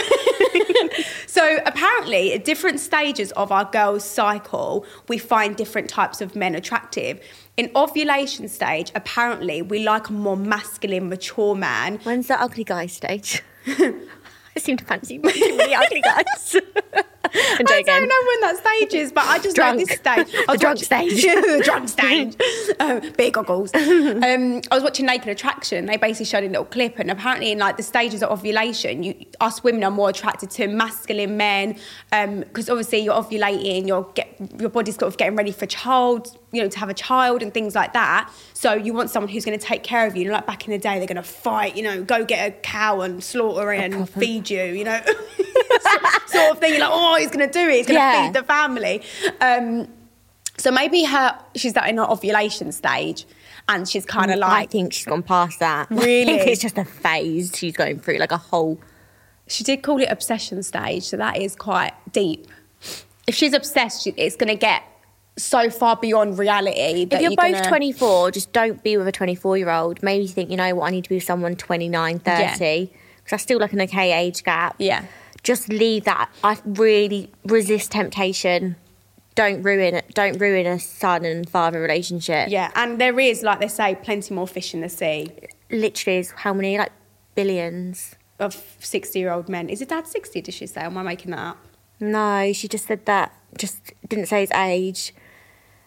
so 1.27 1.59
apparently, 1.65 2.33
at 2.33 2.45
different 2.45 2.79
stages 2.79 3.31
of 3.33 3.51
our 3.51 3.65
girl's 3.65 4.05
cycle, 4.05 4.85
we 5.09 5.17
find 5.17 5.55
different 5.57 5.89
types 5.89 6.21
of 6.21 6.35
men 6.35 6.55
attractive. 6.55 7.19
In 7.57 7.69
ovulation 7.75 8.47
stage, 8.47 8.91
apparently, 8.95 9.61
we 9.61 9.83
like 9.83 10.09
a 10.09 10.13
more 10.13 10.37
masculine, 10.37 11.09
mature 11.09 11.53
man. 11.55 11.99
When's 11.99 12.27
the 12.27 12.41
ugly 12.41 12.63
guy 12.63 12.85
stage? 12.85 13.43
I 13.67 14.59
seem 14.59 14.77
to 14.77 14.85
fancy 14.85 15.17
many 15.17 15.73
ugly 15.73 16.01
guys. 16.01 16.55
I 17.33 17.63
don't 17.63 17.87
know 17.87 18.21
when 18.27 18.41
that 18.41 18.57
stage 18.59 18.93
is, 18.93 19.11
but 19.11 19.25
I 19.25 19.39
just 19.39 19.55
Drunk. 19.55 19.77
like 19.77 19.87
this 19.87 19.97
stage. 19.97 20.45
I 20.49 20.53
The 20.53 20.57
drunk 20.57 20.79
stage. 20.79 21.21
the 21.23 21.61
drunk 21.63 21.87
stage. 21.87 22.35
um, 22.79 23.01
big 23.17 23.33
goggles. 23.33 23.73
Um, 23.73 24.61
I 24.69 24.75
was 24.75 24.83
watching 24.83 25.05
Naked 25.05 25.29
Attraction. 25.29 25.85
They 25.85 25.97
basically 25.97 26.25
showed 26.25 26.43
a 26.43 26.47
little 26.47 26.65
clip, 26.65 26.99
and 26.99 27.09
apparently, 27.09 27.51
in 27.51 27.59
like 27.59 27.77
the 27.77 27.83
stages 27.83 28.21
of 28.23 28.31
ovulation, 28.31 29.03
you 29.03 29.25
us 29.39 29.63
women 29.63 29.83
are 29.83 29.91
more 29.91 30.09
attracted 30.09 30.49
to 30.51 30.67
masculine 30.67 31.37
men 31.37 31.77
because 32.09 32.69
obviously 32.69 32.99
you're 32.99 33.15
ovulating, 33.15 33.87
you're 33.87 34.09
get 34.15 34.35
your 34.59 34.69
body's 34.69 34.95
sort 34.95 35.11
of 35.11 35.17
getting 35.17 35.35
ready 35.35 35.51
for 35.51 35.65
child, 35.65 36.37
you 36.51 36.61
know, 36.61 36.67
to 36.69 36.79
have 36.79 36.89
a 36.89 36.93
child 36.93 37.41
and 37.41 37.53
things 37.53 37.75
like 37.75 37.93
that. 37.93 38.31
So 38.53 38.73
you 38.73 38.93
want 38.93 39.09
someone 39.09 39.29
who's 39.31 39.45
going 39.45 39.57
to 39.57 39.65
take 39.65 39.83
care 39.83 40.05
of 40.05 40.15
you. 40.15 40.23
You 40.23 40.27
know, 40.29 40.33
like 40.35 40.45
back 40.47 40.65
in 40.65 40.71
the 40.71 40.77
day, 40.77 40.97
they're 40.97 41.07
going 41.07 41.15
to 41.15 41.23
fight. 41.23 41.75
You 41.77 41.83
know, 41.83 42.03
go 42.03 42.25
get 42.25 42.47
a 42.47 42.51
cow 42.59 43.01
and 43.01 43.23
slaughter 43.23 43.71
it 43.73 43.81
and 43.93 44.09
feed 44.09 44.49
you. 44.49 44.63
You 44.63 44.83
know. 44.83 44.99
sort 46.27 46.51
of 46.51 46.59
thing. 46.59 46.71
You're 46.71 46.81
like, 46.81 46.89
oh, 46.91 47.15
he's 47.17 47.31
going 47.31 47.47
to 47.47 47.51
do 47.51 47.67
it. 47.69 47.77
He's 47.77 47.87
going 47.87 47.99
to 47.99 48.05
Yeah. 48.05 48.25
feed 48.27 48.33
the 48.35 48.43
family. 48.43 49.01
Um, 49.39 49.87
so 50.57 50.71
maybe 50.71 51.03
her, 51.05 51.39
she's 51.55 51.73
that 51.73 51.89
in 51.89 51.97
her 51.97 52.03
ovulation 52.03 52.71
stage, 52.71 53.25
and 53.67 53.87
she's 53.87 54.05
kind 54.05 54.31
of 54.31 54.37
like. 54.39 54.51
I 54.51 54.65
think 54.67 54.93
she's 54.93 55.05
gone 55.05 55.23
past 55.23 55.59
that. 55.59 55.87
Really? 55.91 56.33
it's 56.33 56.61
just 56.61 56.77
a 56.77 56.85
phase 56.85 57.51
she's 57.55 57.75
going 57.75 57.99
through, 57.99 58.17
like 58.17 58.31
a 58.31 58.37
whole 58.37 58.79
She 59.47 59.63
did 59.63 59.81
call 59.81 59.99
it 60.01 60.09
obsession 60.09 60.61
stage, 60.63 61.03
so 61.03 61.17
that 61.17 61.37
is 61.37 61.55
quite 61.55 61.93
deep. 62.11 62.47
If 63.27 63.35
she's 63.35 63.53
obsessed, 63.53 64.05
it's 64.07 64.35
going 64.35 64.49
to 64.49 64.55
get 64.55 64.83
so 65.43 65.69
far 65.69 65.95
beyond 65.95 66.37
reality. 66.37 67.05
That 67.05 67.15
If 67.17 67.21
you're 67.21 67.31
both 67.35 67.53
gonna- 67.53 67.67
24, 67.67 68.31
just 68.31 68.51
don't 68.53 68.81
be 68.83 68.97
with 68.97 69.07
a 69.07 69.11
24 69.11 69.57
year 69.57 69.69
old. 69.69 70.01
Maybe 70.03 70.27
think, 70.27 70.49
you 70.49 70.57
know 70.57 70.75
what, 70.75 70.87
I 70.87 70.91
need 70.91 71.03
to 71.03 71.09
be 71.09 71.15
with 71.15 71.23
someone 71.23 71.55
29, 71.55 72.19
30. 72.19 72.91
Because 73.17 73.31
that's 73.31 73.43
still 73.43 73.59
like 73.59 73.73
an 73.73 73.81
okay 73.81 74.13
age 74.13 74.43
gap. 74.43 74.75
Yeah. 74.79 75.03
Just 75.43 75.69
leave 75.69 76.03
that. 76.05 76.29
I 76.43 76.57
really 76.65 77.31
resist 77.45 77.91
temptation. 77.91 78.75
Don't 79.33 79.63
ruin 79.63 79.95
it. 79.95 80.13
Don't 80.13 80.37
ruin 80.39 80.65
a 80.67 80.77
son 80.79 81.23
and 81.25 81.49
father 81.49 81.79
relationship. 81.81 82.49
Yeah, 82.49 82.69
and 82.75 82.99
there 82.99 83.17
is, 83.19 83.41
like 83.43 83.59
they 83.59 83.67
say, 83.69 83.95
plenty 83.95 84.33
more 84.33 84.45
fish 84.47 84.73
in 84.73 84.81
the 84.81 84.89
sea 84.89 85.31
Literally, 85.71 86.19
is 86.19 86.31
how 86.31 86.53
many? 86.53 86.77
Like 86.77 86.91
billions. 87.33 88.15
of 88.39 88.55
60 88.79 89.19
year 89.19 89.31
old 89.31 89.47
men. 89.49 89.69
Is 89.69 89.81
it 89.81 89.89
dad 89.89 90.07
60, 90.07 90.41
did 90.41 90.53
she 90.53 90.65
say? 90.67 90.81
Or 90.81 90.85
am 90.85 90.97
I 90.97 91.03
making 91.03 91.31
that 91.31 91.39
up? 91.39 91.57
No, 91.99 92.51
she 92.53 92.67
just 92.67 92.87
said 92.87 93.05
that. 93.05 93.31
Just 93.57 93.93
didn't 94.07 94.25
say 94.27 94.41
his 94.41 94.51
age, 94.51 95.13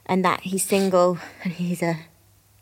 and 0.06 0.24
that 0.24 0.40
he's 0.40 0.64
single 0.64 1.18
and 1.42 1.52
he's 1.52 1.82
a 1.82 1.98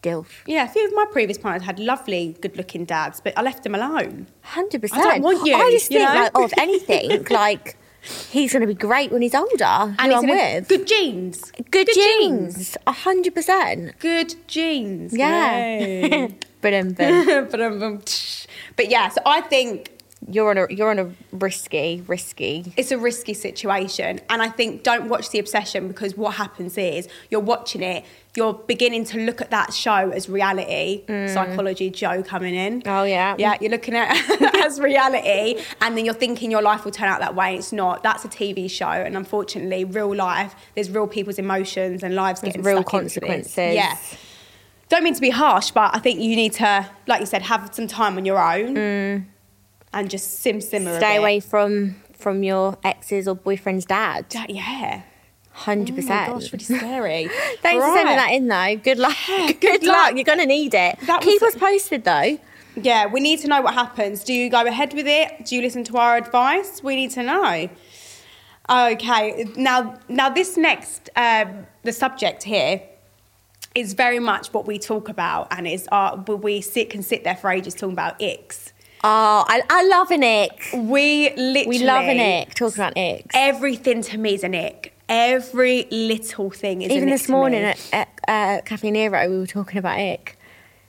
dilf. 0.03 0.27
Yeah, 0.47 0.65
a 0.65 0.69
few 0.69 0.87
of 0.87 0.95
my 0.95 1.07
previous 1.11 1.39
partners 1.39 1.65
had 1.65 1.79
lovely, 1.79 2.37
good 2.41 2.57
looking 2.57 2.85
dads, 2.85 3.21
but 3.21 3.37
I 3.39 3.43
left 3.43 3.63
them 3.63 3.75
alone. 3.75 4.27
Hundred 4.43 4.81
percent. 4.81 5.07
I 5.07 5.13
don't 5.13 5.23
want 5.23 5.47
you, 5.47 5.55
I 5.55 5.71
just 5.71 5.91
you 5.91 5.99
think 5.99 6.11
know? 6.11 6.41
like 6.41 6.53
if 6.53 6.59
anything, 6.59 7.25
like 7.31 7.77
he's 8.03 8.53
going 8.53 8.63
to 8.63 8.67
be 8.67 8.75
great 8.75 9.13
when 9.13 9.23
he's 9.23 9.35
older. 9.35 9.65
And 9.65 10.01
who 10.01 10.09
he's 10.09 10.17
I'm 10.19 10.29
with. 10.29 10.69
good 10.69 10.87
genes. 10.87 11.53
Good 11.71 11.89
genes. 11.95 12.77
A 12.87 12.93
hundred 12.93 13.35
percent. 13.35 13.99
Good 13.99 14.35
genes. 14.47 15.17
Yeah. 15.17 16.29
Brilliant. 16.61 16.97
But 16.97 17.51
but, 17.51 18.07
tsh. 18.07 18.47
but 18.77 18.89
yeah, 18.91 19.09
so 19.09 19.21
I 19.27 19.41
think 19.41 19.92
you're 20.29 20.51
on 20.51 20.59
a 20.59 20.67
you're 20.73 20.91
on 20.91 20.99
a 20.99 21.11
risky, 21.33 22.03
risky. 22.07 22.73
it's 22.77 22.91
a 22.93 22.99
risky 22.99 23.35
situation. 23.35 24.21
And 24.29 24.43
I 24.43 24.49
think 24.49 24.83
don't 24.83 25.09
watch 25.09 25.31
The 25.31 25.39
Obsession 25.39 25.89
because 25.89 26.17
what 26.17 26.35
happens 26.35 26.79
is 26.79 27.09
you're 27.31 27.41
watching 27.41 27.83
it, 27.83 28.05
you're 28.37 28.55
beginning 28.55 29.05
to 29.07 29.19
look 29.19 29.41
at 29.41 29.51
that 29.51 29.73
show 29.75 30.11
as 30.11 30.29
reality, 30.29 31.05
psychology 31.07 31.91
Joe 31.91 32.23
coming 32.23 32.55
in. 32.55 32.83
Mm. 32.83 33.01
Oh, 33.01 33.05
yeah. 33.05 33.35
Yeah, 33.39 33.57
you're 33.61 33.71
looking 33.71 33.95
at 33.95 34.15
it 34.15 34.55
as 34.65 34.81
reality 34.81 35.63
and 35.81 35.97
then 35.97 36.05
you're 36.05 36.15
thinking 36.15 36.51
your 36.51 36.63
life 36.63 36.85
will 36.85 36.93
turn 36.93 37.09
out 37.09 37.21
that 37.21 37.35
way. 37.35 37.57
It's 37.57 37.73
not. 37.73 38.03
That's 38.03 38.25
a 38.25 38.29
TV 38.29 38.71
show 38.71 38.87
and 38.87 39.17
unfortunately 39.17 39.85
real 39.85 40.15
life, 40.15 40.55
there's 40.75 40.91
real 40.91 41.07
people's 41.07 41.39
emotions 41.39 42.03
and 42.03 42.15
lives 42.15 42.41
There's 42.41 42.53
getting 42.55 42.67
real 42.67 42.85
consequences. 42.85 43.75
Yeah. 43.75 43.97
Don't 44.89 45.05
mean 45.05 45.15
to 45.15 45.21
be 45.21 45.31
harsh, 45.31 45.71
but 45.71 45.97
I 45.97 45.99
think 46.01 46.21
you 46.21 46.37
need 46.37 46.53
to, 46.55 46.89
like 47.07 47.21
you 47.21 47.27
said, 47.27 47.41
have 47.43 47.71
some 47.73 47.87
time 47.87 48.19
on 48.19 48.27
your 48.27 48.39
own 48.39 49.27
and 49.93 50.11
just 50.11 50.41
sim 50.41 50.61
simmer 50.61 50.93
Mm. 50.95 50.99
Stay 50.99 51.17
away 51.17 51.41
from 51.41 51.97
from 52.13 52.43
your 52.43 52.79
ex's 52.85 53.27
or 53.27 53.35
boyfriend's 53.35 53.85
dad. 53.85 54.29
Da- 54.29 54.47
Yeah. 54.49 55.03
Hundred 55.55 55.93
Oh 55.93 55.97
my 55.97 56.01
percent. 56.03 56.33
gosh, 56.33 56.53
really 56.53 56.65
scary. 56.81 57.29
Thanks 57.63 57.85
for 57.85 57.95
sending 57.95 58.17
that 58.17 58.31
in 58.33 58.49
though. 58.49 58.77
Good 58.77 58.99
luck. 58.99 59.17
good 59.27 59.61
Good, 59.61 59.83
luck. 59.83 59.97
luck. 59.97 60.15
You're 60.15 60.25
gonna 60.25 60.47
need 60.47 60.73
it. 60.73 60.99
That 61.07 61.21
Keep 61.21 61.43
was- 61.43 61.55
us 61.55 61.61
posted 61.61 62.05
though. 62.05 62.39
Yeah, 62.75 63.05
we 63.07 63.21
need 63.21 63.39
to 63.41 63.49
know 63.49 63.61
what 63.61 63.75
happens. 63.75 64.25
Do 64.25 64.33
you 64.33 64.49
go 64.49 64.65
ahead 64.65 64.95
with 64.95 65.07
it? 65.07 65.45
Do 65.45 65.55
you 65.57 65.61
listen 65.61 65.85
to 65.85 65.99
our 65.99 66.17
advice? 66.17 66.83
We 66.83 66.97
need 66.97 67.11
to 67.11 67.23
know. 67.23 67.69
Okay, 68.71 69.45
now 69.57 69.99
now 70.09 70.31
this 70.31 70.57
next 70.57 71.11
um, 71.17 71.67
the 71.83 71.93
subject 71.93 72.45
here 72.45 72.81
is 73.75 73.93
very 73.95 74.19
much 74.21 74.53
what 74.55 74.67
we 74.67 74.79
talk 74.79 75.09
about, 75.09 75.49
and 75.51 75.67
is 75.67 75.89
our 75.91 76.17
we 76.17 76.61
sit 76.61 76.89
can 76.89 77.03
sit 77.03 77.25
there 77.25 77.37
for 77.37 77.51
ages 77.51 77.75
talking 77.75 77.93
about 77.93 78.19
icks. 78.21 78.72
Oh, 79.05 79.45
I, 79.49 79.63
I 79.69 79.85
love 79.89 80.11
an 80.13 80.23
ick. 80.23 80.69
We 80.75 81.31
literally 81.37 81.67
We 81.67 81.79
love 81.85 82.05
an 82.05 82.21
ick. 82.21 82.55
Talking 82.55 82.83
about 82.83 82.97
icks. 82.97 83.27
Everything 83.35 84.03
to 84.03 84.19
me 84.19 84.35
is 84.35 84.45
an 84.45 84.55
ick. 84.55 84.95
Every 85.09 85.87
little 85.91 86.51
thing 86.51 86.83
is 86.83 86.91
Even 86.91 86.91
an 86.91 86.93
ick 86.93 86.97
Even 87.03 87.11
this 87.11 87.29
morning 87.29 87.63
at, 87.65 87.89
at 87.93 88.09
uh, 88.29 88.63
Caffè 88.65 88.93
Nero, 88.93 89.29
we 89.29 89.39
were 89.39 89.47
talking 89.47 89.79
about 89.79 89.99
ick. 89.99 90.39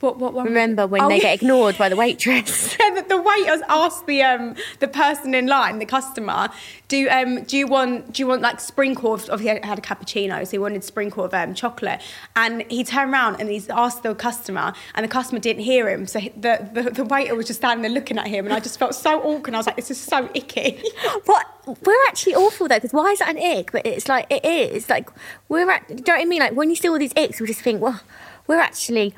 What, 0.04 0.18
what, 0.18 0.34
what, 0.34 0.44
Remember 0.44 0.86
when 0.86 1.00
Oh, 1.02 1.08
they 1.08 1.16
yeah. 1.16 1.22
get 1.22 1.34
ignored 1.40 1.78
by 1.78 1.88
the 1.88 1.96
waitress? 1.96 2.76
Yeah, 2.84 2.90
the, 3.00 3.02
the 3.08 3.22
waiters 3.22 3.62
asked 3.68 4.06
the 4.06 4.22
um 4.22 4.54
the 4.80 4.88
person 4.88 5.34
in 5.34 5.46
line, 5.46 5.78
the 5.78 5.86
customer, 5.86 6.50
do 6.88 7.08
um 7.08 7.42
do 7.44 7.56
you 7.56 7.66
want 7.66 8.12
do 8.12 8.22
you 8.22 8.26
want 8.26 8.42
like 8.42 8.60
sprinkle 8.60 9.14
of, 9.14 9.28
of 9.30 9.40
he 9.40 9.46
had 9.48 9.78
a 9.78 9.80
cappuccino, 9.80 10.44
so 10.46 10.50
he 10.50 10.58
wanted 10.58 10.84
sprinkle 10.84 11.24
of 11.24 11.32
um 11.32 11.54
chocolate, 11.54 12.00
and 12.36 12.62
he 12.70 12.84
turned 12.84 13.12
around 13.12 13.40
and 13.40 13.48
he's 13.48 13.68
asked 13.70 14.02
the 14.02 14.14
customer, 14.14 14.74
and 14.94 15.02
the 15.04 15.08
customer 15.08 15.38
didn't 15.40 15.62
hear 15.62 15.88
him, 15.88 16.06
so 16.06 16.18
he- 16.18 16.28
the 16.36 16.68
the, 16.74 16.82
the 16.90 17.04
waiter 17.04 17.34
was 17.34 17.46
just 17.46 17.60
standing 17.60 17.80
there 17.82 17.90
looking 17.90 18.18
at 18.18 18.26
him, 18.26 18.44
and 18.44 18.52
I 18.52 18.60
just 18.60 18.78
felt 18.78 18.94
so 18.94 19.20
awkward. 19.22 19.54
I 19.54 19.58
was 19.58 19.66
like, 19.66 19.76
this 19.76 19.90
is 19.90 20.00
so 20.00 20.28
icky. 20.34 20.82
what? 21.24 21.46
We're 21.86 22.04
actually 22.08 22.34
awful 22.34 22.68
though, 22.68 22.76
because 22.76 22.92
why 22.92 23.12
is 23.12 23.20
that 23.20 23.30
an 23.34 23.38
ick? 23.42 23.72
But 23.72 23.86
it's 23.86 24.06
like 24.08 24.26
it 24.30 24.44
is. 24.44 24.90
Like 24.90 25.08
we're. 25.48 25.70
At, 25.70 25.88
do 25.88 25.94
you 25.94 26.00
know 26.06 26.12
what 26.14 26.20
I 26.20 26.24
mean? 26.26 26.40
Like 26.40 26.52
when 26.52 26.68
you 26.68 26.76
see 26.76 26.88
all 26.90 26.98
these 26.98 27.14
icks, 27.16 27.40
we 27.40 27.46
just 27.46 27.62
think, 27.62 27.80
well, 27.80 28.00
we're 28.46 28.60
actually. 28.60 29.14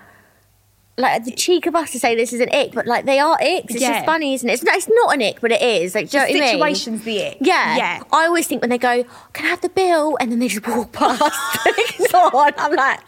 Like 0.98 1.24
the 1.24 1.30
cheek 1.32 1.66
of 1.66 1.74
us 1.76 1.90
to 1.92 2.00
say 2.00 2.14
this 2.16 2.32
is 2.32 2.40
an 2.40 2.48
ick, 2.54 2.72
but 2.72 2.86
like 2.86 3.04
they 3.04 3.18
are 3.18 3.36
icks. 3.38 3.74
It's 3.74 3.82
Yeah. 3.82 3.94
just 3.96 4.06
funny, 4.06 4.32
isn't 4.32 4.48
it? 4.48 4.52
It's 4.54 4.62
not, 4.62 4.76
it's 4.76 4.88
not 4.88 5.12
an 5.14 5.20
ick, 5.22 5.42
but 5.42 5.52
it 5.52 5.60
is. 5.60 5.94
Like, 5.94 6.08
do 6.08 6.16
you 6.16 6.22
know 6.22 6.26
what 6.26 6.30
I 6.30 6.40
mean? 6.40 6.48
situation's 6.74 7.04
the 7.04 7.22
ick. 7.26 7.36
Yeah. 7.42 7.76
Yeah. 7.76 8.02
I 8.12 8.24
always 8.26 8.46
think 8.46 8.62
when 8.62 8.70
they 8.70 8.78
go, 8.78 9.04
"Can 9.34 9.44
I 9.44 9.48
have 9.50 9.60
the 9.60 9.68
bill?" 9.68 10.16
and 10.20 10.32
then 10.32 10.38
they 10.38 10.48
just 10.48 10.66
walk 10.66 10.92
past. 10.92 11.20
on. 12.14 12.52
I'm 12.56 12.72
like. 12.74 13.00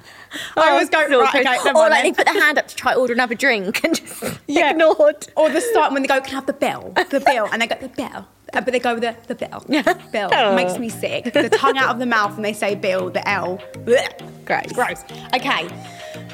I 0.59 0.69
always 0.73 0.91
go. 0.91 0.99
"Right, 0.99 1.35
okay, 1.37 1.71
Or 1.71 1.89
like 1.89 1.91
then." 1.93 2.03
they 2.05 2.13
put 2.13 2.27
their 2.27 2.39
hand 2.43 2.59
up 2.59 2.69
to 2.69 2.77
try 2.77 2.93
to 2.93 2.99
order 3.01 3.15
another 3.15 3.35
drink 3.35 3.83
and 3.83 3.95
just 3.97 4.23
Yeah. 4.47 4.71
ignored. 4.73 5.27
Or 5.37 5.49
the 5.49 5.63
start 5.63 5.91
when 5.95 6.03
they 6.03 6.09
go, 6.09 6.21
can 6.21 6.33
I 6.33 6.35
have 6.35 6.47
the 6.47 6.53
bill? 6.53 6.93
The 7.09 7.21
bill. 7.25 7.49
And 7.51 7.63
they 7.63 7.67
go, 7.67 7.77
the 7.81 7.89
bill. 7.89 8.27
Uh, 8.53 8.61
But 8.61 8.67
they 8.73 8.79
go 8.81 8.93
with 8.95 9.03
the, 9.03 9.17
the 9.27 9.35
bill. 9.35 9.65
Yeah. 9.69 9.95
Bill. 10.13 10.29
Oh. 10.33 10.55
Makes 10.55 10.79
me 10.79 10.91
sick. 10.91 11.33
The 11.33 11.49
tongue 11.49 11.79
out 11.79 11.89
of 11.91 11.99
the 11.99 12.07
mouth 12.07 12.37
and 12.37 12.45
they 12.45 12.53
say 12.53 12.75
bill, 12.75 13.09
the 13.09 13.27
L. 13.27 13.59
Gross. 14.45 14.73
Gross. 14.73 15.05
Okay. 15.35 15.69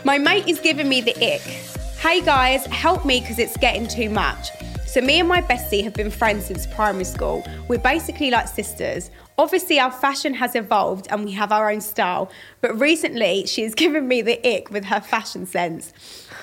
My 0.07 0.19
mate 0.19 0.47
is 0.47 0.61
giving 0.61 0.87
me 0.87 1.01
the 1.01 1.17
ick. 1.17 1.41
Hey 1.99 2.21
guys, 2.21 2.67
help 2.67 3.07
me 3.07 3.21
because 3.21 3.39
it's 3.39 3.57
getting 3.57 3.89
too 3.89 4.11
much. 4.11 4.51
So 4.87 5.01
me 5.01 5.19
and 5.19 5.27
my 5.27 5.41
bestie 5.41 5.83
have 5.83 5.95
been 5.95 6.11
friends 6.11 6.45
since 6.45 6.67
primary 6.67 7.07
school. 7.07 7.43
We're 7.69 7.79
basically 7.79 8.31
like 8.31 8.47
sisters. 8.47 9.11
Obviously, 9.39 9.81
our 9.81 9.91
fashion 9.91 10.35
has 10.35 10.55
evolved 10.55 11.07
and 11.09 11.25
we 11.25 11.33
have 11.33 11.53
our 11.53 11.71
own 11.71 11.81
style, 11.81 12.31
but 12.61 12.79
recently 12.79 13.47
she's 13.47 13.75
given 13.83 14.07
me 14.07 14.21
the 14.21 14.47
ick 14.47 14.71
with 14.71 14.85
her 14.85 15.01
fashion 15.01 15.47
sense. 15.47 15.95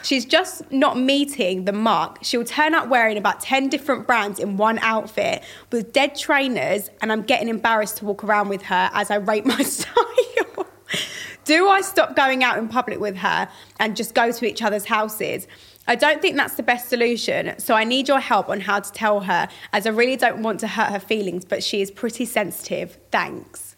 She's 0.01 0.25
just 0.25 0.69
not 0.71 0.97
meeting 0.97 1.65
the 1.65 1.71
mark. 1.71 2.17
She'll 2.23 2.43
turn 2.43 2.73
up 2.73 2.87
wearing 2.87 3.15
about 3.15 3.41
10 3.41 3.69
different 3.69 4.07
brands 4.07 4.39
in 4.39 4.57
one 4.57 4.79
outfit 4.79 5.43
with 5.71 5.93
dead 5.93 6.15
trainers, 6.15 6.89
and 7.03 7.11
I'm 7.11 7.21
getting 7.21 7.47
embarrassed 7.47 7.97
to 7.97 8.05
walk 8.05 8.23
around 8.23 8.49
with 8.49 8.63
her 8.63 8.89
as 8.91 9.11
I 9.11 9.17
rate 9.17 9.45
my 9.45 9.61
style. 9.61 9.95
Do 11.45 11.67
I 11.69 11.81
stop 11.81 12.15
going 12.15 12.43
out 12.43 12.57
in 12.57 12.67
public 12.67 12.99
with 12.99 13.17
her 13.17 13.49
and 13.79 13.95
just 13.95 14.13
go 14.13 14.31
to 14.31 14.45
each 14.45 14.61
other's 14.61 14.85
houses? 14.85 15.47
I 15.87 15.95
don't 15.95 16.21
think 16.21 16.37
that's 16.37 16.53
the 16.55 16.63
best 16.63 16.89
solution, 16.89 17.57
so 17.57 17.73
I 17.73 17.83
need 17.83 18.07
your 18.07 18.19
help 18.19 18.49
on 18.49 18.61
how 18.61 18.79
to 18.79 18.91
tell 18.91 19.21
her, 19.21 19.47
as 19.73 19.87
I 19.87 19.89
really 19.89 20.15
don't 20.15 20.43
want 20.43 20.59
to 20.59 20.67
hurt 20.67 20.91
her 20.91 20.99
feelings, 20.99 21.43
but 21.43 21.63
she 21.63 21.81
is 21.81 21.89
pretty 21.89 22.25
sensitive. 22.25 22.97
Thanks. 23.11 23.75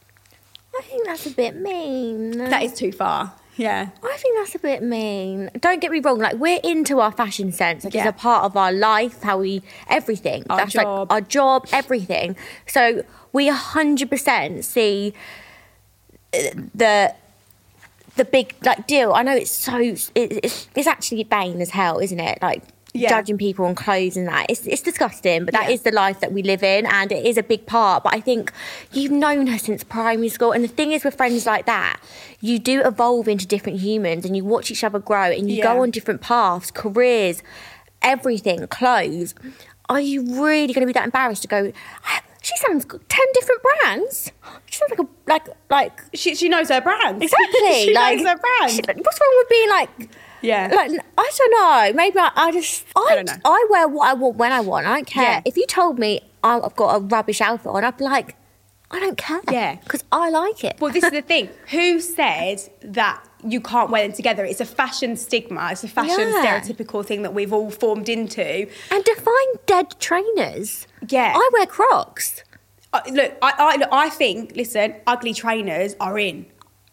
I 0.78 0.82
think 0.84 1.06
that's 1.06 1.26
a 1.26 1.32
bit 1.32 1.56
mean. 1.56 2.38
That 2.38 2.64
is 2.64 2.74
too 2.74 2.92
far. 2.92 3.34
Yeah. 3.56 3.90
I 4.04 4.18
think 4.18 4.38
that's 4.38 4.56
a 4.56 4.60
bit 4.60 4.82
mean. 4.84 5.50
Don't 5.60 5.80
get 5.80 5.92
me 5.92 6.00
wrong, 6.00 6.18
like 6.20 6.36
we're 6.36 6.60
into 6.64 7.00
our 7.00 7.12
fashion 7.12 7.52
sense. 7.52 7.84
Like 7.84 7.94
Yeah. 7.94 8.08
it's 8.08 8.18
a 8.18 8.22
part 8.22 8.44
of 8.44 8.58
our 8.58 8.72
life, 8.72 9.22
how 9.22 9.38
we 9.38 9.62
everything. 9.88 10.44
Our 10.50 10.58
that's 10.58 10.74
job. 10.74 11.10
like 11.10 11.12
our 11.12 11.22
job, 11.22 11.68
everything. 11.72 12.36
So 12.68 13.04
we 13.32 13.48
hundred 13.48 14.10
percent 14.10 14.66
see 14.66 15.14
the 16.76 17.14
the 18.16 18.26
big 18.26 18.56
like 18.64 18.86
deal. 18.88 19.14
I 19.14 19.24
know 19.24 19.36
it's 19.36 19.52
so 19.52 19.78
it, 19.78 20.12
it's 20.16 20.68
it's 20.76 20.88
actually 20.88 21.24
bane 21.24 21.62
as 21.62 21.70
hell, 21.72 22.00
isn't 22.00 22.20
it? 22.20 22.40
Like 22.42 22.64
Yeah. 22.94 23.10
judging 23.10 23.38
people 23.40 23.66
on 23.66 23.74
clothes 23.76 24.18
and 24.18 24.28
that. 24.28 24.46
It's 24.50 24.66
it's 24.68 24.82
disgusting, 24.82 25.46
but 25.46 25.54
that 25.54 25.66
Yeah. 25.70 25.74
is 25.76 25.82
the 25.82 25.92
life 25.92 26.20
that 26.20 26.32
we 26.32 26.44
live 26.44 26.62
in 26.64 26.86
and 26.86 27.12
it 27.12 27.26
is 27.26 27.38
a 27.38 27.44
big 27.44 27.66
part. 27.66 28.04
But 28.04 28.14
I 28.14 28.20
think 28.20 28.52
you've 28.92 29.12
known 29.12 29.48
her 29.48 29.58
since 29.58 29.84
primary 29.84 30.30
school 30.30 30.52
and 30.52 30.64
the 30.64 30.68
thing 30.68 30.92
is 30.92 31.04
with 31.04 31.16
friends 31.16 31.46
like 31.46 31.66
that, 31.66 32.00
you 32.40 32.60
do 32.60 32.82
evolve 32.82 33.28
into 33.28 33.48
different 33.48 33.80
humans 33.80 34.26
and 34.26 34.38
you 34.38 34.44
watch 34.46 34.70
each 34.70 34.84
other 34.84 35.00
grow 35.00 35.32
and 35.32 35.50
you 35.50 35.58
Yeah. 35.58 35.74
go 35.74 35.82
on 35.82 35.90
different 35.92 36.22
paths, 36.22 36.70
careers, 36.72 37.42
everything, 38.04 38.68
clothes. 38.68 39.34
Are 39.90 40.00
you 40.02 40.22
really 40.44 40.74
going 40.74 40.82
to 40.82 40.88
be 40.88 40.94
that 40.94 41.04
embarrassed 41.06 41.42
to 41.44 41.48
go? 41.48 41.72
"Ah, 42.44 42.48
She 42.48 42.58
sounds 42.58 42.86
good. 42.86 43.08
ten 43.10 43.26
different 43.34 43.62
brands. 43.64 44.32
She 44.66 44.78
sounds 44.78 44.92
like 44.92 45.00
a 45.00 45.08
like 45.28 45.48
like 45.70 46.02
She, 46.14 46.36
she 46.36 46.50
knows 46.50 46.70
her 46.70 46.82
brand. 46.82 47.22
exactly 47.28 47.84
she 47.86 47.94
like 47.94 48.18
knows 48.18 48.28
her 48.28 48.38
brand. 48.38 48.72
she- 48.72 48.82
what's 49.02 49.20
wrong 49.20 49.34
with 49.38 49.50
being 49.50 49.70
like? 49.70 49.90
Yeah. 50.42 50.70
Like 50.74 50.92
I 51.18 51.32
don't 51.38 51.52
know. 51.52 51.94
Maybe 51.98 52.20
I, 52.20 52.32
I 52.36 52.52
just 52.52 52.86
I, 52.96 53.08
I 53.12 53.16
don't 53.16 53.28
know. 53.28 53.38
I 53.46 53.66
wear 53.70 53.88
what 53.88 54.08
I 54.10 54.14
want 54.14 54.36
when 54.38 54.52
I 54.52 54.60
want. 54.60 54.86
I 54.86 54.96
don't 54.96 55.08
care. 55.08 55.24
Yeah. 55.24 55.42
If 55.46 55.56
you 55.58 55.66
told 55.68 55.98
me 56.00 56.20
I- 56.44 56.60
I've 56.60 56.76
got 56.76 56.96
a 56.96 57.00
rubbish 57.00 57.40
outfit 57.40 57.68
on, 57.68 57.84
I'd 57.86 57.96
be 57.98 58.04
like, 58.04 58.36
I 58.94 59.00
don't 59.00 59.18
care. 59.18 59.42
Yeah. 59.52 59.76
because 59.84 60.04
I 60.12 60.30
like 60.30 60.64
it. 60.64 60.78
Well, 60.80 60.92
this 60.94 61.04
is 61.04 61.12
the 61.12 61.22
thing. 61.34 61.50
Who 61.72 62.00
said 62.00 62.62
that 62.84 63.28
you 63.46 63.60
can't 63.60 63.90
wear 63.90 64.08
them 64.08 64.16
together. 64.16 64.46
It's 64.46 64.62
a 64.62 64.66
fashion 64.66 65.18
stigma. 65.18 65.70
It's 65.72 65.84
a 65.84 65.88
fashion 65.90 66.16
Yeah. 66.20 66.62
stereotypical 66.62 67.06
thing 67.06 67.24
that 67.24 67.34
we've 67.34 67.52
all 67.52 67.70
formed 67.72 68.08
into. 68.08 68.68
And 68.92 69.04
define 69.04 69.50
dead 69.66 69.96
trainers. 70.00 70.88
Yeah. 71.10 71.34
I 71.36 71.50
wear 71.54 71.66
Crocs. 71.66 72.44
Uh, 72.94 73.02
look, 73.12 73.34
I, 73.42 73.54
I, 73.58 73.76
look, 73.78 73.90
I 73.92 74.10
think, 74.10 74.56
listen, 74.56 74.96
ugly 75.08 75.34
trainers 75.34 75.96
are 76.00 76.18
in. 76.20 76.46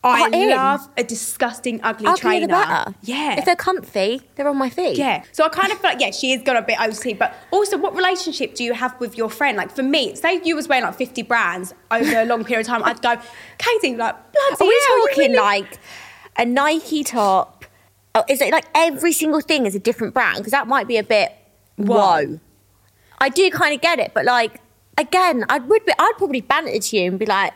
I 0.02 0.28
in? 0.32 0.48
love 0.50 0.88
a 0.96 1.04
disgusting 1.04 1.78
ugly 1.82 2.06
Uglier 2.06 2.16
trainer. 2.16 2.46
the 2.46 2.52
better. 2.52 2.94
Yeah. 3.02 3.38
If 3.38 3.44
they're 3.44 3.54
comfy, 3.54 4.22
they're 4.34 4.48
on 4.48 4.56
my 4.56 4.70
feet. 4.70 4.96
Yeah. 4.96 5.24
So 5.32 5.44
I 5.44 5.50
kind 5.50 5.70
of 5.70 5.78
feel 5.78 5.90
like, 5.90 6.00
yeah, 6.00 6.10
she 6.10 6.32
is 6.32 6.40
got 6.42 6.56
a 6.56 6.62
bit 6.62 6.78
OC, 6.80 7.18
but 7.18 7.34
also 7.50 7.76
what 7.76 7.94
relationship 7.94 8.54
do 8.54 8.64
you 8.64 8.72
have 8.72 8.98
with 8.98 9.18
your 9.18 9.28
friend? 9.28 9.58
Like 9.58 9.70
for 9.70 9.82
me, 9.82 10.14
say 10.14 10.40
you 10.42 10.56
was 10.56 10.68
wearing 10.68 10.84
like 10.84 10.94
50 10.96 11.22
brands 11.24 11.74
over 11.90 12.20
a 12.20 12.24
long 12.24 12.44
period 12.44 12.62
of 12.62 12.66
time, 12.68 12.82
I'd 12.82 13.02
go, 13.02 13.16
Kady, 13.58 13.96
like, 13.96 14.14
bloody 14.32 14.64
Are 14.64 14.66
we 14.66 14.82
hell, 14.88 15.06
talking 15.08 15.30
really- 15.32 15.36
like 15.36 15.78
a 16.38 16.46
Nike 16.46 17.04
top? 17.04 17.66
Oh, 18.14 18.24
is 18.28 18.40
it 18.40 18.50
like 18.52 18.66
every 18.74 19.12
single 19.12 19.40
thing 19.42 19.66
is 19.66 19.74
a 19.74 19.78
different 19.78 20.14
brand? 20.14 20.38
Because 20.38 20.52
that 20.52 20.66
might 20.66 20.88
be 20.88 20.96
a 20.96 21.04
bit 21.04 21.32
Whoa. 21.76 21.96
whoa. 22.26 22.40
I 23.18 23.28
do 23.28 23.50
kind 23.50 23.74
of 23.74 23.82
get 23.82 23.98
it, 23.98 24.12
but 24.14 24.24
like 24.24 24.60
again, 24.98 25.44
I 25.48 25.58
would 25.58 25.84
be. 25.84 25.92
I'd 25.98 26.12
probably 26.18 26.40
banter 26.40 26.78
to 26.78 26.96
you 26.96 27.08
and 27.10 27.18
be 27.18 27.26
like, 27.26 27.52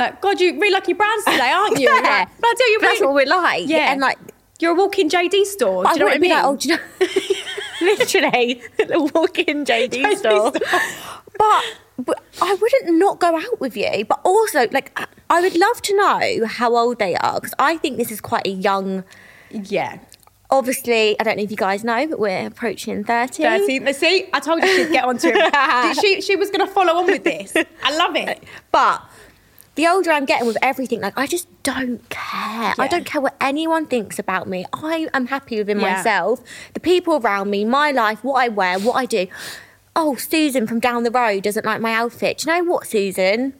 Like, 0.00 0.20
God, 0.20 0.40
you 0.40 0.52
really 0.58 0.72
like 0.72 0.88
your 0.88 0.96
brands 0.96 1.24
today, 1.26 1.50
aren't 1.52 1.78
you? 1.78 1.88
Yeah. 1.94 2.00
Like, 2.00 2.28
but 2.40 2.46
I 2.48 2.54
tell 2.58 2.70
you, 2.72 2.80
That's 2.80 3.00
what 3.02 3.14
we're 3.14 3.26
like. 3.26 3.68
Yeah. 3.68 3.92
And 3.92 4.00
like, 4.00 4.18
you're 4.58 4.72
a 4.72 4.74
walking 4.74 5.08
JD 5.10 5.44
store. 5.44 5.84
Do 5.84 5.90
I 5.90 5.92
you 5.92 5.98
know 6.00 6.04
what 6.06 6.14
I 6.14 6.18
mean? 6.18 6.30
like, 6.30 6.44
oh, 6.44 6.56
do 6.56 6.68
you 6.70 6.76
know? 6.76 6.82
Literally, 7.82 8.62
the 8.78 9.10
walk-in 9.14 9.64
JD, 9.64 9.90
JD 9.90 10.16
store. 10.16 10.50
store. 10.50 10.52
But, 11.38 11.64
but 11.98 12.22
I 12.42 12.54
wouldn't 12.54 12.98
not 12.98 13.20
go 13.20 13.36
out 13.38 13.60
with 13.60 13.76
you. 13.76 14.04
But 14.06 14.20
also, 14.24 14.66
like, 14.72 14.92
I- 15.00 15.06
I 15.30 15.40
would 15.40 15.56
love 15.56 15.80
to 15.82 15.96
know 15.96 16.46
how 16.46 16.76
old 16.76 16.98
they 16.98 17.14
are 17.16 17.34
because 17.40 17.54
I 17.58 17.76
think 17.76 17.96
this 17.98 18.10
is 18.10 18.20
quite 18.20 18.46
a 18.46 18.50
young. 18.50 19.04
yeah. 19.50 19.98
Obviously, 20.52 21.14
I 21.20 21.22
don't 21.22 21.36
know 21.36 21.44
if 21.44 21.50
you 21.52 21.56
guys 21.56 21.84
know, 21.84 22.08
but 22.08 22.18
we're 22.18 22.48
approaching 22.48 23.04
30. 23.04 23.44
30. 23.44 23.92
See, 23.92 24.28
I 24.32 24.40
told 24.40 24.60
you 24.64 24.74
she'd 24.74 24.90
get 24.90 25.04
onto 25.04 25.28
it. 25.32 25.96
she, 26.00 26.20
she 26.20 26.34
was 26.34 26.50
going 26.50 26.66
to 26.66 26.72
follow 26.72 26.94
on 26.94 27.06
with 27.06 27.22
this. 27.22 27.54
I 27.84 27.96
love 27.96 28.16
it. 28.16 28.42
But 28.72 29.00
the 29.80 29.88
older 29.88 30.10
I'm 30.10 30.26
getting 30.26 30.46
with 30.46 30.58
everything, 30.62 31.00
like 31.00 31.14
I 31.16 31.26
just 31.26 31.48
don't 31.62 32.06
care. 32.10 32.74
I 32.78 32.86
don't 32.90 33.06
care 33.06 33.20
what 33.20 33.34
anyone 33.40 33.86
thinks 33.86 34.18
about 34.18 34.46
me. 34.46 34.66
I 34.74 35.08
am 35.14 35.26
happy 35.28 35.56
within 35.58 35.80
Yeah. 35.80 35.94
myself, 35.96 36.40
the 36.74 36.80
people 36.80 37.14
around 37.16 37.50
me, 37.50 37.64
my 37.64 37.90
life, 37.90 38.22
what 38.22 38.34
I 38.34 38.48
wear, 38.48 38.78
what 38.78 38.94
I 38.96 39.06
do. 39.06 39.26
Oh, 39.96 40.16
Susan 40.16 40.66
from 40.66 40.80
down 40.80 41.02
the 41.04 41.10
road 41.10 41.44
doesn't 41.44 41.64
like 41.64 41.80
my 41.80 41.94
outfit. 41.94 42.38
Do 42.38 42.50
you 42.50 42.56
know 42.58 42.70
what, 42.70 42.86
Susan? 42.86 43.54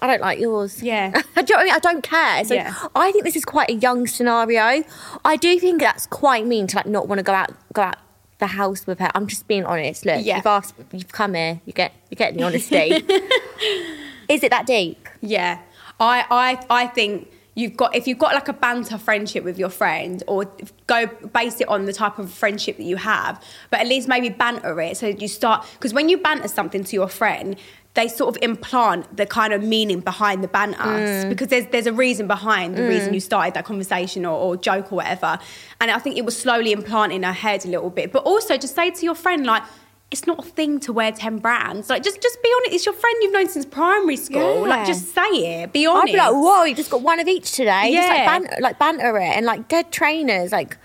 I 0.00 0.06
don't 0.08 0.20
like 0.20 0.40
yours. 0.40 0.82
Yeah. 0.82 1.10
do 1.12 1.18
you 1.18 1.22
know 1.34 1.44
what 1.46 1.58
I 1.60 1.64
mean? 1.64 1.72
I 1.74 1.78
don't 1.78 2.02
care. 2.02 2.44
So 2.44 2.54
Yeah. 2.54 2.74
I 2.96 3.12
think 3.12 3.24
this 3.24 3.36
is 3.36 3.44
quite 3.44 3.70
a 3.70 3.74
young 3.74 4.06
scenario. 4.08 4.82
I 5.24 5.36
do 5.36 5.60
think 5.60 5.80
that's 5.80 6.06
quite 6.06 6.46
mean 6.46 6.66
to 6.68 6.76
like 6.78 6.86
not 6.86 7.06
want 7.06 7.18
to 7.20 7.22
go 7.22 7.32
out 7.32 7.50
go 7.72 7.82
out 7.82 7.96
the 8.38 8.46
house 8.48 8.86
with 8.88 8.98
her. 8.98 9.10
I'm 9.14 9.26
just 9.26 9.46
being 9.46 9.64
honest. 9.66 10.04
Look, 10.06 10.24
Yeah. 10.24 10.36
you've 10.38 10.46
asked 10.46 10.74
you've 10.90 11.12
come 11.12 11.34
here, 11.34 11.60
you 11.64 11.72
get 11.74 11.92
you 12.08 12.16
get 12.16 12.34
the 12.34 12.42
honesty. 12.42 13.04
is 14.28 14.42
it 14.42 14.50
that 14.50 14.66
deep? 14.66 15.06
Yeah, 15.20 15.60
I, 15.98 16.24
I, 16.30 16.82
I 16.82 16.86
think 16.86 17.30
you've 17.54 17.76
got 17.76 17.94
if 17.94 18.06
you've 18.06 18.18
got 18.18 18.34
like 18.34 18.48
a 18.48 18.52
banter 18.52 18.98
friendship 18.98 19.44
with 19.44 19.58
your 19.58 19.68
friend, 19.68 20.22
or 20.26 20.50
go 20.86 21.06
base 21.06 21.60
it 21.60 21.68
on 21.68 21.84
the 21.84 21.92
type 21.92 22.18
of 22.18 22.30
friendship 22.30 22.76
that 22.78 22.84
you 22.84 22.96
have, 22.96 23.42
but 23.70 23.80
at 23.80 23.86
least 23.86 24.08
maybe 24.08 24.28
banter 24.28 24.80
it 24.80 24.96
so 24.96 25.08
you 25.08 25.28
start 25.28 25.66
because 25.74 25.92
when 25.92 26.08
you 26.08 26.18
banter 26.18 26.48
something 26.48 26.84
to 26.84 26.96
your 26.96 27.08
friend. 27.08 27.56
They 27.94 28.06
sort 28.06 28.36
of 28.36 28.40
implant 28.40 29.16
the 29.16 29.26
kind 29.26 29.52
of 29.52 29.64
meaning 29.64 29.98
behind 29.98 30.44
the 30.44 30.48
banter 30.48 30.78
mm. 30.78 31.28
because 31.28 31.48
there's 31.48 31.66
there's 31.72 31.88
a 31.88 31.92
reason 31.92 32.28
behind 32.28 32.76
the 32.76 32.84
reason 32.84 33.10
mm. 33.10 33.14
you 33.14 33.20
started 33.20 33.54
that 33.54 33.64
conversation 33.64 34.24
or, 34.24 34.38
or 34.38 34.56
joke 34.56 34.92
or 34.92 34.96
whatever, 34.96 35.40
and 35.80 35.90
I 35.90 35.98
think 35.98 36.16
it 36.16 36.24
was 36.24 36.38
slowly 36.38 36.70
implanted 36.70 37.16
in 37.16 37.24
her 37.24 37.32
head 37.32 37.64
a 37.64 37.68
little 37.68 37.90
bit. 37.90 38.12
But 38.12 38.22
also 38.22 38.56
just 38.56 38.76
say 38.76 38.92
to 38.92 39.04
your 39.04 39.16
friend 39.16 39.44
like, 39.44 39.64
it's 40.10 40.26
not 40.26 40.38
a 40.40 40.42
thing 40.48 40.80
to 40.80 40.92
wear 40.92 41.12
10 41.12 41.38
brands. 41.38 41.88
Like, 41.88 42.02
just 42.02 42.20
just 42.20 42.42
be 42.42 42.50
honest. 42.56 42.74
It's 42.74 42.86
your 42.86 42.94
friend 42.94 43.16
you've 43.22 43.32
known 43.32 43.48
since 43.48 43.64
primary 43.64 44.16
school. 44.16 44.62
Yeah. 44.66 44.68
Like, 44.76 44.86
just 44.86 45.14
say 45.14 45.62
it. 45.62 45.72
Be 45.72 45.86
honest. 45.86 46.08
I'd 46.08 46.12
be 46.12 46.18
like, 46.18 46.32
whoa, 46.32 46.64
you 46.64 46.74
just 46.74 46.90
got 46.90 47.02
one 47.02 47.20
of 47.20 47.28
each 47.28 47.52
today. 47.52 47.92
Just 47.94 48.08
like 48.08 48.18
Yeah. 48.18 48.38
banter, 48.38 48.56
like 48.60 48.78
banter 48.78 49.16
it 49.18 49.36
and 49.36 49.46
like 49.46 49.68
dead 49.68 49.92
trainers, 49.92 50.50
like 50.52 50.76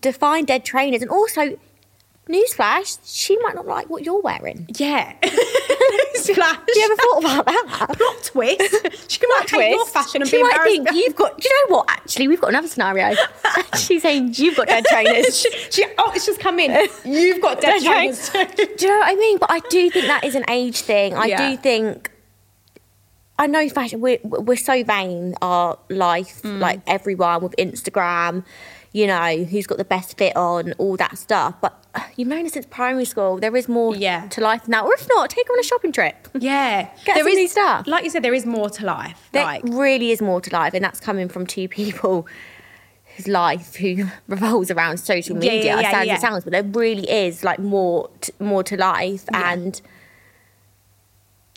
define 0.00 0.44
dead 0.46 0.64
trainers. 0.64 1.00
And 1.02 1.10
also, 1.10 1.56
newsflash, 2.28 2.98
she 3.04 3.36
might 3.38 3.54
not 3.54 3.66
like 3.66 3.88
what 3.90 4.02
you're 4.04 4.20
wearing. 4.20 4.66
Yeah. 4.76 5.12
Have 6.28 6.64
you 6.74 6.82
ever 6.84 6.96
thought 6.96 7.18
about 7.18 7.46
that? 7.46 7.88
Plot 7.98 8.24
twist. 8.24 9.08
She 9.10 9.26
might 9.26 9.48
hate 9.50 9.70
your 9.72 9.86
fashion 9.86 10.22
and 10.22 10.28
she 10.30 10.36
be 10.38 10.42
might 10.42 10.52
embarrassed. 10.52 10.74
think 10.84 10.92
you've 11.04 11.14
got. 11.16 11.38
Do 11.38 11.48
you 11.48 11.68
know 11.68 11.76
what? 11.76 11.90
Actually, 11.90 12.28
we've 12.28 12.40
got 12.40 12.50
another 12.50 12.68
scenario. 12.68 13.14
She's 13.76 14.02
saying 14.02 14.34
you've 14.36 14.56
got 14.56 14.66
dead 14.68 14.84
trainers. 14.86 15.38
she, 15.38 15.50
she, 15.70 15.84
oh, 15.98 16.12
it's 16.14 16.26
just 16.26 16.40
come 16.40 16.58
in. 16.58 16.88
You've 17.04 17.40
got 17.40 17.60
dead 17.60 17.80
Dead 17.80 17.92
trainers. 17.92 18.30
Do 18.30 18.38
you 18.86 18.88
know 18.92 18.98
what 18.98 19.12
I 19.12 19.14
mean? 19.14 19.38
But 19.38 19.50
I 19.50 19.60
do 19.60 19.90
think 19.90 20.06
that 20.06 20.24
is 20.24 20.34
an 20.34 20.44
age 20.48 20.80
thing. 20.80 21.14
I 21.14 21.26
Yeah. 21.26 21.50
do 21.50 21.56
think. 21.56 22.10
I 23.38 23.46
know 23.48 23.68
fashion. 23.68 24.00
We're 24.00 24.18
we're 24.22 24.56
so 24.56 24.82
vain. 24.84 25.34
Our 25.42 25.78
life, 25.90 26.42
Mm. 26.42 26.60
like 26.60 26.80
everyone 26.86 27.42
with 27.42 27.54
Instagram, 27.56 28.44
you 28.92 29.06
know, 29.06 29.44
who's 29.44 29.66
got 29.66 29.78
the 29.78 29.84
best 29.84 30.16
fit 30.18 30.36
on, 30.36 30.72
all 30.74 30.96
that 30.96 31.18
stuff. 31.18 31.54
But 31.60 31.83
you've 32.16 32.28
known 32.28 32.46
us 32.46 32.52
since 32.52 32.66
primary 32.66 33.04
school. 33.04 33.38
There 33.38 33.54
is 33.56 33.68
more 33.68 33.94
Yeah. 33.96 34.26
to 34.28 34.40
life 34.40 34.66
now. 34.68 34.84
Or 34.86 34.94
if 34.94 35.06
not, 35.08 35.30
take 35.30 35.46
her 35.48 35.52
on 35.54 35.60
a 35.60 35.62
shopping 35.62 35.92
trip. 35.92 36.28
yeah. 36.38 36.88
Get 37.04 37.18
some 37.18 37.26
new 37.26 37.48
stuff. 37.48 37.86
Like 37.86 38.04
you 38.04 38.10
said, 38.10 38.22
there 38.22 38.34
is 38.34 38.46
more 38.46 38.70
to 38.70 38.84
life. 38.84 39.28
There 39.32 39.44
like, 39.44 39.62
really 39.64 40.10
is 40.10 40.20
more 40.22 40.40
to 40.40 40.50
life, 40.50 40.74
and 40.74 40.84
that's 40.84 41.00
coming 41.00 41.28
from 41.28 41.46
two 41.46 41.68
people 41.68 42.26
whose 43.16 43.28
life 43.28 43.76
who 43.76 44.06
revolves 44.28 44.70
around 44.70 44.98
social 44.98 45.36
media. 45.36 45.62
yeah, 45.64 45.80
yeah, 45.80 45.86
as 45.86 45.92
sad 45.92 46.00
as 46.02 46.06
yeah. 46.08 46.14
it 46.16 46.20
sounds, 46.20 46.44
but 46.44 46.50
there 46.52 46.62
really 46.64 47.08
is 47.10 47.44
like 47.44 47.58
more 47.60 48.10
t- 48.20 48.32
more 48.40 48.62
to 48.64 48.76
life, 48.76 49.24
Yeah. 49.32 49.52
and 49.52 49.80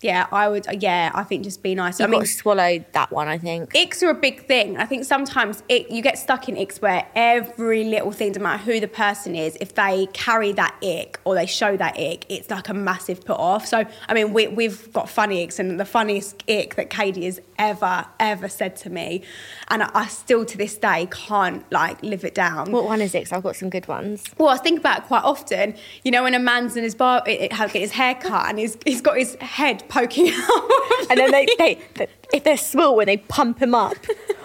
yeah, 0.03 0.27
I 0.31 0.47
would, 0.47 0.67
uh, 0.67 0.73
yeah, 0.79 1.11
I 1.15 1.23
think 1.23 1.43
just 1.43 1.63
be 1.63 1.73
nice. 1.73 1.99
you've 1.99 2.07
I 2.07 2.11
mean, 2.11 2.19
got 2.19 2.27
to 2.27 2.31
swallow 2.33 2.85
that 2.91 3.11
one. 3.11 3.27
I 3.27 3.37
think. 3.39 3.73
icks 3.75 4.03
are 4.03 4.09
a 4.09 4.13
big 4.13 4.45
thing. 4.45 4.77
I 4.77 4.85
think 4.85 5.05
sometimes 5.05 5.63
ick, 5.71 5.91
you 5.91 6.01
get 6.03 6.19
stuck 6.19 6.47
in 6.47 6.55
icks 6.55 6.79
where 6.81 7.07
every 7.15 7.83
little 7.83 8.11
thing, 8.11 8.31
no 8.33 8.43
matter 8.43 8.63
who 8.63 8.79
the 8.79 8.87
person 8.87 9.35
is, 9.35 9.57
if 9.59 9.73
they 9.73 10.07
carry 10.13 10.51
that 10.53 10.75
ick 10.83 11.19
or 11.25 11.33
they 11.33 11.47
show 11.47 11.75
that 11.77 11.97
ick, 11.99 12.25
it's 12.29 12.49
like 12.49 12.69
a 12.69 12.73
massive 12.75 13.25
put 13.25 13.39
off. 13.39 13.65
So, 13.65 13.85
I 14.07 14.13
mean, 14.13 14.33
we, 14.33 14.47
we've 14.47 14.91
got 14.93 15.09
funny 15.09 15.41
icks, 15.41 15.57
and 15.59 15.79
the 15.79 15.85
funniest 15.85 16.43
ick 16.47 16.75
that 16.75 16.89
Kady 16.91 17.25
has 17.25 17.39
ever, 17.57 18.05
ever 18.19 18.47
said 18.49 18.75
to 18.75 18.91
me, 18.91 19.23
and 19.69 19.81
I, 19.81 19.89
I 19.95 20.07
still 20.07 20.45
to 20.45 20.57
this 20.57 20.77
day 20.77 21.07
can't 21.09 21.69
like 21.71 22.03
live 22.03 22.23
it 22.23 22.35
down. 22.35 22.71
What 22.71 22.85
one 22.85 23.01
is 23.01 23.15
it? 23.15 23.23
'Cause 23.23 23.33
I've 23.33 23.43
got 23.43 23.55
some 23.55 23.71
good 23.71 23.87
ones. 23.87 24.23
Well, 24.37 24.49
I 24.49 24.57
think 24.57 24.79
about 24.79 24.99
it 24.99 25.03
quite 25.05 25.23
often. 25.23 25.73
You 26.03 26.11
know, 26.11 26.21
when 26.21 26.35
a 26.35 26.39
man's 26.39 26.77
in 26.77 26.83
his 26.83 26.93
bar, 26.93 27.23
it, 27.25 27.41
it, 27.41 27.51
get 27.51 27.73
his 27.73 27.91
hair 27.91 28.13
cut 28.13 28.47
and 28.47 28.59
he's, 28.59 28.77
he's 28.85 29.01
got 29.01 29.17
his 29.17 29.35
head 29.41 29.83
poking 29.97 30.29
out. 30.33 30.71
And 31.09 31.19
then 31.19 31.31
they, 31.31 31.45
they, 31.57 31.79
they 31.95 32.07
if 32.33 32.43
they're 32.43 32.57
small, 32.57 32.95
when 32.95 33.07
they 33.07 33.17
pump 33.17 33.61
him 33.61 33.73
up, 33.73 33.95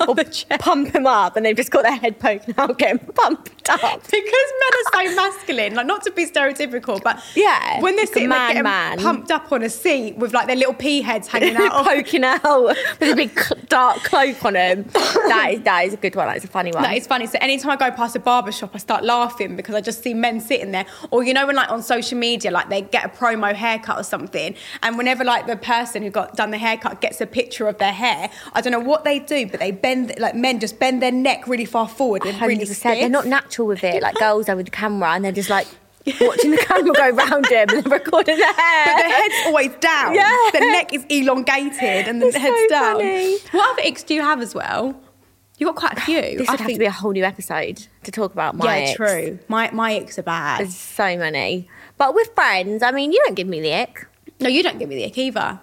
or 0.08 0.14
pump 0.58 0.94
him 0.94 1.06
up, 1.06 1.36
and 1.36 1.44
they've 1.46 1.56
just 1.56 1.70
got 1.70 1.82
their 1.82 1.96
head 1.96 2.18
poking 2.18 2.54
out, 2.58 2.78
getting 2.78 2.98
pumped 2.98 3.68
up. 3.70 3.80
because 3.80 4.12
men 4.12 4.20
are 4.22 5.08
so 5.10 5.14
masculine, 5.16 5.74
like 5.74 5.86
not 5.86 6.02
to 6.04 6.10
be 6.12 6.26
stereotypical, 6.26 7.02
but 7.02 7.22
Yeah, 7.34 7.80
when 7.80 7.96
they're 7.96 8.06
sitting 8.06 8.28
man, 8.28 8.48
getting 8.50 8.62
man. 8.64 8.98
pumped 8.98 9.30
up 9.30 9.50
on 9.52 9.62
a 9.62 9.70
seat 9.70 10.16
with 10.16 10.32
like 10.32 10.46
their 10.46 10.56
little 10.56 10.74
pea 10.74 11.02
heads 11.02 11.28
hanging 11.32 11.56
out, 11.56 11.84
poking 11.86 12.24
out 12.24 12.42
with 13.00 13.12
a 13.12 13.14
big 13.14 13.38
dark 13.68 13.98
cloak 14.04 14.44
on 14.44 14.54
him. 14.54 14.84
That 14.92 15.48
is 15.52 15.60
that 15.62 15.84
is 15.86 15.94
a 15.94 15.96
good 15.96 16.14
one. 16.16 16.26
That's 16.28 16.44
a 16.44 16.48
funny 16.48 16.72
one. 16.72 16.82
That 16.82 16.96
is 16.96 17.06
funny. 17.06 17.26
So 17.26 17.38
anytime 17.40 17.70
I 17.70 17.76
go 17.76 17.90
past 17.94 18.16
a 18.16 18.20
barber 18.20 18.52
shop, 18.52 18.70
I 18.74 18.78
start 18.78 19.04
laughing 19.04 19.56
because 19.56 19.74
I 19.74 19.80
just 19.80 20.02
see 20.02 20.14
men 20.14 20.40
sitting 20.40 20.72
there. 20.72 20.86
Or 21.10 21.22
you 21.22 21.32
know 21.34 21.46
when 21.46 21.56
like 21.56 21.70
on 21.70 21.82
social 21.82 22.18
media, 22.18 22.50
like 22.50 22.68
they 22.68 22.82
get 22.82 23.04
a 23.04 23.08
promo 23.08 23.54
haircut 23.54 23.98
or 23.98 24.02
something, 24.04 24.54
and 24.82 24.98
whenever 24.98 25.24
like 25.24 25.46
the 25.46 25.56
person 25.56 26.02
who 26.02 26.10
got 26.10 26.36
done 26.36 26.50
the 26.50 26.58
haircut 26.58 27.00
gets 27.00 27.20
a 27.20 27.26
picture 27.26 27.68
of 27.68 27.78
their 27.78 27.92
hair, 27.92 28.30
I 28.52 28.60
don't 28.60 28.72
know 28.72 28.80
what 28.80 29.04
they 29.04 29.18
do, 29.18 29.46
but 29.46 29.60
they 29.60 29.70
bend 29.70 29.91
like 30.18 30.34
men 30.34 30.60
just 30.60 30.78
bend 30.78 31.02
their 31.02 31.12
neck 31.12 31.46
really 31.46 31.64
far 31.64 31.88
forward 31.88 32.24
and 32.26 32.40
really 32.40 32.64
100%. 32.64 32.74
stiff. 32.74 32.82
They're 32.98 33.08
not 33.08 33.26
natural 33.26 33.66
with 33.68 33.84
it. 33.84 34.02
Like 34.02 34.14
girls 34.16 34.48
are 34.48 34.56
with 34.56 34.66
the 34.66 34.70
camera 34.72 35.10
and 35.12 35.24
they're 35.24 35.32
just 35.32 35.50
like 35.50 35.66
watching 36.20 36.50
the 36.50 36.56
camera 36.58 36.92
go 36.92 37.10
round 37.10 37.46
him 37.46 37.68
and 37.70 37.84
they're 37.84 37.98
recording 37.98 38.36
their 38.36 38.52
hair. 38.52 38.84
But 38.86 39.02
the 39.02 39.08
head's 39.14 39.34
always 39.46 39.70
down. 39.80 40.14
Yeah. 40.14 40.36
The 40.52 40.60
neck 40.60 40.92
is 40.92 41.04
elongated 41.08 42.08
and 42.08 42.20
the 42.20 42.26
It's 42.28 42.36
head's 42.36 42.60
so 42.62 42.68
down. 42.68 42.96
funny. 42.96 43.38
What 43.52 43.72
other 43.72 43.82
icks 43.88 44.02
do 44.04 44.14
you 44.14 44.22
have 44.22 44.40
as 44.40 44.54
well? 44.54 44.94
You 45.58 45.66
got 45.66 45.76
quite 45.76 45.98
a 45.98 46.00
few. 46.00 46.20
This 46.38 46.48
I 46.48 46.52
would 46.52 46.60
have 46.60 46.66
think- 46.66 46.76
to 46.76 46.80
be 46.80 46.86
a 46.86 46.90
whole 46.90 47.12
new 47.12 47.24
episode 47.24 47.86
to 48.02 48.10
talk 48.10 48.32
about 48.32 48.56
my 48.56 48.64
yeah, 48.78 48.84
icks. 48.88 48.96
true. 48.96 49.38
My 49.48 49.70
my 49.72 49.92
icks 49.92 50.18
are 50.18 50.22
bad. 50.24 50.60
There's 50.60 50.74
so 50.74 51.16
many. 51.16 51.68
But 51.98 52.14
with 52.14 52.34
friends, 52.34 52.82
I 52.82 52.90
mean, 52.90 53.12
you 53.12 53.22
don't 53.24 53.34
give 53.36 53.46
me 53.46 53.60
the 53.60 53.72
ick. 53.72 54.06
No, 54.40 54.48
you 54.48 54.64
don't 54.64 54.78
give 54.80 54.88
me 54.88 54.96
the 54.96 55.04
ick 55.04 55.16
either. 55.18 55.60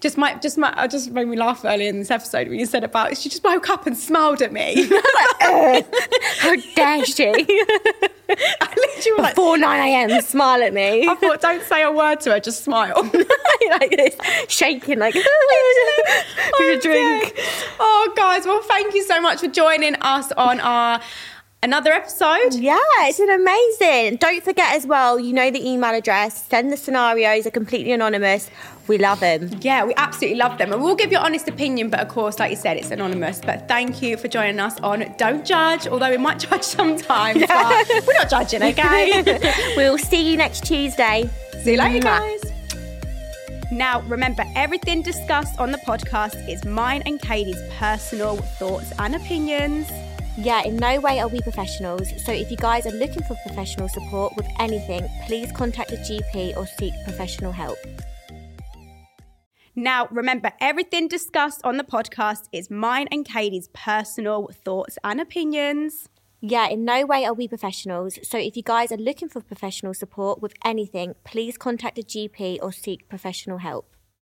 Just 0.00 0.18
my, 0.18 0.34
just 0.34 0.58
my, 0.58 0.74
I 0.76 0.86
just 0.88 1.10
made 1.10 1.26
me 1.26 1.38
laugh 1.38 1.64
earlier 1.64 1.88
in 1.88 1.98
this 1.98 2.10
episode 2.10 2.48
when 2.48 2.58
you 2.58 2.66
said 2.66 2.84
about 2.84 3.16
she 3.16 3.30
just 3.30 3.42
woke 3.42 3.70
up 3.70 3.86
and 3.86 3.96
smiled 3.96 4.42
at 4.42 4.52
me. 4.52 4.88
How 5.40 6.56
dare 6.74 7.04
she? 7.06 7.24
I 8.28 8.74
literally 8.76 9.12
was 9.12 9.18
like, 9.18 9.34
Before 9.36 9.56
9 9.56 9.88
a.m., 9.88 10.20
smile 10.20 10.62
at 10.62 10.74
me. 10.74 11.08
I 11.08 11.14
thought, 11.14 11.40
don't 11.40 11.62
say 11.62 11.82
a 11.82 11.90
word 11.90 12.20
to 12.20 12.32
her, 12.32 12.40
just 12.40 12.62
smile. 12.62 13.02
like 13.70 13.90
this, 13.90 14.16
shaking 14.48 14.98
like 14.98 15.14
with 15.14 15.24
a 16.78 16.80
drink. 16.82 17.34
dead. 17.34 17.44
Oh, 17.80 18.12
guys, 18.16 18.44
well, 18.44 18.62
thank 18.62 18.94
you 18.94 19.02
so 19.02 19.20
much 19.20 19.40
for 19.40 19.48
joining 19.48 19.94
us 19.96 20.30
on 20.32 20.60
our 20.60 21.00
another 21.62 21.92
episode. 21.92 22.54
Yeah, 22.54 22.78
it's 23.00 23.18
been 23.18 23.30
amazing. 23.30 24.16
Don't 24.16 24.44
forget 24.44 24.74
as 24.74 24.86
well, 24.86 25.18
you 25.18 25.32
know 25.32 25.50
the 25.50 25.66
email 25.66 25.94
address. 25.94 26.46
Send 26.46 26.72
the 26.72 26.76
scenarios, 26.76 27.44
they're 27.44 27.50
completely 27.50 27.92
anonymous. 27.92 28.50
We 28.88 28.98
love 28.98 29.20
them. 29.20 29.50
Yeah, 29.60 29.84
we 29.84 29.94
absolutely 29.96 30.38
love 30.38 30.58
them. 30.58 30.72
And 30.72 30.82
we'll 30.82 30.94
give 30.94 31.10
your 31.10 31.20
honest 31.20 31.48
opinion, 31.48 31.90
but 31.90 32.00
of 32.00 32.08
course, 32.08 32.38
like 32.38 32.50
you 32.50 32.56
said, 32.56 32.76
it's 32.76 32.90
anonymous. 32.90 33.40
But 33.40 33.66
thank 33.66 34.00
you 34.00 34.16
for 34.16 34.28
joining 34.28 34.60
us 34.60 34.78
on 34.80 35.12
Don't 35.18 35.44
Judge, 35.44 35.88
although 35.88 36.10
we 36.10 36.18
might 36.18 36.38
judge 36.48 36.62
sometimes, 36.62 37.44
but 37.46 37.88
we're 38.06 38.14
not 38.14 38.30
judging, 38.30 38.62
okay? 38.62 39.74
we'll 39.76 39.98
see 39.98 40.30
you 40.30 40.36
next 40.36 40.64
Tuesday. 40.64 41.28
See 41.62 41.72
you 41.72 41.78
later, 41.78 42.00
guys. 42.00 42.40
Now, 43.72 44.02
remember, 44.02 44.44
everything 44.54 45.02
discussed 45.02 45.58
on 45.58 45.72
the 45.72 45.78
podcast 45.78 46.48
is 46.48 46.64
mine 46.64 47.02
and 47.04 47.20
Kady's 47.20 47.60
personal 47.78 48.36
thoughts 48.36 48.92
and 49.00 49.16
opinions. 49.16 49.90
Yeah, 50.38 50.62
in 50.62 50.76
no 50.76 51.00
way 51.00 51.18
are 51.18 51.28
we 51.28 51.40
professionals. 51.40 52.08
So 52.24 52.30
if 52.30 52.50
you 52.50 52.56
guys 52.56 52.86
are 52.86 52.92
looking 52.92 53.24
for 53.24 53.34
professional 53.46 53.88
support 53.88 54.36
with 54.36 54.46
anything, 54.60 55.08
please 55.26 55.50
contact 55.50 55.90
a 55.92 55.96
GP 55.96 56.56
or 56.56 56.66
seek 56.66 56.92
professional 57.04 57.50
help. 57.50 57.78
Now, 59.78 60.08
remember, 60.10 60.52
everything 60.58 61.06
discussed 61.06 61.60
on 61.62 61.76
the 61.76 61.84
podcast 61.84 62.48
is 62.50 62.70
mine 62.70 63.08
and 63.12 63.26
Kady's 63.26 63.68
personal 63.74 64.48
thoughts 64.64 64.96
and 65.04 65.20
opinions. 65.20 66.08
Yeah, 66.40 66.68
in 66.68 66.86
no 66.86 67.04
way 67.04 67.26
are 67.26 67.34
we 67.34 67.46
professionals. 67.46 68.18
So 68.22 68.38
if 68.38 68.56
you 68.56 68.62
guys 68.62 68.90
are 68.90 68.96
looking 68.96 69.28
for 69.28 69.42
professional 69.42 69.92
support 69.92 70.40
with 70.40 70.54
anything, 70.64 71.14
please 71.24 71.58
contact 71.58 71.98
a 71.98 72.02
GP 72.02 72.58
or 72.62 72.72
seek 72.72 73.06
professional 73.10 73.58
help. 73.58 73.95